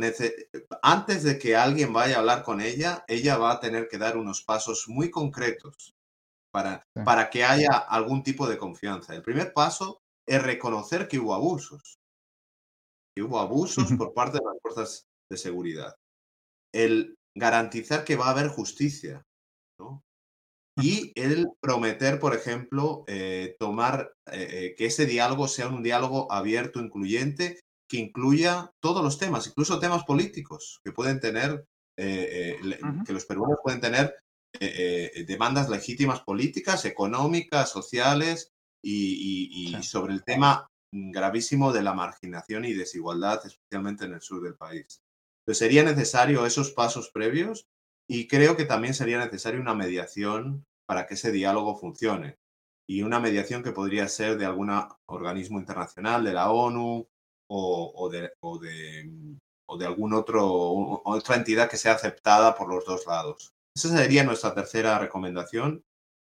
antes 0.82 1.22
de 1.22 1.38
que 1.38 1.56
alguien 1.56 1.92
vaya 1.92 2.16
a 2.16 2.18
hablar 2.20 2.42
con 2.42 2.62
ella, 2.62 3.04
ella 3.06 3.36
va 3.36 3.52
a 3.52 3.60
tener 3.60 3.88
que 3.88 3.98
dar 3.98 4.16
unos 4.16 4.42
pasos 4.42 4.86
muy 4.88 5.10
concretos 5.10 5.93
para, 6.54 6.86
para 7.04 7.30
que 7.30 7.42
haya 7.42 7.72
algún 7.72 8.22
tipo 8.22 8.46
de 8.46 8.56
confianza. 8.56 9.12
El 9.12 9.22
primer 9.22 9.52
paso 9.52 9.98
es 10.24 10.40
reconocer 10.40 11.08
que 11.08 11.18
hubo 11.18 11.34
abusos, 11.34 11.98
que 13.12 13.24
hubo 13.24 13.40
abusos 13.40 13.92
por 13.98 14.14
parte 14.14 14.38
de 14.38 14.44
las 14.44 14.62
fuerzas 14.62 15.06
de 15.28 15.36
seguridad. 15.36 15.96
El 16.72 17.16
garantizar 17.36 18.04
que 18.04 18.14
va 18.14 18.26
a 18.26 18.30
haber 18.30 18.46
justicia, 18.46 19.24
¿no? 19.80 20.04
Y 20.80 21.10
el 21.16 21.48
prometer, 21.60 22.20
por 22.20 22.36
ejemplo, 22.36 23.02
eh, 23.08 23.56
tomar 23.58 24.12
eh, 24.30 24.48
eh, 24.50 24.74
que 24.76 24.86
ese 24.86 25.06
diálogo 25.06 25.48
sea 25.48 25.66
un 25.66 25.82
diálogo 25.82 26.30
abierto, 26.30 26.78
incluyente, 26.78 27.58
que 27.90 27.98
incluya 27.98 28.70
todos 28.80 29.02
los 29.02 29.18
temas, 29.18 29.48
incluso 29.48 29.80
temas 29.80 30.04
políticos 30.04 30.80
que 30.84 30.92
pueden 30.92 31.18
tener, 31.18 31.64
que 31.96 33.12
los 33.12 33.24
peruanos 33.24 33.58
pueden 33.62 33.80
tener 33.80 34.16
demandas 35.26 35.68
legítimas 35.68 36.20
políticas, 36.20 36.84
económicas, 36.84 37.70
sociales 37.70 38.52
y, 38.82 39.74
y 39.76 39.82
sobre 39.82 40.12
el 40.14 40.24
tema 40.24 40.68
gravísimo 40.92 41.72
de 41.72 41.82
la 41.82 41.92
marginación 41.92 42.64
y 42.64 42.72
desigualdad, 42.72 43.44
especialmente 43.44 44.04
en 44.04 44.14
el 44.14 44.20
sur 44.20 44.42
del 44.42 44.54
país. 44.54 45.02
Entonces 45.40 45.58
sería 45.58 45.82
necesario 45.82 46.46
esos 46.46 46.70
pasos 46.70 47.10
previos 47.10 47.66
y 48.08 48.28
creo 48.28 48.56
que 48.56 48.64
también 48.64 48.94
sería 48.94 49.18
necesaria 49.18 49.60
una 49.60 49.74
mediación 49.74 50.64
para 50.86 51.06
que 51.06 51.14
ese 51.14 51.32
diálogo 51.32 51.76
funcione. 51.76 52.38
Y 52.86 53.02
una 53.02 53.18
mediación 53.18 53.62
que 53.62 53.72
podría 53.72 54.08
ser 54.08 54.36
de 54.36 54.44
algún 54.44 54.70
organismo 55.06 55.58
internacional, 55.58 56.22
de 56.22 56.34
la 56.34 56.50
ONU 56.50 57.08
o, 57.48 58.08
de, 58.10 58.32
o 58.40 58.58
de, 58.58 59.86
algún 59.86 60.12
otro, 60.12 61.02
otra 61.04 61.36
entidad 61.36 61.70
que 61.70 61.78
sea 61.78 61.94
aceptada 61.94 62.54
por 62.54 62.68
los 62.68 62.84
dos 62.84 63.06
lados. 63.06 63.53
Esa 63.76 63.88
sería 63.88 64.24
nuestra 64.24 64.54
tercera 64.54 64.98
recomendación. 64.98 65.82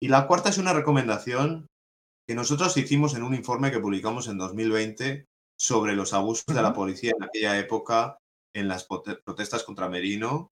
Y 0.01 0.07
la 0.07 0.27
cuarta 0.27 0.49
es 0.49 0.57
una 0.57 0.73
recomendación 0.73 1.67
que 2.27 2.35
nosotros 2.35 2.75
hicimos 2.77 3.15
en 3.15 3.23
un 3.23 3.33
informe 3.33 3.71
que 3.71 3.79
publicamos 3.79 4.27
en 4.27 4.37
2020 4.37 5.25
sobre 5.59 5.95
los 5.95 6.13
abusos 6.13 6.45
de 6.47 6.61
la 6.61 6.73
policía 6.73 7.13
en 7.17 7.23
aquella 7.23 7.57
época 7.57 8.17
en 8.55 8.67
las 8.67 8.85
protestas 8.85 9.63
contra 9.63 9.89
Merino 9.89 10.49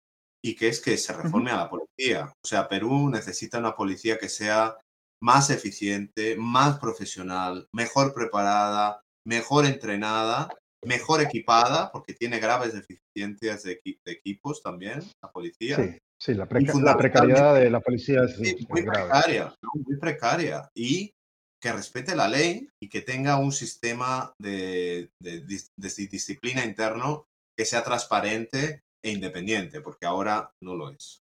y 0.43 0.55
que 0.55 0.67
es 0.67 0.81
que 0.81 0.97
se 0.97 1.13
reforme 1.13 1.51
a 1.51 1.57
la 1.57 1.69
policía. 1.69 2.33
O 2.43 2.47
sea, 2.47 2.67
Perú 2.67 3.09
necesita 3.09 3.59
una 3.59 3.75
policía 3.75 4.17
que 4.17 4.29
sea 4.29 4.77
más 5.21 5.49
eficiente, 5.49 6.35
más 6.35 6.79
profesional, 6.79 7.67
mejor 7.73 8.13
preparada, 8.13 9.01
mejor 9.25 9.65
entrenada, 9.65 10.49
mejor 10.83 11.21
equipada, 11.21 11.91
porque 11.91 12.13
tiene 12.13 12.39
graves 12.39 12.73
deficiencias 12.73 13.63
de, 13.63 13.81
equipos 14.05 14.63
también, 14.63 15.03
la 15.21 15.31
policía. 15.31 15.77
Sí, 15.77 15.97
sí 16.21 16.35
la, 16.35 16.45
precariedad 16.45 17.55
de 17.55 17.69
la 17.71 17.79
policía 17.79 18.23
es 18.23 18.37
muy 18.37 18.83
precaria, 18.83 19.55
muy 19.73 19.97
precaria. 19.97 20.69
Y 20.75 21.13
que 21.59 21.71
respete 21.71 22.15
la 22.15 22.27
ley 22.27 22.67
y 22.79 22.89
que 22.89 23.01
tenga 23.01 23.37
un 23.37 23.51
sistema 23.51 24.33
de, 24.39 25.09
de 25.19 25.41
disciplina 25.41 26.63
interno 26.63 27.25
que 27.57 27.65
sea 27.65 27.83
transparente 27.83 28.81
e 29.03 29.11
independiente, 29.11 29.81
porque 29.81 30.05
ahora 30.05 30.51
no 30.61 30.75
lo 30.75 30.91
es. 30.91 31.23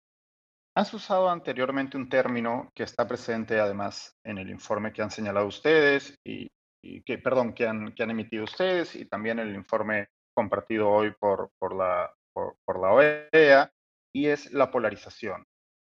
Has 0.75 0.93
usado 0.93 1.29
anteriormente 1.29 1.97
un 1.97 2.09
término 2.09 2.71
que 2.73 2.83
está 2.83 3.07
presente 3.07 3.59
además 3.59 4.15
en 4.25 4.37
el 4.37 4.49
informe 4.49 4.93
que 4.93 5.01
han 5.01 5.11
señalado 5.11 5.47
ustedes 5.47 6.15
y, 6.25 6.49
que, 7.05 7.17
perdón, 7.17 7.53
que 7.53 7.67
han, 7.67 7.93
que 7.93 8.03
han 8.03 8.11
emitido 8.11 8.43
ustedes 8.45 8.95
y 8.95 9.05
también 9.05 9.39
el 9.39 9.53
informe 9.53 10.07
compartido 10.33 10.89
hoy 10.89 11.13
por, 11.19 11.51
por, 11.59 11.75
la, 11.75 12.13
por, 12.33 12.79
la 12.79 12.93
OEA, 12.93 13.71
y 14.13 14.27
es 14.27 14.51
la 14.51 14.71
polarización. 14.71 15.45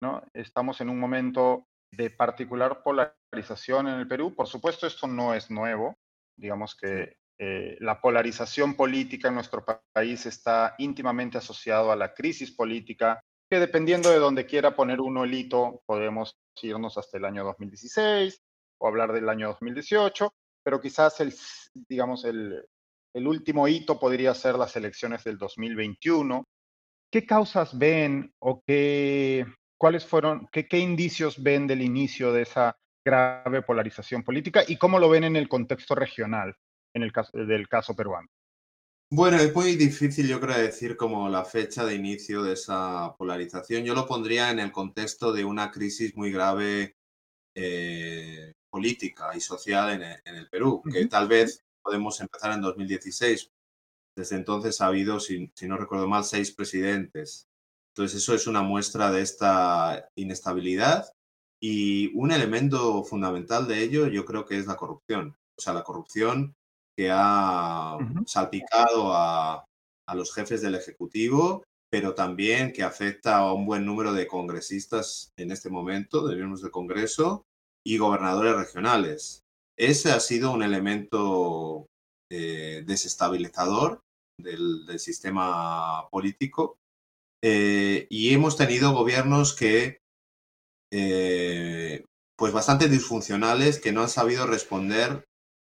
¿no? 0.01 0.23
Estamos 0.33 0.81
en 0.81 0.89
un 0.89 0.99
momento 0.99 1.67
de 1.93 2.09
particular 2.09 2.83
polarización 2.83 3.87
en 3.87 3.99
el 3.99 4.07
Perú. 4.07 4.33
Por 4.35 4.47
supuesto, 4.47 4.87
esto 4.87 5.07
no 5.07 5.33
es 5.33 5.51
nuevo. 5.51 5.95
Digamos 6.37 6.75
que 6.75 7.17
eh, 7.39 7.77
la 7.79 7.99
polarización 7.99 8.75
política 8.75 9.29
en 9.29 9.35
nuestro 9.35 9.65
país 9.93 10.25
está 10.25 10.75
íntimamente 10.77 11.37
asociado 11.37 11.91
a 11.91 11.95
la 11.95 12.13
crisis 12.13 12.51
política, 12.51 13.19
que 13.49 13.59
dependiendo 13.59 14.09
de 14.09 14.19
donde 14.19 14.45
quiera 14.45 14.75
poner 14.75 15.01
uno 15.01 15.23
el 15.23 15.33
hito, 15.33 15.81
podemos 15.85 16.35
irnos 16.61 16.97
hasta 16.97 17.17
el 17.17 17.25
año 17.25 17.43
2016, 17.43 18.39
o 18.79 18.87
hablar 18.87 19.11
del 19.11 19.27
año 19.27 19.47
2018, 19.49 20.33
pero 20.63 20.79
quizás 20.79 21.19
el, 21.19 21.33
digamos, 21.89 22.25
el, 22.25 22.63
el 23.13 23.27
último 23.27 23.67
hito 23.67 23.99
podría 23.99 24.33
ser 24.33 24.55
las 24.55 24.75
elecciones 24.75 25.23
del 25.23 25.37
2021. 25.37 26.43
¿Qué 27.11 27.25
causas 27.25 27.77
ven 27.77 28.33
o 28.39 28.63
qué, 28.65 29.45
cuáles 29.77 30.05
fueron, 30.05 30.47
qué, 30.51 30.67
qué 30.67 30.79
indicios 30.79 31.43
ven 31.43 31.67
del 31.67 31.81
inicio 31.81 32.31
de 32.31 32.43
esa 32.43 32.77
grave 33.05 33.61
polarización 33.63 34.23
política 34.23 34.63
y 34.65 34.77
cómo 34.77 34.97
lo 34.97 35.09
ven 35.09 35.25
en 35.25 35.35
el 35.35 35.49
contexto 35.49 35.93
regional, 35.93 36.55
en 36.93 37.03
el 37.03 37.11
caso 37.11 37.37
del 37.37 37.67
caso 37.67 37.95
peruano? 37.95 38.29
Bueno, 39.13 39.37
es 39.37 39.53
muy 39.53 39.75
difícil, 39.75 40.25
yo 40.25 40.39
creo, 40.39 40.57
decir 40.57 40.95
como 40.95 41.27
la 41.27 41.43
fecha 41.43 41.83
de 41.83 41.95
inicio 41.95 42.43
de 42.43 42.53
esa 42.53 43.13
polarización. 43.17 43.83
Yo 43.83 43.93
lo 43.93 44.07
pondría 44.07 44.49
en 44.51 44.59
el 44.59 44.71
contexto 44.71 45.33
de 45.33 45.43
una 45.43 45.69
crisis 45.69 46.15
muy 46.15 46.31
grave 46.31 46.95
eh, 47.53 48.53
política 48.69 49.35
y 49.35 49.41
social 49.41 49.91
en 49.91 50.03
el, 50.03 50.21
en 50.23 50.35
el 50.35 50.49
Perú, 50.49 50.81
que 50.89 51.07
tal 51.07 51.27
vez 51.27 51.61
podemos 51.81 52.21
empezar 52.21 52.53
en 52.53 52.61
2016. 52.61 53.50
Desde 54.15 54.35
entonces 54.35 54.81
ha 54.81 54.87
habido, 54.87 55.19
si, 55.19 55.51
si, 55.55 55.67
no 55.67 55.77
recuerdo 55.77 56.07
mal, 56.07 56.23
seis 56.23 56.51
presidentes. 56.51 57.47
Entonces 57.93 58.21
eso 58.21 58.33
es 58.33 58.47
una 58.47 58.61
muestra 58.61 59.11
de 59.11 59.21
esta 59.21 60.09
inestabilidad 60.15 61.11
y 61.61 62.11
un 62.17 62.31
elemento 62.31 63.03
fundamental 63.03 63.67
de 63.67 63.83
ello 63.83 64.07
yo 64.07 64.25
creo 64.25 64.45
que 64.45 64.57
es 64.57 64.65
la 64.65 64.75
corrupción. 64.75 65.35
O 65.57 65.61
sea, 65.61 65.73
la 65.73 65.83
corrupción 65.83 66.55
que 66.97 67.09
ha 67.11 67.97
salpicado 68.25 69.13
a, 69.13 69.65
a 70.07 70.15
los 70.15 70.33
jefes 70.33 70.61
del 70.61 70.75
Ejecutivo, 70.75 71.63
pero 71.89 72.15
también 72.15 72.73
que 72.73 72.83
afecta 72.83 73.37
a 73.37 73.53
un 73.53 73.65
buen 73.65 73.85
número 73.85 74.13
de 74.13 74.27
congresistas 74.27 75.31
en 75.37 75.51
este 75.51 75.69
momento, 75.69 76.27
de 76.27 76.35
miembros 76.35 76.61
del 76.61 76.71
Congreso 76.71 77.45
y 77.85 77.97
gobernadores 77.97 78.55
regionales. 78.55 79.41
Ese 79.77 80.11
ha 80.11 80.19
sido 80.19 80.51
un 80.51 80.63
elemento 80.63 81.87
eh, 82.33 82.83
desestabilizador 82.85 84.01
del, 84.37 84.85
del, 84.85 84.99
sistema 84.99 86.07
político 86.09 86.77
eh, 87.43 88.07
y 88.09 88.33
hemos 88.33 88.55
tenido 88.55 88.93
gobiernos 88.93 89.53
que, 89.53 89.99
eh, 90.93 92.05
pues 92.37 92.53
bastante 92.53 92.87
disfuncionales, 92.87 93.79
que 93.81 93.91
no 93.91 94.01
han 94.01 94.07
sabido 94.07 94.47
responder 94.47 95.25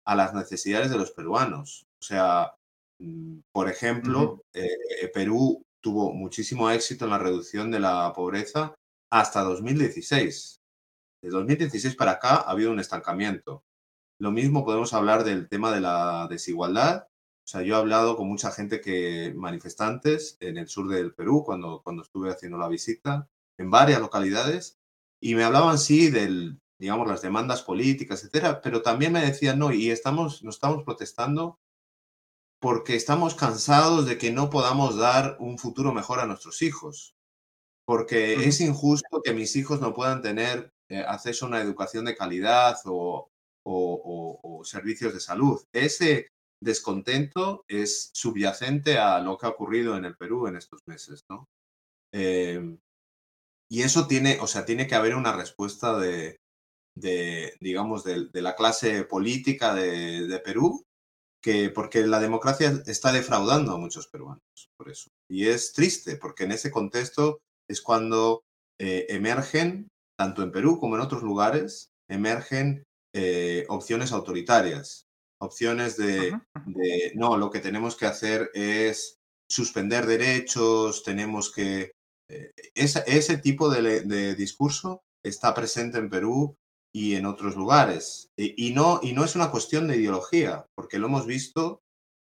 a 0.06 0.14
las 0.14 0.34
necesidades 0.34 0.88
de 0.90 0.98
los 0.98 1.10
peruanos. 1.10 1.84
O 2.00 2.04
sea, 2.04 2.54
mm, 3.00 3.40
por 3.52 3.68
ejemplo, 3.68 4.20
uh 4.22 4.42
-huh. 4.54 5.12
Perú 5.12 5.62
tuvo 5.82 6.12
muchísimo 6.12 6.70
éxito 6.70 7.06
en 7.06 7.10
la 7.10 7.18
reducción 7.18 7.72
de 7.72 7.80
la 7.80 8.12
pobreza 8.14 8.72
hasta 9.10 9.42
2016. 9.42 10.60
De 11.22 11.30
2016 11.30 11.96
para 11.96 12.12
acá 12.12 12.36
ha 12.36 12.50
habido 12.52 12.70
un 12.70 12.78
estancamiento. 12.78 13.64
Lo 14.22 14.30
mismo 14.30 14.64
podemos 14.64 14.94
hablar 14.94 15.24
del 15.24 15.48
tema 15.48 15.72
de 15.72 15.80
la 15.80 16.28
desigualdad. 16.30 17.08
O 17.08 17.48
sea, 17.48 17.62
yo 17.62 17.74
he 17.74 17.78
hablado 17.78 18.16
con 18.16 18.28
mucha 18.28 18.52
gente 18.52 18.80
que, 18.80 19.32
manifestantes 19.34 20.36
en 20.38 20.58
el 20.58 20.68
sur 20.68 20.86
del 20.88 21.12
Perú, 21.12 21.42
cuando, 21.44 21.82
cuando 21.82 22.04
estuve 22.04 22.30
haciendo 22.30 22.56
la 22.56 22.68
visita, 22.68 23.28
en 23.58 23.72
varias 23.72 24.00
localidades, 24.00 24.78
y 25.20 25.34
me 25.34 25.42
hablaban, 25.42 25.76
sí, 25.76 26.08
del, 26.08 26.60
digamos, 26.78 27.08
las 27.08 27.20
demandas 27.20 27.62
políticas, 27.62 28.20
etcétera, 28.20 28.60
pero 28.62 28.80
también 28.80 29.12
me 29.12 29.22
decían, 29.22 29.58
no, 29.58 29.72
y 29.72 29.90
estamos, 29.90 30.44
nos 30.44 30.54
estamos 30.54 30.84
protestando 30.84 31.58
porque 32.60 32.94
estamos 32.94 33.34
cansados 33.34 34.06
de 34.06 34.18
que 34.18 34.30
no 34.30 34.50
podamos 34.50 34.96
dar 34.96 35.36
un 35.40 35.58
futuro 35.58 35.92
mejor 35.92 36.20
a 36.20 36.26
nuestros 36.26 36.62
hijos, 36.62 37.16
porque 37.84 38.34
es 38.34 38.60
injusto 38.60 39.20
que 39.24 39.34
mis 39.34 39.56
hijos 39.56 39.80
no 39.80 39.92
puedan 39.92 40.22
tener 40.22 40.72
eh, 40.88 41.00
acceso 41.04 41.44
a 41.44 41.48
una 41.48 41.60
educación 41.60 42.04
de 42.04 42.14
calidad 42.14 42.76
o, 42.84 43.31
o, 43.64 44.62
servicios 44.64 45.12
de 45.12 45.20
salud. 45.20 45.60
Ese 45.72 46.28
descontento 46.62 47.64
es 47.68 48.10
subyacente 48.14 48.98
a 48.98 49.20
lo 49.20 49.36
que 49.36 49.46
ha 49.46 49.50
ocurrido 49.50 49.96
en 49.96 50.04
el 50.04 50.16
Perú 50.16 50.46
en 50.46 50.56
estos 50.56 50.80
meses, 50.86 51.24
¿no? 51.28 51.48
Eh, 52.12 52.76
y 53.68 53.82
eso 53.82 54.06
tiene, 54.06 54.38
o 54.40 54.46
sea, 54.46 54.64
tiene 54.64 54.86
que 54.86 54.94
haber 54.94 55.16
una 55.16 55.32
respuesta 55.32 55.98
de, 55.98 56.38
digamos, 57.60 58.04
de, 58.04 58.28
la 58.34 58.54
clase 58.54 59.04
política 59.04 59.74
de, 59.74 60.26
de, 60.26 60.38
Perú, 60.40 60.84
que, 61.42 61.70
porque 61.70 62.06
la 62.06 62.20
democracia 62.20 62.82
está 62.86 63.12
defraudando 63.12 63.72
a 63.72 63.78
muchos 63.78 64.08
peruanos, 64.08 64.42
por 64.76 64.90
eso. 64.90 65.08
Y 65.28 65.46
es 65.46 65.72
triste, 65.72 66.16
porque 66.16 66.44
en 66.44 66.52
ese 66.52 66.70
contexto 66.70 67.40
es 67.68 67.80
cuando 67.80 68.42
eh, 68.78 69.06
emergen, 69.08 69.88
tanto 70.18 70.42
en 70.42 70.52
Perú 70.52 70.78
como 70.78 70.96
en 70.96 71.02
otros 71.02 71.22
lugares, 71.22 71.88
emergen 72.08 72.84
eh, 73.14 73.64
opciones 73.68 74.12
autoritarias, 74.12 75.06
opciones 75.40 75.96
de, 75.96 76.38
de, 76.66 77.12
no, 77.14 77.36
lo 77.36 77.50
que 77.50 77.60
tenemos 77.60 77.96
que 77.96 78.06
hacer 78.06 78.50
es 78.54 79.16
suspender 79.50 80.06
derechos, 80.06 81.02
tenemos 81.02 81.52
que... 81.52 81.92
Eh, 82.30 82.50
ese, 82.74 83.02
ese 83.06 83.38
tipo 83.38 83.68
de, 83.68 84.00
de 84.02 84.34
discurso 84.34 85.02
está 85.24 85.52
presente 85.52 85.98
en 85.98 86.08
Perú 86.08 86.56
y 86.94 87.14
en 87.16 87.26
otros 87.26 87.56
lugares. 87.56 88.28
Y, 88.36 88.68
y, 88.68 88.72
no, 88.72 89.00
y 89.02 89.12
no 89.12 89.24
es 89.24 89.34
una 89.34 89.50
cuestión 89.50 89.88
de 89.88 89.96
ideología, 89.96 90.66
porque 90.74 90.98
lo 90.98 91.08
hemos 91.08 91.26
visto 91.26 91.80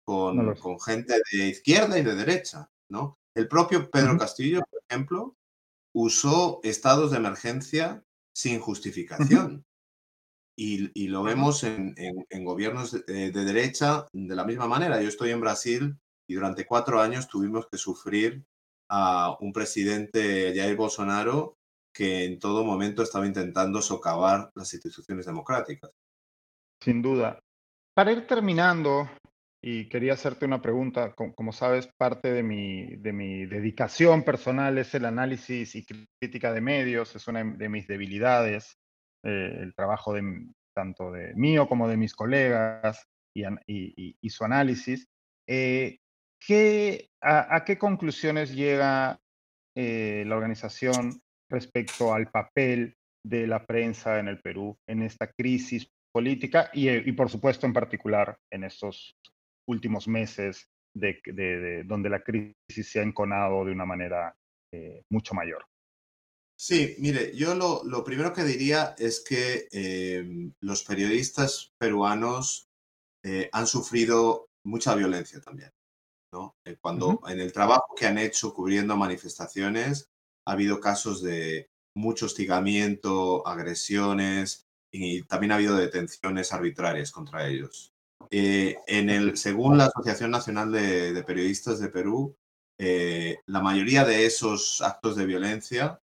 con, 0.07 0.37
no 0.37 0.55
con 0.55 0.81
gente 0.81 1.21
de 1.33 1.49
izquierda 1.49 1.99
y 1.99 2.03
de 2.03 2.15
derecha. 2.15 2.69
¿no? 2.91 3.19
El 3.37 3.49
propio 3.49 3.91
Pedro 3.91 4.13
uh 4.13 4.15
-huh. 4.15 4.21
Castillo, 4.21 4.61
por 4.71 4.81
ejemplo, 4.89 5.35
usó 5.95 6.61
estados 6.63 7.11
de 7.11 7.19
emergencia 7.19 8.03
sin 8.35 8.61
justificación. 8.61 9.65
Y, 10.61 10.91
y, 11.01 11.07
lo 11.07 11.23
vemos 11.23 11.63
en, 11.63 11.95
en, 11.97 12.27
en 12.29 12.45
gobiernos 12.45 12.91
de, 13.07 13.31
de, 13.31 13.45
derecha 13.45 14.07
de 14.13 14.35
la 14.35 14.45
misma 14.45 14.67
manera. 14.67 15.01
Yo 15.01 15.09
estoy 15.09 15.31
en 15.31 15.41
Brasil 15.41 15.97
y 16.27 16.35
durante 16.35 16.67
cuatro 16.67 17.01
años 17.01 17.29
tuvimos 17.29 17.69
que 17.71 17.79
sufrir 17.79 18.45
a 18.89 19.37
un 19.39 19.53
presidente, 19.53 20.53
Jair 20.57 20.75
Bolsonaro, 20.75 21.59
que 21.95 22.25
en 22.25 22.41
todo 22.41 22.65
momento 22.65 23.05
estaba 23.05 23.27
intentando 23.27 23.81
socavar 23.81 24.51
las 24.57 24.75
instituciones 24.75 25.27
democráticas. 25.27 25.93
Sin 26.83 27.03
duda. 27.03 27.39
Para 27.95 28.13
ir 28.13 28.27
terminando, 28.27 29.09
y 29.63 29.89
quería 29.89 30.15
hacerte 30.15 30.45
una 30.45 30.63
pregunta, 30.63 31.15
como, 31.15 31.53
sabes, 31.53 31.89
parte 31.97 32.33
de 32.33 32.43
mi, 32.43 32.97
de 32.97 33.13
mi, 33.13 33.47
dedicación 33.47 34.23
personal 34.23 34.79
es 34.79 34.95
el 34.95 35.05
análisis 35.05 35.75
y 35.75 35.85
crítica 35.85 36.53
de 36.53 36.61
medios, 36.61 37.17
es 37.17 37.27
una 37.27 37.43
de 37.45 37.69
mis 37.69 37.87
debilidades, 37.87 38.79
eh, 39.29 39.63
el 39.63 39.75
trabajo 39.75 40.15
de, 40.15 40.47
tanto 40.75 41.13
de 41.13 41.35
mío 41.35 41.69
como 41.69 41.89
de 41.89 41.97
mis 41.97 42.15
colegas 42.15 43.07
y, 43.35 44.31
su 44.31 44.45
análisis. 44.45 45.07
Eh, 45.47 45.99
¿qué, 46.41 47.09
a, 47.23 47.63
qué 47.65 47.79
conclusiones 47.79 48.55
llega 48.55 49.21
eh, 49.77 50.25
la 50.27 50.37
organización 50.37 51.21
respecto 51.51 52.13
al 52.15 52.31
papel 52.31 52.97
de 53.25 53.47
la 53.47 53.65
prensa 53.65 54.19
en 54.19 54.29
el 54.29 54.41
Perú 54.41 54.77
en 54.89 55.03
esta 55.03 55.31
crisis 55.33 55.89
política 56.13 56.71
y, 56.73 57.13
por 57.13 57.31
supuesto 57.31 57.67
en 57.67 57.73
particular 57.73 58.37
en 58.51 58.65
estos 58.65 59.15
últimos 59.69 60.09
meses 60.09 60.69
de, 60.97 61.21
de, 61.25 61.61
de, 61.61 61.85
donde 61.85 62.11
la 62.11 62.21
crisis 62.23 62.91
se 62.91 63.01
ha 63.01 63.03
enconado 63.03 63.65
de 63.65 63.73
una 63.73 63.85
manera 63.85 64.35
mucho 65.11 65.35
mayor. 65.35 65.65
Sí, 66.61 66.97
mire, 66.99 67.37
yo 67.37 67.55
lo, 67.55 67.85
lo 67.85 68.03
primero 68.03 68.33
que 68.33 68.43
diría 68.43 68.97
es 68.99 69.21
que 69.21 69.69
eh, 69.71 70.51
los 70.61 70.83
periodistas 70.83 71.71
peruanos 71.79 72.67
eh, 73.23 73.49
han 73.53 73.69
sufrido 73.69 74.49
mucha 74.65 74.97
violencia 74.97 75.41
también. 75.41 75.71
¿no? 76.33 76.57
Eh, 76.65 76.77
cuando 76.81 77.09
uh 77.09 77.21
-huh. 77.21 77.33
en 77.33 77.41
el 77.41 77.53
trabajo 77.53 77.95
que 77.97 78.07
han 78.07 78.19
hecho 78.19 78.53
cubriendo 78.53 78.97
manifestaciones, 78.97 80.09
ha 80.47 80.53
habido 80.53 80.81
casos 80.81 81.23
de 81.23 81.71
mucho 81.97 82.27
hostigamiento, 82.27 83.47
agresiones 83.47 84.67
y 84.93 85.23
también 85.23 85.53
ha 85.53 85.57
habido 85.57 85.77
detenciones 85.77 86.53
arbitrarias 86.53 87.13
contra 87.13 87.47
ellos. 87.49 87.93
Eh, 88.31 88.77
en 88.89 89.11
el, 89.11 89.37
según 89.37 89.79
la 89.79 89.87
Asociación 89.87 90.33
Nacional 90.33 90.73
de, 90.73 91.13
de 91.13 91.23
Periodistas 91.23 91.79
de 91.79 91.89
Perú, 91.89 92.35
eh, 92.81 93.39
la 93.47 93.61
mayoría 93.61 94.05
de 94.05 94.27
esos 94.27 94.81
actos 94.83 95.17
de 95.17 95.27
violencia 95.27 96.01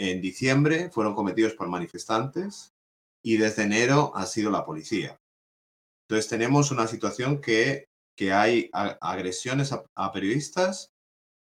en 0.00 0.22
diciembre 0.22 0.90
fueron 0.90 1.14
cometidos 1.14 1.52
por 1.52 1.68
manifestantes 1.68 2.72
y 3.22 3.36
desde 3.36 3.64
enero 3.64 4.12
ha 4.14 4.24
sido 4.24 4.50
la 4.50 4.64
policía. 4.64 5.20
Entonces 6.08 6.28
tenemos 6.28 6.70
una 6.70 6.86
situación 6.86 7.42
que, 7.42 7.84
que 8.16 8.32
hay 8.32 8.70
agresiones 8.72 9.72
a, 9.72 9.84
a 9.94 10.10
periodistas 10.10 10.90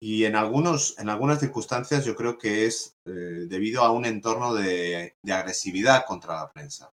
y 0.01 0.25
en, 0.25 0.35
algunos, 0.35 0.97
en 0.97 1.09
algunas 1.09 1.39
circunstancias 1.39 2.03
yo 2.03 2.15
creo 2.15 2.39
que 2.39 2.65
es 2.65 2.95
eh, 3.05 3.45
debido 3.47 3.83
a 3.83 3.91
un 3.91 4.05
entorno 4.05 4.55
de, 4.55 5.15
de, 5.21 5.33
agresividad 5.33 6.05
contra 6.05 6.33
la 6.35 6.51
prensa, 6.51 6.91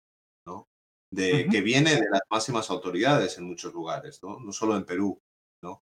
¿no? 0.47 0.67
De, 1.11 1.31
uh 1.31 1.35
-huh. 1.37 1.51
que 1.51 1.61
viene 1.61 1.95
de 1.95 2.09
las 2.09 2.21
máximas 2.29 2.71
autoridades 2.71 3.37
en 3.37 3.45
muchos 3.45 3.71
lugares, 3.73 4.19
no, 4.23 4.39
no 4.39 4.51
solo 4.51 4.75
en 4.75 4.85
Perú. 4.85 5.21
¿no? 5.63 5.83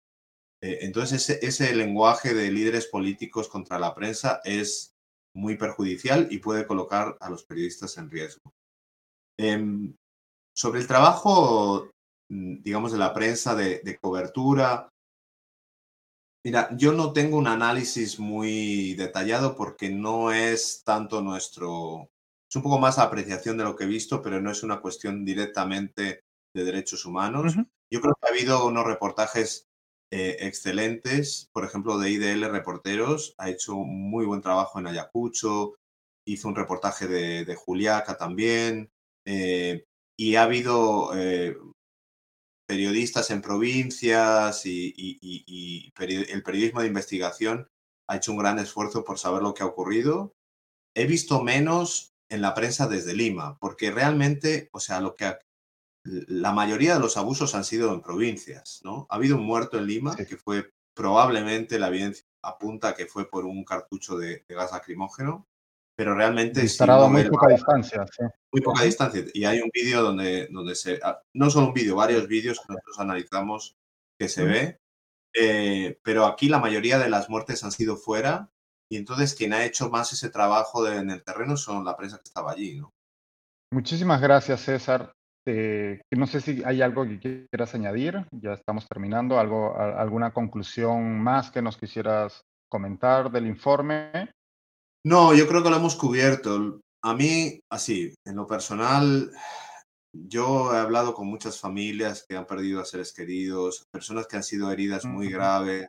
Eh, 0.62 0.78
entonces 0.82 1.28
ese, 1.28 1.44
ese 1.44 1.74
lenguaje 1.74 2.32
de 2.32 2.50
líderes 2.52 2.86
políticos 2.86 3.48
contra 3.48 3.78
la 3.78 3.92
prensa 3.92 4.40
es 4.44 4.93
muy 5.34 5.56
perjudicial 5.56 6.28
y 6.30 6.38
puede 6.38 6.66
colocar 6.66 7.16
a 7.20 7.30
los 7.30 7.44
periodistas 7.44 7.98
en 7.98 8.10
riesgo. 8.10 8.52
Em, 9.38 9.94
sobre 10.56 10.80
el 10.80 10.86
trabajo, 10.86 11.90
mm, 12.30 12.62
digamos, 12.62 12.92
de 12.92 12.98
la 12.98 13.12
prensa 13.12 13.54
de, 13.54 13.80
de 13.80 13.98
cobertura, 13.98 14.88
Mira, 16.46 16.68
yo 16.76 16.92
no 16.92 17.14
tengo 17.14 17.38
un 17.38 17.46
análisis 17.46 18.18
muy 18.18 18.94
detallado 18.96 19.56
porque 19.56 19.88
no 19.88 20.30
es 20.30 20.82
tanto 20.84 21.22
nuestro, 21.22 22.10
es 22.50 22.56
un 22.56 22.62
poco 22.62 22.78
más 22.78 22.98
apreciación 22.98 23.56
de 23.56 23.64
lo 23.64 23.74
que 23.74 23.84
he 23.84 23.86
visto, 23.86 24.20
pero 24.20 24.42
no 24.42 24.50
es 24.50 24.62
una 24.62 24.82
cuestión 24.82 25.24
directamente 25.24 26.20
de 26.54 26.64
derechos 26.64 27.06
humanos. 27.06 27.54
Yo 27.90 28.00
creo 28.02 28.14
que 28.14 28.28
ha 28.28 28.30
habido 28.30 28.66
unos 28.66 28.84
reportajes 28.84 29.68
eh, 30.16 30.46
excelentes, 30.46 31.50
por 31.52 31.64
ejemplo, 31.64 31.98
de 31.98 32.08
IDL 32.08 32.48
Reporteros, 32.48 33.34
ha 33.36 33.50
hecho 33.50 33.74
muy 33.74 34.24
buen 34.24 34.42
trabajo 34.42 34.78
en 34.78 34.86
Ayacucho, 34.86 35.74
hizo 36.24 36.46
un 36.46 36.54
reportaje 36.54 37.08
de, 37.08 37.56
Juliaca 37.56 38.16
también, 38.16 38.92
eh, 39.26 39.82
y 40.16 40.36
ha 40.36 40.44
habido 40.44 41.10
eh, 41.16 41.56
periodistas 42.68 43.32
en 43.32 43.42
provincias 43.42 44.64
y, 44.66 45.92
el 45.98 46.42
periodismo 46.44 46.82
de 46.82 46.86
investigación 46.86 47.66
ha 48.08 48.14
hecho 48.14 48.30
un 48.30 48.38
gran 48.38 48.60
esfuerzo 48.60 49.02
por 49.02 49.18
saber 49.18 49.42
lo 49.42 49.52
que 49.52 49.64
ha 49.64 49.66
ocurrido. 49.66 50.32
He 50.94 51.06
visto 51.06 51.42
menos 51.42 52.12
en 52.30 52.40
la 52.40 52.54
prensa 52.54 52.86
desde 52.86 53.14
Lima, 53.14 53.58
porque 53.58 53.90
realmente, 53.90 54.68
o 54.72 54.78
sea, 54.78 55.00
lo 55.00 55.16
que 55.16 55.36
la 56.04 56.52
mayoría 56.52 56.94
de 56.94 57.00
los 57.00 57.16
abusos 57.16 57.54
han 57.54 57.64
sido 57.64 57.92
en 57.94 58.02
provincias, 58.02 58.80
¿no? 58.84 59.06
Ha 59.08 59.16
habido 59.16 59.36
un 59.36 59.44
muerto 59.44 59.78
en 59.78 59.86
Lima 59.86 60.14
que 60.14 60.36
fue 60.36 60.72
probablemente 60.94 61.78
la 61.78 61.88
evidencia 61.88 62.26
apunta 62.42 62.94
que 62.94 63.06
fue 63.06 63.28
por 63.28 63.46
un 63.46 63.64
cartucho 63.64 64.16
de, 64.16 64.44
gas 64.48 64.72
lacrimógeno, 64.72 65.48
pero 65.96 66.14
realmente 66.14 66.60
disparado 66.60 67.06
a 67.06 67.08
muy 67.08 67.24
poca 67.24 67.48
distancia. 67.48 68.04
Muy 68.52 68.60
poca 68.60 68.84
distancia. 68.84 69.24
Y 69.32 69.44
hay 69.44 69.60
un 69.60 69.70
vídeo 69.72 70.02
donde, 70.02 70.48
donde 70.50 70.74
se, 70.74 71.00
ah, 71.02 71.20
no 71.32 71.50
solo 71.50 71.68
un 71.68 71.72
vídeo, 71.72 71.96
varios 71.96 72.28
vídeos 72.28 72.60
que 72.60 72.72
nosotros 72.72 73.00
analizamos 73.00 73.76
que 74.18 74.28
se 74.28 74.44
ve, 74.44 74.80
eh, 75.34 75.98
pero 76.02 76.26
aquí 76.26 76.48
la 76.48 76.60
mayoría 76.60 76.98
de 76.98 77.08
las 77.08 77.28
muertes 77.28 77.64
han 77.64 77.72
sido 77.72 77.96
fuera 77.96 78.50
y 78.90 78.96
entonces 78.96 79.34
quien 79.34 79.52
ha 79.54 79.64
hecho 79.64 79.90
más 79.90 80.12
ese 80.12 80.28
trabajo 80.28 80.86
en 80.86 81.10
el 81.10 81.24
terreno 81.24 81.56
son 81.56 81.84
la 81.84 81.96
prensa 81.96 82.18
que 82.18 82.28
estaba 82.28 82.52
allí, 82.52 82.78
¿no? 82.78 82.92
Muchísimas 83.72 84.20
gracias, 84.20 84.60
César. 84.60 85.16
Eh, 85.46 86.00
no 86.10 86.26
sé 86.26 86.40
si 86.40 86.62
hay 86.64 86.80
algo 86.80 87.04
que 87.04 87.46
quieras 87.50 87.74
añadir, 87.74 88.26
ya 88.32 88.54
estamos 88.54 88.88
terminando, 88.88 89.38
algo, 89.38 89.76
alguna 89.76 90.32
conclusión 90.32 91.20
más 91.20 91.50
que 91.50 91.60
nos 91.60 91.76
quisieras 91.76 92.42
comentar 92.70 93.30
del 93.30 93.46
informe. 93.46 94.30
No, 95.06 95.34
yo 95.34 95.46
creo 95.46 95.62
que 95.62 95.70
lo 95.70 95.76
hemos 95.76 95.96
cubierto. 95.96 96.80
A 97.02 97.14
mí, 97.14 97.60
así, 97.70 98.14
en 98.26 98.36
lo 98.36 98.46
personal, 98.46 99.30
yo 100.14 100.72
he 100.72 100.78
hablado 100.78 101.12
con 101.12 101.26
muchas 101.26 101.60
familias 101.60 102.24
que 102.26 102.36
han 102.36 102.46
perdido 102.46 102.80
a 102.80 102.86
seres 102.86 103.12
queridos, 103.12 103.84
personas 103.92 104.26
que 104.26 104.36
han 104.36 104.42
sido 104.42 104.70
heridas 104.70 105.04
muy 105.04 105.28
graves, 105.28 105.88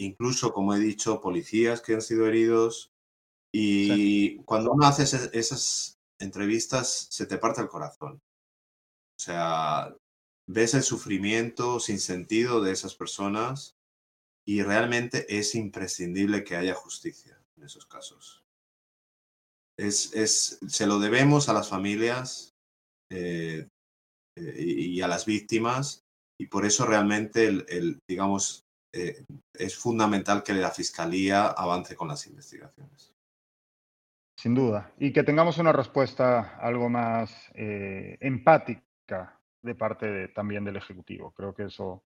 incluso, 0.00 0.52
como 0.52 0.74
he 0.74 0.80
dicho, 0.80 1.20
policías 1.20 1.80
que 1.80 1.94
han 1.94 2.02
sido 2.02 2.26
heridos. 2.26 2.90
Y 3.54 4.38
cuando 4.38 4.72
uno 4.72 4.86
hace 4.86 5.02
esas 5.04 5.98
entrevistas, 6.22 7.08
se 7.10 7.26
te 7.26 7.38
parte 7.38 7.60
el 7.60 7.68
corazón. 7.68 8.14
O 8.14 9.20
sea, 9.20 9.94
ves 10.48 10.74
el 10.74 10.82
sufrimiento 10.82 11.80
sin 11.80 12.00
sentido 12.00 12.60
de 12.60 12.72
esas 12.72 12.94
personas 12.94 13.76
y 14.46 14.62
realmente 14.62 15.26
es 15.38 15.54
imprescindible 15.54 16.44
que 16.44 16.56
haya 16.56 16.74
justicia 16.74 17.40
en 17.56 17.64
esos 17.64 17.86
casos. 17.86 18.42
Es, 19.78 20.12
es, 20.14 20.58
se 20.66 20.86
lo 20.86 20.98
debemos 20.98 21.48
a 21.48 21.54
las 21.54 21.68
familias 21.68 22.54
eh, 23.10 23.68
eh, 24.36 24.64
y 24.64 25.00
a 25.00 25.08
las 25.08 25.24
víctimas 25.24 26.04
y 26.38 26.46
por 26.46 26.66
eso 26.66 26.84
realmente 26.84 27.46
el, 27.46 28.00
digamos, 28.08 28.64
eh, 28.94 29.24
es 29.54 29.76
fundamental 29.76 30.42
que 30.42 30.52
la 30.54 30.70
Fiscalía 30.70 31.46
avance 31.46 31.94
con 31.94 32.08
las 32.08 32.26
investigaciones. 32.26 33.11
Sin 34.42 34.56
duda. 34.56 34.92
Y 34.98 35.12
que 35.12 35.22
tengamos 35.22 35.58
una 35.58 35.70
respuesta 35.70 36.56
algo 36.56 36.88
más 36.88 37.32
empática 37.54 39.38
de 39.62 39.74
parte 39.76 40.28
también 40.34 40.64
del 40.64 40.74
Ejecutivo. 40.74 41.30
Creo 41.30 41.54
que 41.54 41.66
eso, 41.66 42.02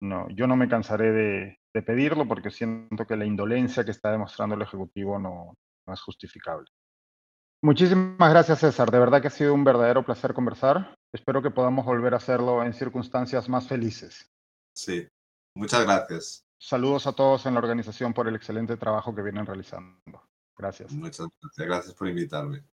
no, 0.00 0.28
yo 0.30 0.48
no 0.48 0.56
me 0.56 0.68
cansaré 0.68 1.12
de, 1.12 1.60
de 1.72 1.82
pedirlo 1.82 2.26
porque 2.26 2.50
siento 2.50 3.06
que 3.06 3.16
la 3.16 3.26
indolencia 3.26 3.84
que 3.84 3.92
está 3.92 4.10
demostrando 4.10 4.56
el 4.56 4.62
Ejecutivo 4.62 5.20
no, 5.20 5.54
no 5.86 5.94
es 5.94 6.00
justificable. 6.00 6.68
Muchísimas 7.62 8.32
gracias, 8.32 8.58
César. 8.58 8.90
De 8.90 8.98
verdad 8.98 9.22
que 9.22 9.28
ha 9.28 9.30
sido 9.30 9.54
un 9.54 9.62
verdadero 9.62 10.04
placer 10.04 10.34
conversar. 10.34 10.96
Espero 11.14 11.42
que 11.42 11.52
podamos 11.52 11.86
volver 11.86 12.14
a 12.14 12.16
hacerlo 12.16 12.64
en 12.64 12.72
circunstancias 12.72 13.48
más 13.48 13.68
felices. 13.68 14.28
Sí, 14.74 15.06
muchas 15.54 15.84
gracias. 15.84 16.44
Saludos 16.58 17.06
a 17.06 17.12
todos 17.12 17.46
en 17.46 17.54
la 17.54 17.60
organización 17.60 18.12
por 18.12 18.26
el 18.26 18.34
excelente 18.34 18.76
trabajo 18.76 19.14
que 19.14 19.22
vienen 19.22 19.46
realizando. 19.46 20.24
Gracias. 20.56 20.92
Muchas 20.92 21.28
gracias. 21.40 21.66
Gracias 21.66 21.94
por 21.94 22.08
invitarme. 22.08 22.64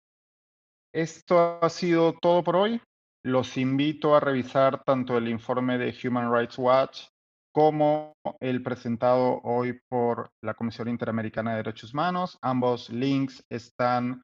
Esto 0.93 1.59
ha 1.63 1.69
sido 1.69 2.15
todo 2.15 2.43
por 2.43 2.57
hoy. 2.57 2.81
Los 3.25 3.57
invito 3.57 4.15
a 4.15 4.21
revisar 4.21 4.83
tanto 4.85 5.19
el 5.19 5.29
informe 5.29 5.77
de 5.77 5.95
Human 6.05 6.33
Rights 6.33 6.59
Watch 6.59 7.07
como 7.53 8.15
el 8.41 8.63
presentado 8.63 9.41
hoy 9.43 9.81
por 9.89 10.31
la 10.43 10.55
Comisión 10.55 10.89
Interamericana 10.89 11.53
de 11.53 11.57
Derechos 11.59 11.93
Humanos. 11.93 12.39
Ambos 12.41 12.91
links 12.91 13.45
están 13.51 14.23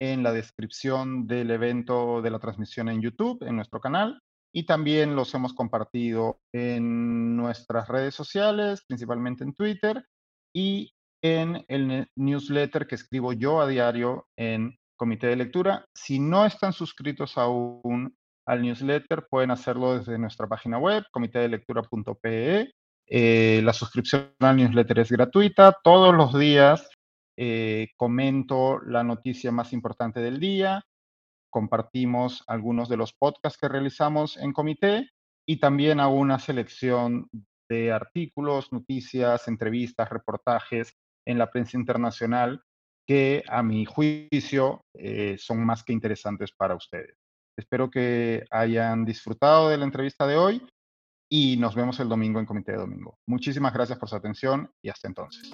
en 0.00 0.22
la 0.22 0.32
descripción 0.32 1.26
del 1.26 1.50
evento 1.50 2.20
de 2.20 2.30
la 2.30 2.38
transmisión 2.38 2.88
en 2.88 3.00
YouTube, 3.00 3.42
en 3.42 3.56
nuestro 3.56 3.80
canal, 3.80 4.20
y 4.52 4.64
también 4.64 5.16
los 5.16 5.34
hemos 5.34 5.54
compartido 5.54 6.40
en 6.52 7.36
nuestras 7.36 7.88
redes 7.88 8.14
sociales, 8.14 8.82
principalmente 8.86 9.44
en 9.44 9.54
Twitter, 9.54 10.04
y 10.54 10.92
en 11.34 11.64
el 11.68 12.08
newsletter 12.16 12.86
que 12.86 12.94
escribo 12.94 13.32
yo 13.32 13.60
a 13.60 13.66
diario 13.66 14.26
en 14.36 14.78
Comité 14.96 15.28
de 15.28 15.36
Lectura. 15.36 15.86
Si 15.94 16.18
no 16.18 16.46
están 16.46 16.72
suscritos 16.72 17.36
aún 17.36 18.16
al 18.46 18.62
newsletter, 18.62 19.26
pueden 19.28 19.50
hacerlo 19.50 19.98
desde 19.98 20.18
nuestra 20.18 20.48
página 20.48 20.78
web, 20.78 21.04
comitedelectura.pe. 21.10 22.72
Eh, 23.08 23.60
la 23.62 23.72
suscripción 23.72 24.32
al 24.40 24.56
newsletter 24.56 25.00
es 25.00 25.12
gratuita. 25.12 25.76
Todos 25.82 26.14
los 26.14 26.38
días 26.38 26.88
eh, 27.36 27.88
comento 27.96 28.80
la 28.80 29.04
noticia 29.04 29.52
más 29.52 29.72
importante 29.72 30.20
del 30.20 30.40
día, 30.40 30.82
compartimos 31.50 32.42
algunos 32.46 32.88
de 32.88 32.96
los 32.96 33.12
podcasts 33.12 33.58
que 33.60 33.68
realizamos 33.68 34.36
en 34.38 34.52
comité 34.52 35.10
y 35.46 35.60
también 35.60 36.00
hago 36.00 36.14
una 36.14 36.38
selección 36.38 37.28
de 37.68 37.92
artículos, 37.92 38.72
noticias, 38.72 39.48
entrevistas, 39.48 40.08
reportajes 40.08 40.96
en 41.26 41.38
la 41.38 41.50
prensa 41.50 41.76
internacional 41.76 42.62
que 43.06 43.44
a 43.48 43.62
mi 43.62 43.84
juicio 43.84 44.80
eh, 44.94 45.36
son 45.38 45.64
más 45.64 45.84
que 45.84 45.92
interesantes 45.92 46.52
para 46.52 46.74
ustedes. 46.74 47.16
Espero 47.56 47.90
que 47.90 48.44
hayan 48.50 49.04
disfrutado 49.04 49.68
de 49.68 49.78
la 49.78 49.84
entrevista 49.84 50.26
de 50.26 50.36
hoy 50.36 50.66
y 51.28 51.56
nos 51.56 51.74
vemos 51.74 51.98
el 52.00 52.08
domingo 52.08 52.38
en 52.40 52.46
Comité 52.46 52.72
de 52.72 52.78
Domingo. 52.78 53.18
Muchísimas 53.26 53.72
gracias 53.72 53.98
por 53.98 54.08
su 54.08 54.16
atención 54.16 54.70
y 54.82 54.88
hasta 54.88 55.08
entonces. 55.08 55.52